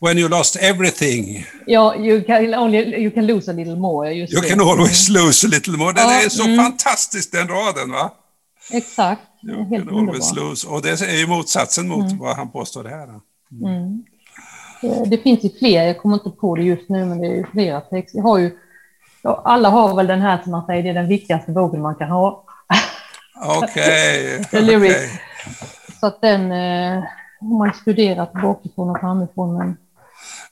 When 0.00 0.18
you 0.18 0.28
lost 0.28 0.56
everything, 0.56 1.46
ja 1.66 1.94
you, 1.96 2.24
can 2.24 2.54
only, 2.54 2.78
you 3.02 3.10
can 3.10 3.26
lose 3.26 3.50
a 3.50 3.54
little 3.54 3.76
more. 3.76 4.12
Just 4.12 4.32
you 4.32 4.42
det. 4.42 4.48
can 4.48 4.60
always 4.60 5.08
lose 5.08 5.46
a 5.46 5.50
little 5.50 5.76
more. 5.76 5.92
Den 5.92 6.04
Ja, 6.08 6.22
är 6.24 6.28
så 6.28 6.44
mm. 6.44 6.56
fantastisk 6.64 7.32
den 7.32 7.48
raden 7.48 7.90
va? 7.90 8.10
Exakt, 8.72 9.20
You 9.42 9.64
helt 9.64 9.88
can 9.88 9.98
always 9.98 10.34
lose. 10.34 10.66
Och 10.68 10.82
det 10.82 10.90
är 11.02 11.18
ju 11.18 11.26
motsatsen 11.26 11.88
mot 11.88 12.04
Mm. 12.06 12.18
vad 12.18 12.36
han 12.36 12.50
påstår 12.50 12.84
här. 12.84 13.08
Eh, 14.82 15.02
Det 15.08 15.18
finns 15.18 15.44
ju 15.44 15.50
fler, 15.58 15.82
jag 15.86 15.98
kommer 15.98 16.14
inte 16.16 16.30
på 16.30 16.56
det 16.56 16.62
just 16.62 16.88
nu, 16.88 17.04
men 17.04 17.20
det 17.20 17.26
är 17.26 17.34
ju 17.36 17.46
flera 17.52 17.80
texter. 17.80 18.18
Jag 18.18 18.24
har 18.24 18.38
ju, 18.38 18.50
alla 19.30 19.68
har 19.68 19.96
väl 19.96 20.06
den 20.06 20.20
här 20.20 20.42
som 20.42 20.52
man 20.52 20.66
säger, 20.66 20.82
det 20.82 20.88
är 20.88 20.94
den 20.94 21.08
viktigaste 21.08 21.50
boken 21.52 21.82
man 21.82 21.94
kan 21.94 22.08
ha. 22.10 22.44
Okej. 23.44 24.44
Lyrics. 24.52 24.94
okej. 24.96 25.20
Så 26.00 26.06
att 26.06 26.20
den 26.20 26.52
eh, 26.52 27.04
har 27.40 27.58
man 27.58 27.74
studerat 27.74 28.32
bakifrån 28.32 28.90
och 28.90 29.00
framifrån. 29.00 29.58
Men, 29.58 29.76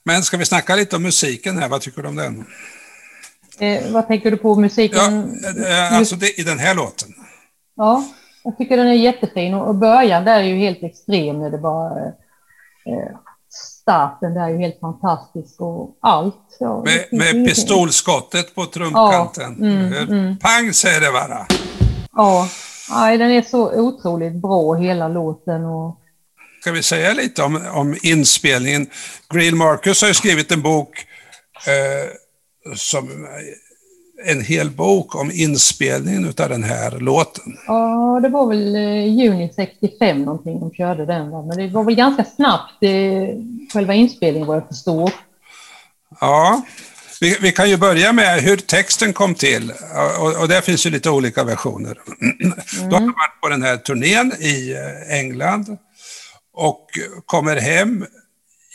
Men 0.05 0.23
ska 0.23 0.37
vi 0.37 0.45
snacka 0.45 0.77
lite 0.77 0.97
om 0.97 1.03
musiken 1.03 1.59
här? 1.59 1.69
Vad 1.69 1.81
tycker 1.81 2.03
du 2.03 2.09
om 2.09 2.17
den? 2.17 2.47
eh, 3.59 3.93
vad 3.93 4.07
tänker 4.07 4.31
du 4.31 4.37
på 4.37 4.49
Ja, 4.51 4.55
musiken? 4.61 5.35
eh, 5.67 5.97
alltså 5.97 6.17
det, 6.17 6.41
i 6.41 6.43
den 6.43 6.59
här 6.59 6.75
låten. 6.75 7.09
Ja, 7.77 8.05
jag 8.45 8.59
tycker 8.59 8.77
den 8.77 8.87
är 8.87 8.93
jättefin 8.93 9.55
och, 9.55 9.69
och 9.69 9.75
början 9.75 10.25
där 10.25 10.39
är 10.39 10.45
ju 10.45 10.57
helt 10.59 10.83
extrem 10.83 11.39
när 11.41 11.51
det 11.51 11.59
bara... 11.59 11.99
Eh, 12.87 13.17
starten 13.91 14.35
där 14.35 14.41
är 14.41 14.49
ju 14.49 14.59
helt 14.59 14.81
fantastisk 14.81 15.61
och 15.61 15.99
allt. 16.01 16.57
Ja, 16.61 16.85
Med, 16.85 17.07
med 17.11 17.47
pistolskottet 17.47 18.55
på 18.55 18.67
trumkanten. 18.67 19.57
Ja, 19.59 19.67
mm, 19.67 19.93
mm. 19.93 20.39
Pang 20.39 20.73
säger 20.75 21.01
det 21.01 21.13
bara. 21.13 21.47
Ja, 22.13 22.49
nej, 22.91 23.19
den 23.19 23.31
är 23.31 23.43
så 23.43 23.81
otroligt 23.81 24.33
bra 24.33 24.75
hela 24.75 25.09
låten 25.09 25.65
och 25.65 25.97
Ska 26.61 26.73
vi 26.73 26.83
säga 26.83 27.13
lite 27.13 27.43
om, 27.43 27.61
om 27.73 27.97
inspelningen? 28.03 28.87
Greil 29.35 29.55
Marcus 29.55 30.01
har 30.01 30.09
ju 30.09 30.15
skrivit 30.15 30.53
en 30.53 30.63
bok 30.63 31.07
eh, 31.67 32.75
som 32.77 33.27
en 34.25 34.41
hel 34.41 34.71
bok 34.71 35.15
om 35.15 35.31
inspelningen 35.31 36.25
av 36.25 36.49
den 36.49 36.65
här 36.65 36.91
låten. 36.91 37.57
Ja, 37.67 38.21
det 38.23 38.29
var 38.29 38.47
väl 38.47 38.77
eh, 38.77 39.15
juni 39.19 39.53
65 39.57 40.23
någonting 40.23 40.61
de 40.61 40.71
körde 40.71 41.07
den. 41.07 41.31
Va? 41.31 41.43
Men 41.43 41.57
det 41.57 41.69
var 41.69 41.85
väl 41.85 41.95
ganska 41.95 42.25
snabbt 42.25 42.83
eh, 42.83 42.91
själva 43.73 43.95
inspelningen 43.95 44.49
vad 44.49 44.57
jag 44.57 44.69
förstår. 44.69 45.11
Ja, 46.21 46.63
vi, 47.21 47.37
vi 47.41 47.53
kan 47.53 47.71
ju 47.71 47.77
börja 47.77 48.13
med 48.13 48.43
hur 48.43 48.57
texten 48.57 49.13
kom 49.13 49.35
till. 49.35 49.73
Och, 50.21 50.41
och 50.41 50.49
där 50.49 50.61
finns 50.61 50.87
ju 50.87 50.91
lite 50.91 51.11
olika 51.11 51.45
versioner. 51.45 51.99
Då 52.91 52.97
har 52.97 53.01
han 53.01 53.07
varit 53.07 53.41
på 53.43 53.49
den 53.49 53.63
här 53.63 53.77
turnén 53.77 54.33
i 54.39 54.73
eh, 54.73 55.19
England 55.19 55.79
och 56.53 56.87
kommer 57.27 57.57
hem 57.57 58.07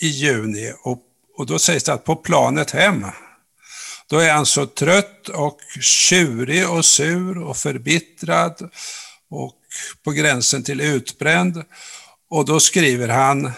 i 0.02 0.08
juni. 0.08 0.74
Och, 0.84 1.00
och 1.38 1.46
då 1.46 1.60
sägs 1.60 1.84
det 1.84 1.94
att 1.94 2.04
på 2.04 2.16
planet 2.16 2.72
hem, 2.72 3.06
då 4.10 4.18
är 4.20 4.32
han 4.32 4.46
så 4.46 4.66
trött 4.66 5.30
och 5.30 5.60
tjurig 5.82 6.70
och 6.70 6.86
sur 6.86 7.38
och 7.38 7.58
förbittrad 7.58 8.70
och 9.30 9.54
på 10.04 10.12
gränsen 10.12 10.64
till 10.64 10.82
utbränd. 10.82 11.64
Och 12.30 12.46
då 12.46 12.60
skriver 12.60 13.08
han 13.08 13.52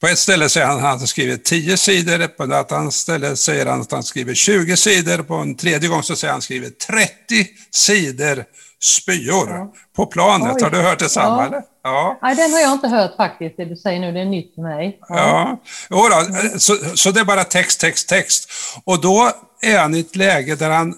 på 0.00 0.06
ett 0.06 0.18
ställe 0.18 0.48
säger 0.48 0.66
han 0.66 0.76
att 0.76 0.82
han 0.82 0.98
har 0.98 1.06
skrivit 1.06 1.44
10 1.44 1.76
sidor, 1.76 2.26
på 2.26 2.44
ett 2.44 2.72
annat 2.72 2.94
ställe 2.94 3.36
säger 3.36 3.66
han 3.66 3.80
att 3.80 3.92
han 3.92 4.02
skriver 4.02 4.34
20 4.34 4.76
sidor, 4.76 5.22
på 5.22 5.34
en 5.34 5.56
tredje 5.56 5.88
gång 5.88 6.02
så 6.02 6.16
säger 6.16 6.32
han 6.32 6.38
att 6.38 6.42
han 6.42 6.42
skriver 6.42 6.70
30 6.70 7.46
sidor 7.70 8.44
spyor 8.82 9.68
på 9.96 10.06
planet. 10.06 10.56
Oj. 10.56 10.62
Har 10.62 10.70
du 10.70 10.78
hört 10.78 10.98
detsamma 10.98 11.42
Ja. 11.42 11.46
eller? 11.46 11.62
Ja. 11.86 12.18
Nej, 12.22 12.36
den 12.36 12.52
har 12.52 12.60
jag 12.60 12.72
inte 12.72 12.88
hört 12.88 13.16
faktiskt, 13.16 13.56
det 13.56 13.64
du 13.64 13.76
säger 13.76 14.00
nu. 14.00 14.12
Det 14.12 14.20
är 14.20 14.24
nytt 14.24 14.54
för 14.54 14.62
mig. 14.62 14.98
Ja, 15.08 15.60
jo 15.90 16.08
då, 16.08 16.58
så, 16.58 16.76
så 16.94 17.10
det 17.10 17.20
är 17.20 17.24
bara 17.24 17.44
text, 17.44 17.80
text, 17.80 18.08
text. 18.08 18.50
Och 18.84 19.00
då 19.00 19.32
är 19.62 19.78
han 19.78 19.94
i 19.94 20.00
ett 20.00 20.16
läge 20.16 20.56
där 20.56 20.70
han 20.70 20.94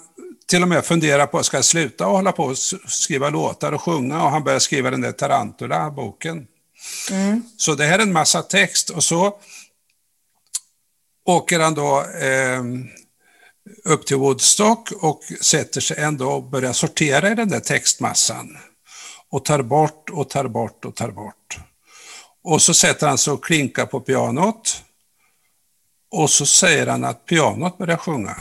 till 0.46 0.62
och 0.62 0.68
med 0.68 0.84
funderar 0.84 1.26
på, 1.26 1.42
ska 1.42 1.56
jag 1.56 1.64
sluta 1.64 2.06
och 2.06 2.16
hålla 2.16 2.32
på 2.32 2.44
och 2.44 2.58
skriva 2.88 3.30
låtar 3.30 3.72
och 3.72 3.82
sjunga? 3.82 4.22
Och 4.22 4.30
han 4.30 4.44
börjar 4.44 4.58
skriva 4.58 4.90
den 4.90 5.00
där 5.00 5.12
Tarantula-boken. 5.12 6.46
Så 7.56 7.74
det 7.74 7.84
här 7.84 7.98
är 7.98 8.02
en 8.02 8.12
massa 8.12 8.42
text 8.42 8.90
och 8.90 9.04
så 9.04 9.36
åker 11.26 11.60
han 11.60 11.74
då 11.74 12.00
eh, 12.00 12.62
upp 13.84 14.06
till 14.06 14.16
Woodstock 14.16 14.92
och 15.00 15.20
sätter 15.40 15.80
sig 15.80 15.96
ändå 15.98 16.30
och 16.30 16.42
börjar 16.42 16.72
sortera 16.72 17.30
i 17.30 17.34
den 17.34 17.48
där 17.48 17.60
textmassan. 17.60 18.56
Och 19.30 19.44
tar 19.44 19.62
bort 19.62 20.10
och 20.10 20.30
tar 20.30 20.48
bort 20.48 20.84
och 20.84 20.94
tar 20.94 21.10
bort. 21.10 21.58
Och 22.44 22.62
så 22.62 22.74
sätter 22.74 23.08
han 23.08 23.18
sig 23.18 23.32
och 23.32 23.44
klinkar 23.44 23.86
på 23.86 24.00
pianot. 24.00 24.82
Och 26.10 26.30
så 26.30 26.46
säger 26.46 26.86
han 26.86 27.04
att 27.04 27.26
pianot 27.26 27.78
börjar 27.78 27.96
sjunga. 27.96 28.36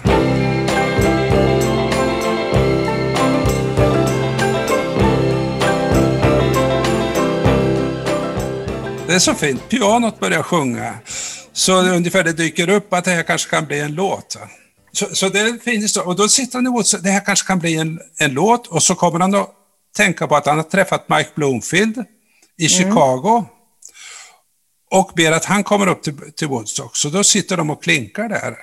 Det 9.08 9.14
är 9.14 9.20
så 9.20 9.34
fint. 9.34 9.70
Pianot 9.70 10.20
börjar 10.20 10.44
sjunga. 10.44 10.94
Så 11.54 11.82
ungefär 11.82 12.24
det 12.24 12.34
dyker 12.34 12.70
upp 12.70 12.94
att 12.94 13.06
det 13.06 13.12
här 13.12 13.24
kanske 13.24 13.50
kan 13.50 13.66
bli 13.66 13.80
en 13.80 13.96
låt. 13.96 14.38
Så, 14.92 15.06
så 15.16 15.30
det 15.30 15.40
är 15.40 15.48
en 15.48 15.60
fin 15.60 15.82
historia. 15.82 16.08
Och 16.08 16.16
då 16.16 16.28
sitter 16.28 16.58
han 16.58 16.68
emot 16.68 17.04
det 17.04 17.10
här 17.10 17.26
kanske 17.26 17.48
kan 17.48 17.60
bli 17.60 17.78
en, 17.78 18.00
en 18.18 18.34
låt. 18.34 18.68
Och 18.68 18.84
så 18.84 18.96
kommer 18.96 19.20
han 19.20 19.36
och 19.36 19.54
tänka 19.96 20.28
på 20.28 20.36
att 20.36 20.46
han 20.46 20.58
har 20.58 20.64
träffat 20.64 21.10
Mike 21.10 21.30
Bloomfield 21.36 22.06
i 22.58 22.70
Chicago. 22.70 23.46
Och 24.92 25.12
ber 25.16 25.32
att 25.32 25.46
han 25.46 25.64
kommer 25.64 25.88
upp 25.88 26.04
till, 26.04 26.34
till 26.36 26.48
Woodstock. 26.48 26.96
Så 26.96 27.10
då 27.10 27.24
sitter 27.24 27.58
de 27.58 27.70
och 27.70 27.84
klinkar 27.84 28.30
där. 28.30 28.58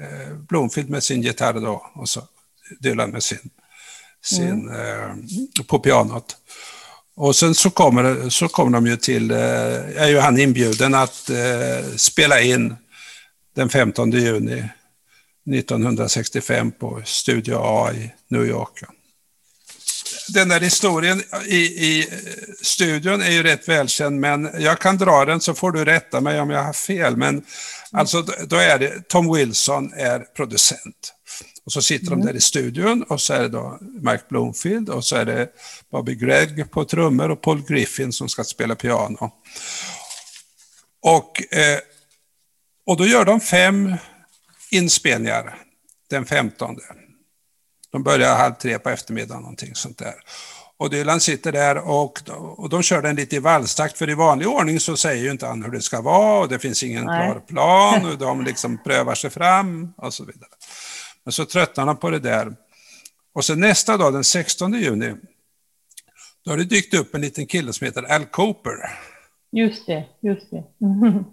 Eh, 0.00 0.34
Bloomfield 0.48 0.90
med 0.90 1.02
sin 1.02 1.22
gitarr 1.22 1.52
då 1.52 1.90
och 1.94 2.08
så 2.08 2.22
Dylan 2.80 3.10
med 3.10 3.22
sin, 3.22 3.50
sin 4.22 4.68
eh, 4.68 5.64
på 5.66 5.78
pianot. 5.78 6.36
Och 7.16 7.36
sen 7.36 7.54
så 7.54 7.70
kommer, 7.70 8.30
så 8.30 8.48
kommer 8.48 8.72
de 8.72 8.86
ju 8.86 8.96
till, 8.96 9.30
eh, 9.30 9.38
är 10.02 10.08
ju 10.08 10.18
han 10.18 10.38
inbjuden 10.38 10.94
att 10.94 11.30
eh, 11.30 11.96
spela 11.96 12.40
in 12.40 12.76
den 13.54 13.68
15 13.68 14.10
juni 14.10 14.68
1965 15.54 16.72
på 16.72 17.02
Studio 17.04 17.58
A 17.60 17.92
i 17.92 18.10
New 18.28 18.46
York. 18.46 18.82
Den 20.28 20.48
där 20.48 20.60
historien 20.60 21.22
i, 21.46 21.56
i 21.56 22.00
eh, 22.00 22.14
studion 22.62 23.22
är 23.22 23.30
ju 23.30 23.42
rätt 23.42 23.68
välkänd, 23.68 24.20
men 24.20 24.50
jag 24.58 24.78
kan 24.80 24.96
dra 24.98 25.24
den 25.24 25.40
så 25.40 25.54
får 25.54 25.72
du 25.72 25.84
rätta 25.84 26.20
mig 26.20 26.40
om 26.40 26.50
jag 26.50 26.62
har 26.62 26.72
fel. 26.72 27.16
Men 27.16 27.44
alltså, 27.92 28.22
då- 28.22 28.56
är 28.56 28.78
det, 28.78 29.08
Tom 29.08 29.34
Wilson 29.34 29.92
är 29.92 30.18
producent. 30.18 31.12
Och 31.64 31.72
så 31.72 31.82
sitter 31.82 32.10
de 32.10 32.20
där 32.20 32.36
i 32.36 32.40
studion 32.40 33.02
och 33.02 33.20
så 33.20 33.32
är 33.34 33.40
det 33.42 33.48
då 33.48 33.78
Mike 33.80 34.24
Bloomfield 34.28 34.88
och 34.88 35.04
så 35.04 35.16
är 35.16 35.24
det 35.24 35.48
Bobby 35.92 36.14
Gregg 36.14 36.70
på 36.70 36.84
trummor 36.84 37.30
och 37.30 37.42
Paul 37.42 37.62
Griffin 37.66 38.12
som 38.12 38.28
ska 38.28 38.44
spela 38.44 38.74
piano. 38.74 39.30
Och, 41.02 41.54
eh, 41.54 41.78
och 42.86 42.96
då 42.96 43.06
gör 43.06 43.24
de 43.24 43.40
fem 43.40 43.94
inspelningar 44.70 45.58
den 46.10 46.26
15. 46.26 46.76
De 47.96 48.02
börjar 48.02 48.36
halv 48.36 48.54
tre 48.54 48.78
på 48.78 48.90
eftermiddagen, 48.90 49.42
någonting 49.42 49.74
sånt 49.74 49.98
där. 49.98 50.14
Och 50.76 50.90
Dylan 50.90 51.20
sitter 51.20 51.52
där 51.52 51.78
och, 51.88 52.20
och 52.56 52.68
de 52.68 52.82
kör 52.82 53.02
den 53.02 53.16
lite 53.16 53.36
i 53.36 53.38
valstakt, 53.38 53.98
för 53.98 54.10
i 54.10 54.14
vanlig 54.14 54.48
ordning 54.48 54.80
så 54.80 54.96
säger 54.96 55.24
ju 55.24 55.30
inte 55.30 55.46
han 55.46 55.62
hur 55.62 55.70
det 55.70 55.80
ska 55.80 56.00
vara 56.00 56.40
och 56.40 56.48
det 56.48 56.58
finns 56.58 56.82
ingen 56.82 57.04
Nej. 57.04 57.30
klar 57.30 57.40
plan 57.40 58.04
och 58.12 58.18
de 58.18 58.44
liksom 58.44 58.78
prövar 58.84 59.14
sig 59.14 59.30
fram 59.30 59.92
och 59.96 60.14
så 60.14 60.24
vidare. 60.24 60.50
Men 61.24 61.32
så 61.32 61.44
tröttnar 61.44 61.86
han 61.86 61.96
på 61.96 62.10
det 62.10 62.18
där. 62.18 62.56
Och 63.34 63.44
sen 63.44 63.60
nästa 63.60 63.96
dag, 63.96 64.12
den 64.12 64.24
16 64.24 64.72
juni, 64.72 65.14
då 66.44 66.50
har 66.50 66.58
det 66.58 66.64
dykt 66.64 66.94
upp 66.94 67.14
en 67.14 67.20
liten 67.20 67.46
kille 67.46 67.72
som 67.72 67.84
heter 67.84 68.02
Al 68.02 68.24
Cooper. 68.24 68.76
Just 69.52 69.86
det, 69.86 70.04
just 70.20 70.50
det. 70.50 70.64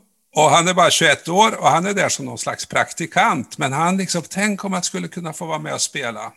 Och 0.36 0.50
han 0.50 0.68
är 0.68 0.74
bara 0.74 0.90
21 0.90 1.28
år 1.28 1.60
och 1.60 1.68
han 1.68 1.86
är 1.86 1.94
där 1.94 2.08
som 2.08 2.24
någon 2.24 2.38
slags 2.38 2.66
praktikant. 2.66 3.58
Men 3.58 3.72
han 3.72 3.96
liksom, 3.96 4.22
tänk 4.28 4.64
om 4.64 4.72
han 4.72 4.82
skulle 4.82 5.08
kunna 5.08 5.32
få 5.32 5.46
vara 5.46 5.58
med 5.58 5.74
och 5.74 5.80
spela. 5.80 6.32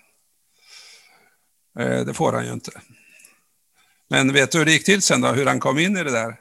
Eh, 1.79 1.99
det 1.99 2.13
får 2.13 2.33
han 2.33 2.45
ju 2.45 2.53
inte. 2.53 2.71
Men 4.09 4.33
vet 4.33 4.51
du 4.51 4.57
hur 4.57 4.65
det 4.65 4.71
gick 4.71 4.85
till 4.85 5.01
sen 5.01 5.21
då, 5.21 5.27
hur 5.27 5.45
han 5.45 5.59
kom 5.59 5.79
in 5.79 5.97
i 5.97 6.03
det 6.03 6.11
där? 6.11 6.35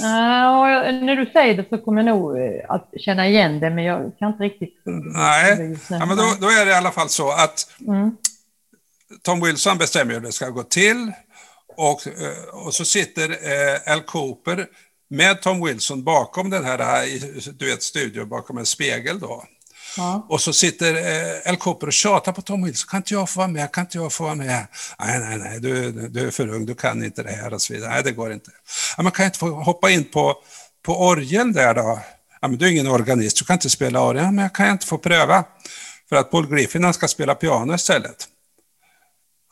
Ja, 0.00 0.66
när 0.92 1.16
du 1.16 1.26
säger 1.26 1.56
det 1.56 1.68
så 1.68 1.78
kommer 1.78 2.02
jag 2.02 2.06
nog 2.06 2.38
eh, 2.38 2.70
att 2.70 2.90
känna 3.00 3.28
igen 3.28 3.60
det, 3.60 3.70
men 3.70 3.84
jag 3.84 4.18
kan 4.18 4.32
inte 4.32 4.44
riktigt... 4.44 4.80
Nej, 4.84 5.78
ja, 5.90 6.06
men 6.06 6.16
då, 6.16 6.34
då 6.40 6.46
är 6.46 6.64
det 6.66 6.70
i 6.70 6.74
alla 6.74 6.92
fall 6.92 7.08
så 7.08 7.30
att 7.30 7.70
Mm. 7.88 8.16
Tom 9.22 9.40
Wilson 9.40 9.78
bestämmer 9.78 10.14
hur 10.14 10.20
det 10.20 10.32
ska 10.32 10.48
gå 10.48 10.62
till 10.62 11.12
och, 11.76 12.06
eh, 12.06 12.66
och 12.66 12.74
så 12.74 12.84
sitter 12.84 13.30
eh, 13.30 13.92
Al 13.92 14.00
Cooper 14.00 14.66
med 15.14 15.42
Tom 15.42 15.64
Wilson 15.64 16.04
bakom 16.04 16.50
den 16.50 16.64
här, 16.64 16.78
eh, 16.78 17.20
du 17.58 17.66
vet, 17.66 17.82
studion 17.82 18.28
bakom 18.28 18.58
en 18.58 18.66
spegel 18.66 19.20
då. 19.20 19.44
Ja. 19.96 20.26
Och 20.28 20.40
så 20.40 20.52
sitter 20.52 20.94
eh, 20.94 21.50
Al 21.50 21.56
Cooper 21.56 21.86
och 21.86 21.92
tjatar 21.92 22.32
på 22.32 22.42
Tom 22.42 22.64
Wilson. 22.64 22.88
Kan 22.90 22.98
inte 22.98 23.14
jag 23.14 23.30
få 23.30 23.38
vara 23.38 23.48
med? 23.48 23.72
Kan 23.72 23.84
inte 23.84 23.98
jag 23.98 24.12
få 24.12 24.24
vara 24.24 24.34
med? 24.34 24.66
Nej, 24.98 25.18
nej, 25.18 25.38
nej, 25.38 25.60
du, 25.60 25.92
du 26.08 26.26
är 26.26 26.30
för 26.30 26.48
ung, 26.48 26.66
du 26.66 26.74
kan 26.74 27.04
inte 27.04 27.22
det 27.22 27.30
här 27.30 27.54
och 27.54 27.62
så 27.62 27.72
vidare. 27.72 27.90
Nej, 27.90 28.02
det 28.02 28.12
går 28.12 28.32
inte. 28.32 28.50
Ja, 28.96 29.02
man 29.02 29.12
kan 29.12 29.26
inte 29.26 29.38
få 29.38 29.50
hoppa 29.50 29.90
in 29.90 30.04
på, 30.04 30.36
på 30.82 31.06
orgeln 31.06 31.52
där 31.52 31.74
då? 31.74 32.00
Ja, 32.40 32.48
men 32.48 32.58
du 32.58 32.66
är 32.66 32.70
ingen 32.70 32.86
organist, 32.86 33.38
du 33.38 33.44
kan 33.44 33.54
inte 33.54 33.70
spela 33.70 34.02
orgel. 34.02 34.24
Ja, 34.24 34.30
men 34.30 34.42
jag 34.42 34.54
kan 34.54 34.70
inte 34.70 34.86
få 34.86 34.98
pröva. 34.98 35.44
För 36.08 36.16
att 36.16 36.30
Paul 36.30 36.46
Griffin 36.46 36.84
han 36.84 36.94
ska 36.94 37.08
spela 37.08 37.34
piano 37.34 37.74
istället. 37.74 38.28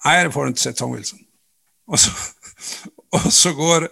Nej, 0.05 0.25
det 0.25 0.33
får 0.33 0.43
du 0.43 0.49
inte 0.49 0.61
säga 0.61 0.73
Tom 0.73 0.97
Wilson. 0.97 1.19
Och 1.87 2.01
så, 2.01 2.11
och 3.11 3.33
så 3.33 3.53
går 3.53 3.89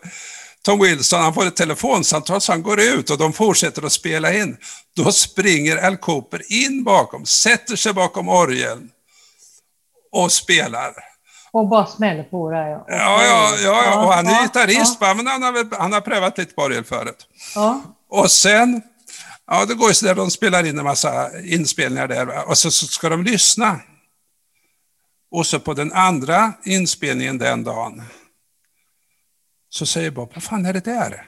Tom 0.64 0.80
Wilson, 0.80 1.20
han 1.20 1.34
får 1.34 1.46
ett 1.46 1.56
telefonsamtal 1.56 2.40
så 2.40 2.52
han 2.52 2.62
går 2.62 2.80
ut 2.80 3.10
och 3.10 3.18
de 3.18 3.32
fortsätter 3.32 3.86
att 3.86 3.92
spela 3.92 4.34
in. 4.34 4.56
Då 4.96 5.12
springer 5.12 5.76
Al 5.76 5.96
Cooper 5.96 6.52
in 6.52 6.84
bakom, 6.84 7.26
sätter 7.26 7.76
sig 7.76 7.92
bakom 7.92 8.28
orgeln 8.28 8.90
och 10.12 10.32
spelar. 10.32 10.94
Och 11.52 11.68
bara 11.68 11.86
smäller 11.86 12.22
på 12.22 12.50
där. 12.50 12.68
Ja, 12.70 12.84
Ja, 12.88 13.24
ja, 13.24 13.56
ja, 13.62 13.84
ja. 13.84 14.04
och 14.04 14.12
han 14.12 14.26
är 14.26 14.32
ja, 14.32 14.42
gitarrist, 14.42 15.00
va, 15.00 15.14
men 15.14 15.26
han 15.26 15.42
har, 15.42 15.78
han 15.78 15.92
har 15.92 16.00
prövat 16.00 16.38
lite 16.38 16.54
på 16.54 16.62
orgel 16.62 16.84
förut. 16.84 17.26
Ja, 17.54 17.82
Och 18.10 18.30
sen, 18.30 18.82
ja 19.46 19.64
det 19.64 19.74
går 19.74 19.88
ju 19.88 19.94
så 19.94 20.06
där, 20.06 20.14
de 20.14 20.30
spelar 20.30 20.66
in 20.66 20.78
en 20.78 20.84
massa 20.84 21.40
inspelningar 21.40 22.08
där 22.08 22.48
och 22.48 22.58
så, 22.58 22.70
så 22.70 22.86
ska 22.86 23.08
de 23.08 23.24
lyssna. 23.24 23.80
Och 25.30 25.46
så 25.46 25.60
på 25.60 25.74
den 25.74 25.92
andra 25.92 26.52
inspelningen 26.64 27.38
den 27.38 27.64
dagen 27.64 28.02
så 29.70 29.86
säger 29.86 30.10
Bob, 30.10 30.30
vad 30.34 30.42
fan 30.42 30.66
är 30.66 30.72
det 30.72 30.84
där? 30.84 31.24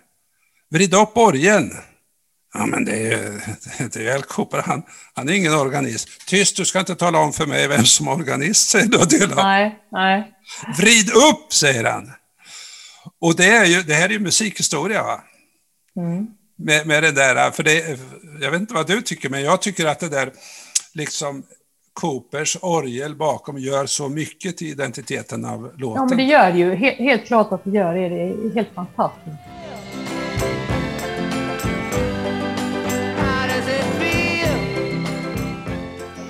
Vrid 0.71 0.95
upp 0.95 1.17
orgeln. 1.17 1.73
Ja 2.55 2.67
men 2.67 2.85
det 2.85 2.93
är 2.93 3.11
ju 3.11 3.41
det 3.93 4.09
är 4.09 4.15
Al 4.15 4.23
Cooper, 4.23 4.63
han, 4.63 4.83
han 5.15 5.29
är 5.29 5.33
ingen 5.33 5.55
organist. 5.55 6.09
Tyst, 6.27 6.57
du 6.57 6.65
ska 6.65 6.81
inte 6.81 6.95
tala 6.95 7.19
om 7.19 7.33
för 7.33 7.47
mig 7.47 7.69
vem 7.69 7.85
som 7.85 8.09
är 8.09 8.13
organist, 8.13 8.69
säger 8.69 8.87
då 8.87 9.05
Dylan. 9.05 9.37
nej, 9.37 9.79
nej. 9.93 10.33
Vrid 10.79 11.11
upp, 11.11 11.53
säger 11.53 11.85
han. 11.85 12.13
Och 13.21 13.37
det, 13.37 13.51
är 13.51 13.65
ju, 13.65 13.83
det 13.83 13.95
här 13.95 14.05
är 14.05 14.13
ju 14.13 14.19
musikhistoria. 14.19 15.03
Va? 15.03 15.25
Mm. 15.97 16.27
Med, 16.59 16.87
med 16.87 17.03
det 17.03 17.13
där, 17.13 17.51
för 17.51 17.63
det, 17.63 17.99
jag 18.41 18.51
vet 18.51 18.61
inte 18.61 18.75
vad 18.75 18.87
du 18.87 19.03
tycker, 19.03 19.29
men 19.29 19.43
jag 19.43 19.63
tycker 19.63 19.87
att 19.87 20.01
det 20.01 20.09
där, 20.09 20.33
liksom 20.95 21.43
Coopers 21.93 22.57
orgel 22.63 23.15
bakom 23.17 23.59
gör 23.59 23.87
så 23.87 24.09
mycket 24.09 24.57
till 24.57 24.67
identiteten 24.67 25.45
av 25.45 25.63
låten. 25.77 26.03
Ja, 26.03 26.07
men 26.09 26.17
det 26.17 26.25
gör 26.25 26.55
ju. 26.55 26.75
Helt, 26.75 26.99
helt 26.99 27.27
klart 27.27 27.53
att 27.53 27.65
det 27.65 27.71
gör 27.71 27.95
det. 27.95 28.09
Det 28.09 28.23
är 28.23 28.55
helt 28.55 28.75
fantastiskt. 28.75 29.37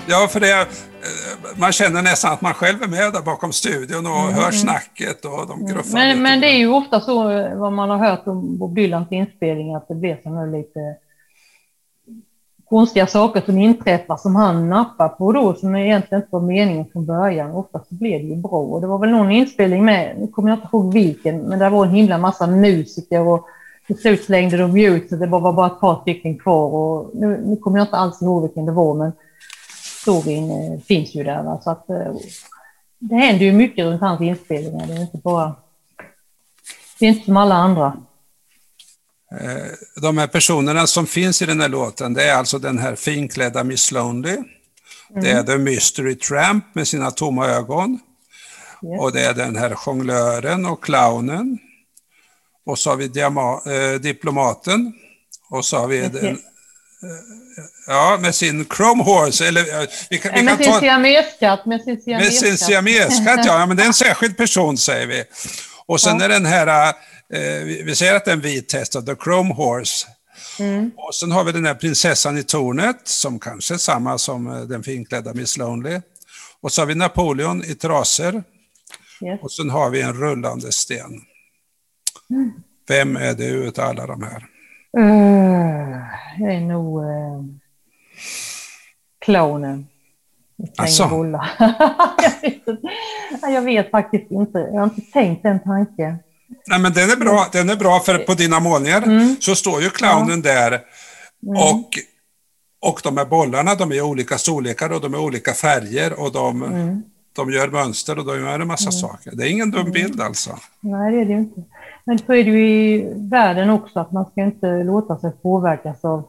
Ja, 0.06 0.28
för 0.30 0.40
det, 0.40 0.60
eh, 0.60 0.66
man 1.56 1.72
känner 1.72 2.02
nästan 2.02 2.32
att 2.32 2.40
man 2.40 2.54
själv 2.54 2.82
är 2.82 2.88
med 2.88 3.12
där 3.12 3.22
bakom 3.22 3.52
studion 3.52 4.06
och 4.06 4.12
hör 4.12 4.50
snacket 4.50 5.24
och 5.24 5.46
de 5.48 5.66
gruffar 5.66 5.82
lite. 5.82 5.94
Men, 5.94 6.22
men 6.22 6.40
det 6.40 6.46
är 6.46 6.58
ju 6.58 6.68
ofta 6.68 7.00
så 7.00 7.30
eh, 7.30 7.56
vad 7.56 7.72
man 7.72 7.90
har 7.90 7.98
hört 7.98 8.26
om 8.26 8.58
Bob 8.58 8.74
Dylans 8.74 9.12
inspelning 9.12 9.74
att 9.74 9.88
det 9.88 9.94
blir 9.94 10.20
så 10.22 10.34
här 10.34 10.46
lite 10.46 10.96
konstiga 12.72 13.06
saker 13.06 13.40
som 13.40 13.58
inträffar 13.58 14.16
som 14.16 14.36
han 14.36 14.68
nappar 14.68 15.08
på 15.08 15.32
då 15.32 15.54
som 15.54 15.76
egentligen 15.76 16.22
inte 16.22 16.32
var 16.32 16.40
meningen 16.40 16.86
från 16.92 17.06
början. 17.06 17.50
Oftast 17.50 17.90
blev 17.90 18.20
det 18.20 18.26
ju 18.26 18.36
bra. 18.36 18.50
Och 18.50 18.80
det 18.80 18.86
var 18.86 18.98
väl 18.98 19.10
någon 19.10 19.30
inspelning 19.30 19.84
med, 19.84 20.16
nu 20.18 20.26
kommer 20.26 20.48
jag 20.50 20.56
inte 20.56 20.68
ihåg 20.72 20.92
vilken, 20.92 21.38
men 21.38 21.58
det 21.58 21.70
var 21.70 21.86
en 21.86 21.94
himla 21.94 22.18
massa 22.18 22.46
musiker 22.46 23.20
och 23.20 23.46
till 23.86 23.98
slut 23.98 24.24
slängde 24.24 24.56
de 24.56 24.76
ut 24.76 25.08
så 25.08 25.16
det 25.16 25.26
var 25.26 25.52
bara 25.52 25.66
ett 25.66 25.80
par 25.80 26.00
stycken 26.00 26.38
kvar 26.38 26.70
och 26.74 27.10
nu, 27.14 27.42
nu 27.46 27.56
kommer 27.56 27.78
jag 27.78 27.84
inte 27.84 27.96
alls 27.96 28.22
ihåg 28.22 28.42
vilken 28.42 28.66
det 28.66 28.72
var 28.72 28.94
men 28.94 29.12
storyn 30.02 30.50
eh, 30.50 30.80
finns 30.80 31.14
ju 31.14 31.24
där. 31.24 31.42
Va? 31.42 31.60
Så 31.64 31.70
att, 31.70 31.90
eh, 31.90 32.14
det 32.98 33.14
händer 33.14 33.44
ju 33.44 33.52
mycket 33.52 33.84
runt 33.84 34.00
hans 34.00 34.20
inspelningar. 34.20 34.86
Det 34.86 34.92
är 34.92 35.00
inte 35.00 35.18
bara... 35.18 35.54
Det 36.98 37.06
är 37.06 37.08
inte 37.08 37.24
som 37.24 37.36
alla 37.36 37.54
andra. 37.54 37.96
Eh, 39.40 40.02
De 40.02 40.18
här 40.18 40.26
personerna 40.26 40.86
som 40.86 41.06
finns 41.06 41.42
i 41.42 41.46
den 41.46 41.60
här 41.60 41.68
låten, 41.68 42.14
det 42.14 42.24
är 42.24 42.34
alltså 42.34 42.58
den 42.58 42.78
här 42.78 42.94
finklädda 42.96 43.64
Miss 43.64 43.92
Lonely. 43.92 44.36
Det 45.22 45.30
är 45.30 45.42
The 45.42 45.58
Mystery 45.58 46.14
Tramp 46.14 46.64
med 46.74 46.88
sina 46.88 47.10
tomma 47.10 47.46
ögon. 47.48 47.92
Yes. 47.92 49.00
Och 49.00 49.12
det 49.12 49.20
är 49.24 49.34
den 49.34 49.56
här 49.56 49.76
jonglören 49.86 50.66
och 50.66 50.84
clownen. 50.84 51.58
Och 52.66 52.78
så 52.78 52.90
har 52.90 52.96
vi 52.96 53.08
diama- 53.08 53.92
eh, 53.94 54.00
diplomaten. 54.00 54.92
Och 55.50 55.64
så 55.64 55.76
har 55.78 55.86
vi 55.88 56.00
den, 56.00 56.26
eh, 56.26 56.36
ja, 57.86 58.18
med 58.20 58.34
sin 58.34 58.66
Chrome 58.76 59.02
Horse, 59.02 59.48
eller 59.48 59.80
eh, 59.82 59.88
vi 60.10 60.18
kan, 60.18 60.34
vi 60.34 60.42
Med 60.42 60.54
kan 60.54 60.64
sin 60.64 60.72
ta... 60.72 60.80
siameskatt. 60.80 61.66
Med 61.66 61.80
sin 61.82 62.00
Med 62.06 62.32
sin 62.32 62.58
siameskatt. 62.58 62.66
siameskatt, 62.68 63.46
ja. 63.46 63.60
ja. 63.60 63.66
Men 63.66 63.76
det 63.76 63.82
är 63.82 63.86
en 63.86 63.94
särskild 64.08 64.36
person, 64.36 64.78
säger 64.78 65.06
vi. 65.06 65.24
Och 65.92 66.00
sen 66.00 66.18
Ja. 66.18 66.24
är 66.24 66.28
den 66.28 66.46
här, 66.46 66.88
eh, 67.32 67.64
vi 67.64 67.94
säger 67.94 68.14
att 68.14 68.24
det 68.24 68.30
är 68.30 68.34
en 68.34 68.40
vit 68.40 68.72
häst, 68.72 68.92
the 68.92 69.16
Chrome 69.24 69.54
Horse. 69.54 70.06
Mm. 70.58 70.90
Och 70.96 71.14
sen 71.14 71.32
har 71.32 71.44
vi 71.44 71.52
den 71.52 71.66
här 71.66 71.74
prinsessan 71.74 72.38
i 72.38 72.42
tornet, 72.42 73.00
som 73.04 73.38
kanske 73.38 73.74
är 73.74 73.78
samma 73.78 74.18
som 74.18 74.46
eh, 74.46 74.60
den 74.60 74.82
finklädda 74.82 75.34
Miss 75.34 75.56
Lonely. 75.56 76.00
Och 76.60 76.72
så 76.72 76.82
har 76.82 76.86
vi 76.86 76.94
Napoleon 76.94 77.64
i 77.64 77.74
trasor. 77.74 78.34
Yes. 78.34 79.40
Och 79.42 79.52
sen 79.52 79.70
har 79.70 79.90
vi 79.90 80.02
en 80.02 80.12
rullande 80.12 80.72
sten. 80.72 81.20
Vem 82.88 83.16
är 83.16 83.34
det 83.34 83.46
utav 83.46 83.88
alla 83.88 84.06
de 84.06 84.22
här? 84.22 84.46
Uh, 84.98 86.02
det 86.38 86.54
är 86.54 86.60
nog 86.60 87.04
uh, 87.04 87.44
clownen. 89.24 89.86
Bollar. 91.10 91.50
jag, 93.52 93.62
vet 93.62 93.90
faktiskt 93.90 94.30
inte. 94.30 94.58
Jag 94.58 94.80
har 94.80 94.84
inte 94.84 95.00
tänkt 95.12 95.42
den 95.42 95.60
tanken. 95.60 96.16
Nej, 96.66 96.80
men 96.80 96.92
den 96.92 97.10
är 97.10 97.16
bra, 97.16 97.46
den 97.52 97.70
är 97.70 97.76
bra 97.76 98.00
för 98.00 98.18
på 98.18 98.34
dina 98.34 98.60
målningar 98.60 99.02
Mm. 99.02 99.36
så 99.40 99.54
står 99.54 99.82
ju 99.82 99.90
clownen 99.90 100.42
där 100.42 100.80
och, 101.46 101.88
och 102.90 103.00
de 103.04 103.16
här 103.16 103.24
bollarna 103.24 103.74
de 103.74 103.92
är 103.92 104.00
olika 104.02 104.38
storlekar 104.38 104.92
och 104.92 105.00
de 105.00 105.14
är 105.14 105.18
olika 105.20 105.52
färger 105.52 106.20
och 106.20 106.32
de, 106.32 106.62
Mm. 106.62 107.02
de 107.36 107.50
gör 107.50 107.68
mönster 107.68 108.18
och 108.18 108.24
de 108.26 108.38
gör 108.40 108.60
en 108.60 108.66
massa 108.66 108.90
saker. 108.90 109.32
Det 109.34 109.44
är 109.44 109.50
ingen 109.50 109.70
dum 109.70 109.90
bild 109.90 110.20
alltså. 110.20 110.58
Nej, 110.80 111.12
det 111.12 111.20
är 111.20 111.24
det 111.24 111.32
inte. 111.32 111.62
Men 112.04 112.18
så 112.18 112.32
är 112.32 112.44
det 112.44 112.50
ju 112.50 112.66
i 112.66 113.12
världen 113.16 113.70
också, 113.70 114.00
att 114.00 114.12
man 114.12 114.24
ska 114.30 114.42
inte 114.42 114.82
låta 114.82 115.18
sig 115.18 115.32
påverkas 115.42 116.04
av 116.04 116.28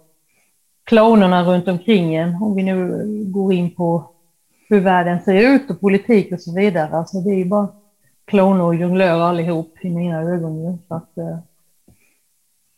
clownerna 0.85 1.43
runt 1.43 1.67
omkring 1.67 2.15
en. 2.15 2.35
Om 2.35 2.55
vi 2.55 2.63
nu 2.63 3.03
går 3.27 3.53
in 3.53 3.75
på 3.75 4.09
hur 4.73 4.81
världen 4.81 5.21
ser 5.21 5.33
ut 5.33 5.69
och 5.69 5.81
politik 5.81 6.31
och 6.31 6.41
så 6.41 6.55
vidare. 6.55 6.97
Alltså 6.97 7.17
det 7.21 7.29
är 7.29 7.37
ju 7.37 7.45
bara 7.45 7.67
clowner 8.25 8.63
och 8.63 8.75
jonglörer 8.75 9.21
allihop 9.21 9.75
i 9.81 9.89
mina 9.89 10.21
ögon. 10.21 10.63
Ju. 10.63 10.77
Så 10.87 10.95
att, 10.95 11.17
eh, 11.17 11.37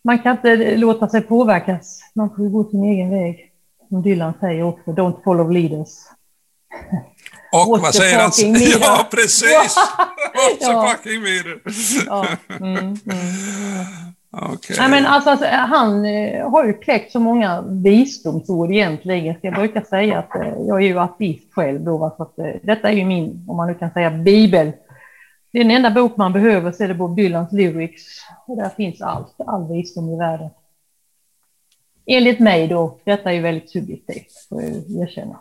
man 0.04 0.20
kan 0.20 0.32
inte 0.36 0.78
låta 0.78 1.10
sig 1.10 1.22
påverkas. 1.22 2.00
Man 2.16 2.30
får 2.36 2.46
ju 2.46 2.52
gå 2.52 2.64
sin 2.64 2.84
egen 2.84 3.10
väg. 3.10 3.52
Som 3.90 4.02
Dylan 4.02 4.34
säger 4.40 4.64
också, 4.64 4.92
don't 4.92 5.24
follow 5.24 5.52
leaders. 5.52 5.90
Och 7.52 7.72
What 7.72 7.82
vad 7.82 7.96
säger 7.96 8.20
han? 8.20 8.32
Ja, 8.82 9.08
precis! 9.12 9.76
What 9.76 10.60
the 10.60 10.66
Ja. 10.66 10.88
fucking 10.96 11.22
mirror! 11.22 11.62
Ja, 12.06 12.28
mm, 12.60 12.78
mm. 12.78 12.96
Okej. 14.42 14.76
Nej, 14.80 14.90
men 14.90 15.06
alltså, 15.06 15.30
alltså, 15.30 15.46
han 15.46 16.06
eh, 16.06 16.50
har 16.52 16.66
ju 16.66 16.74
kläckt 16.74 17.12
så 17.12 17.20
många 17.20 17.62
visdomsord 17.62 18.72
egentligen. 18.72 19.34
Så 19.34 19.40
jag 19.42 19.54
brukar 19.54 19.82
säga 19.82 20.20
att 20.20 20.36
eh, 20.36 20.54
jag 20.68 20.82
är 20.82 20.88
ju 20.88 21.00
ateist 21.00 21.54
själv 21.54 21.84
då. 21.84 22.14
Så 22.18 22.24
att, 22.24 22.40
eh, 22.40 22.46
detta 22.64 22.90
är 22.90 22.94
ju 22.94 23.06
min, 23.06 23.46
om 23.48 23.58
man 23.58 23.68
nu 23.68 23.74
kan 23.74 23.92
säga, 23.92 24.12
bibel. 24.12 24.72
Det 25.52 25.60
är 25.60 25.64
den 25.64 25.72
enda 25.72 25.92
bok 25.92 26.18
man 26.18 26.34
behöver 26.34 26.72
så 26.72 26.84
är 26.84 26.88
det 26.88 26.94
Bob 26.94 27.16
Dylans 27.16 27.52
lyrics. 27.52 28.04
Och 28.48 28.58
där 28.58 28.70
finns 28.70 29.02
allt, 29.02 29.36
all 29.48 29.68
visdom 29.68 30.10
i 30.10 30.18
världen. 30.18 30.50
Enligt 32.06 32.40
mig 32.40 32.68
då. 32.68 33.00
Detta 33.04 33.30
är 33.30 33.34
ju 33.34 33.42
väldigt 33.42 33.70
subjektivt, 33.70 34.48
får 34.50 34.64
jag 34.64 34.72
erkänna. 35.08 35.40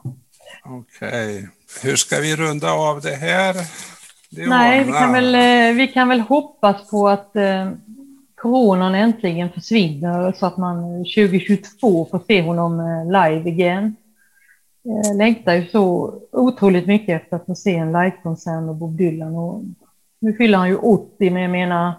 Okej. 0.65 1.49
Hur 1.83 1.97
ska 1.97 2.17
vi 2.21 2.37
runda 2.37 2.73
av 2.73 3.01
det 3.01 3.15
här? 3.15 3.55
Det 4.31 4.47
Nej, 4.47 4.85
vi 4.85 4.93
kan, 4.93 5.13
väl, 5.13 5.37
vi 5.75 5.89
kan 5.89 6.09
väl 6.09 6.21
hoppas 6.21 6.91
på 6.91 7.09
att 7.09 7.37
coronan 8.45 8.95
äntligen 8.95 9.51
försvinner 9.53 10.33
så 10.33 10.47
att 10.47 10.57
man 10.57 10.99
2022 10.99 12.09
får 12.11 12.21
se 12.27 12.43
honom 12.43 12.81
eh, 12.81 13.05
live 13.07 13.51
igen. 13.51 13.97
Jag 14.83 15.17
längtar 15.17 15.55
ju 15.55 15.67
så 15.69 16.15
otroligt 16.33 16.87
mycket 16.87 17.23
efter 17.23 17.37
att 17.37 17.47
få 17.47 17.55
se 17.55 17.75
en 17.75 17.93
livekonsert 17.93 18.63
med 18.63 18.75
Bob 18.75 18.97
Dylan. 18.97 19.35
Och 19.37 19.63
nu 20.21 20.33
fyller 20.33 20.59
han 20.59 20.69
ju 20.69 20.77
80, 20.77 21.31
men 21.31 21.43
jag 21.43 21.51
menar, 21.51 21.93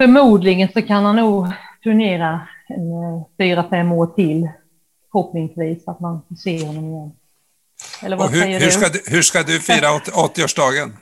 förmodligen 0.00 0.68
så 0.72 0.82
kan 0.82 1.04
han 1.04 1.16
nog 1.16 1.46
turnera 1.82 2.32
eh, 2.70 3.22
fyra, 3.38 3.64
fem 3.70 3.92
år 3.92 4.06
till. 4.06 4.48
Förhoppningsvis 5.12 5.88
att 5.88 6.00
man 6.00 6.20
får 6.28 6.34
se 6.34 6.66
honom 6.66 6.84
igen. 6.84 7.10
Eller 8.02 8.16
vad 8.16 8.30
hur, 8.30 8.40
säger 8.40 8.58
hur, 8.60 8.66
du? 8.66 8.72
ska, 8.72 8.88
du- 8.88 9.16
hur 9.16 9.22
ska 9.22 9.42
du 9.42 9.60
fira 9.60 9.94
80 9.96 10.10
80-årsdagen? 10.10 10.92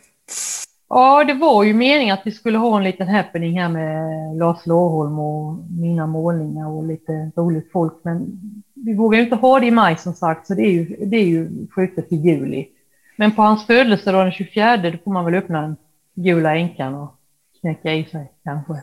Ja, 0.88 1.24
det 1.24 1.34
var 1.34 1.64
ju 1.64 1.74
meningen 1.74 2.14
att 2.14 2.26
vi 2.26 2.32
skulle 2.32 2.58
ha 2.58 2.76
en 2.76 2.84
liten 2.84 3.08
happening 3.08 3.60
här 3.60 3.68
med 3.68 4.36
Lars 4.36 4.66
Lårholm 4.66 5.18
och 5.18 5.56
mina 5.70 6.06
målningar 6.06 6.68
och 6.68 6.86
lite 6.86 7.30
roligt 7.36 7.72
folk, 7.72 7.92
men 8.02 8.40
vi 8.74 8.94
vågar 8.94 9.18
ju 9.18 9.24
inte 9.24 9.36
ha 9.36 9.60
det 9.60 9.66
i 9.66 9.70
maj 9.70 9.96
som 9.98 10.14
sagt, 10.14 10.46
så 10.46 10.54
det 10.54 10.62
är 10.62 10.70
ju, 10.70 10.96
det 11.06 11.16
är 11.16 11.24
ju 11.24 11.66
skjutet 11.70 12.08
till 12.08 12.24
juli. 12.24 12.68
Men 13.16 13.34
på 13.34 13.42
hans 13.42 13.66
födelsedag 13.66 14.26
den 14.26 14.32
24, 14.32 14.76
då 14.76 14.98
får 15.04 15.12
man 15.12 15.24
väl 15.24 15.34
öppna 15.34 15.62
den 15.62 15.76
gula 16.14 16.56
änkan 16.56 16.94
och 16.94 17.14
knäcka 17.60 17.92
i 17.92 18.04
sig 18.04 18.32
kanske. 18.44 18.82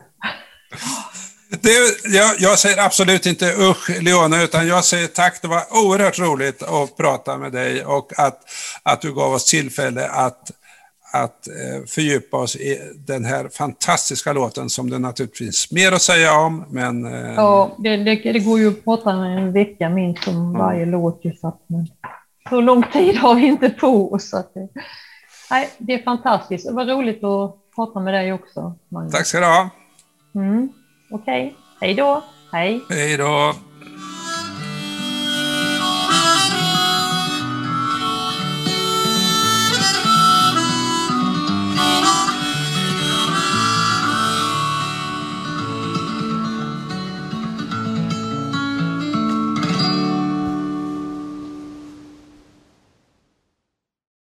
Det, 1.60 1.70
jag, 2.04 2.34
jag 2.38 2.58
säger 2.58 2.84
absolut 2.84 3.26
inte 3.26 3.54
usch 3.58 4.02
Leone, 4.02 4.44
utan 4.44 4.66
jag 4.66 4.84
säger 4.84 5.06
tack. 5.06 5.42
Det 5.42 5.48
var 5.48 5.62
oerhört 5.70 6.18
roligt 6.18 6.62
att 6.62 6.96
prata 6.96 7.36
med 7.38 7.52
dig 7.52 7.84
och 7.84 8.12
att, 8.18 8.40
att 8.82 9.00
du 9.00 9.14
gav 9.14 9.32
oss 9.32 9.50
tillfälle 9.50 10.08
att, 10.08 10.50
att 11.12 11.48
eh, 11.48 11.84
fördjupa 11.86 12.36
oss 12.36 12.56
i 12.56 12.78
den 13.06 13.24
här 13.24 13.48
fantastiska 13.48 14.32
låten 14.32 14.70
som 14.70 14.90
det 14.90 14.98
naturligtvis 14.98 15.38
finns 15.38 15.72
mer 15.72 15.92
att 15.92 16.02
säga 16.02 16.34
om. 16.38 16.64
Men 16.70 17.04
eh, 17.14 17.34
Ja, 17.34 17.76
det, 17.78 17.96
det, 17.96 18.14
det 18.14 18.38
går 18.38 18.58
ju 18.58 18.68
att 18.68 18.84
prata 18.84 19.10
en 19.10 19.52
vecka 19.52 19.88
minst 19.88 20.28
om 20.28 20.52
varje 20.52 20.86
låt 20.86 21.20
ju, 21.22 21.32
så 21.32 21.48
att, 21.48 21.60
men 21.66 21.86
så 22.48 22.60
lång 22.60 22.82
tid 22.92 23.16
har 23.16 23.34
vi 23.34 23.46
inte 23.46 23.70
på 23.70 24.12
oss. 24.12 24.34
Att 24.34 24.54
det, 24.54 24.68
nej, 25.50 25.70
det 25.78 25.92
är 25.92 26.02
fantastiskt. 26.02 26.66
Det 26.66 26.72
var 26.72 26.84
roligt 26.84 27.24
att 27.24 27.56
prata 27.74 28.00
med 28.00 28.14
dig 28.14 28.32
också, 28.32 28.74
Magnus. 28.88 29.12
tack 29.12 29.26
ska 29.26 29.40
du 29.40 29.46
ha. 29.46 29.70
Mm. 30.34 30.68
Okej, 31.10 31.54
hej 31.80 31.94
då. 31.94 32.22
Hej. 32.52 32.80
Hej 32.90 33.16
då. 33.16 33.54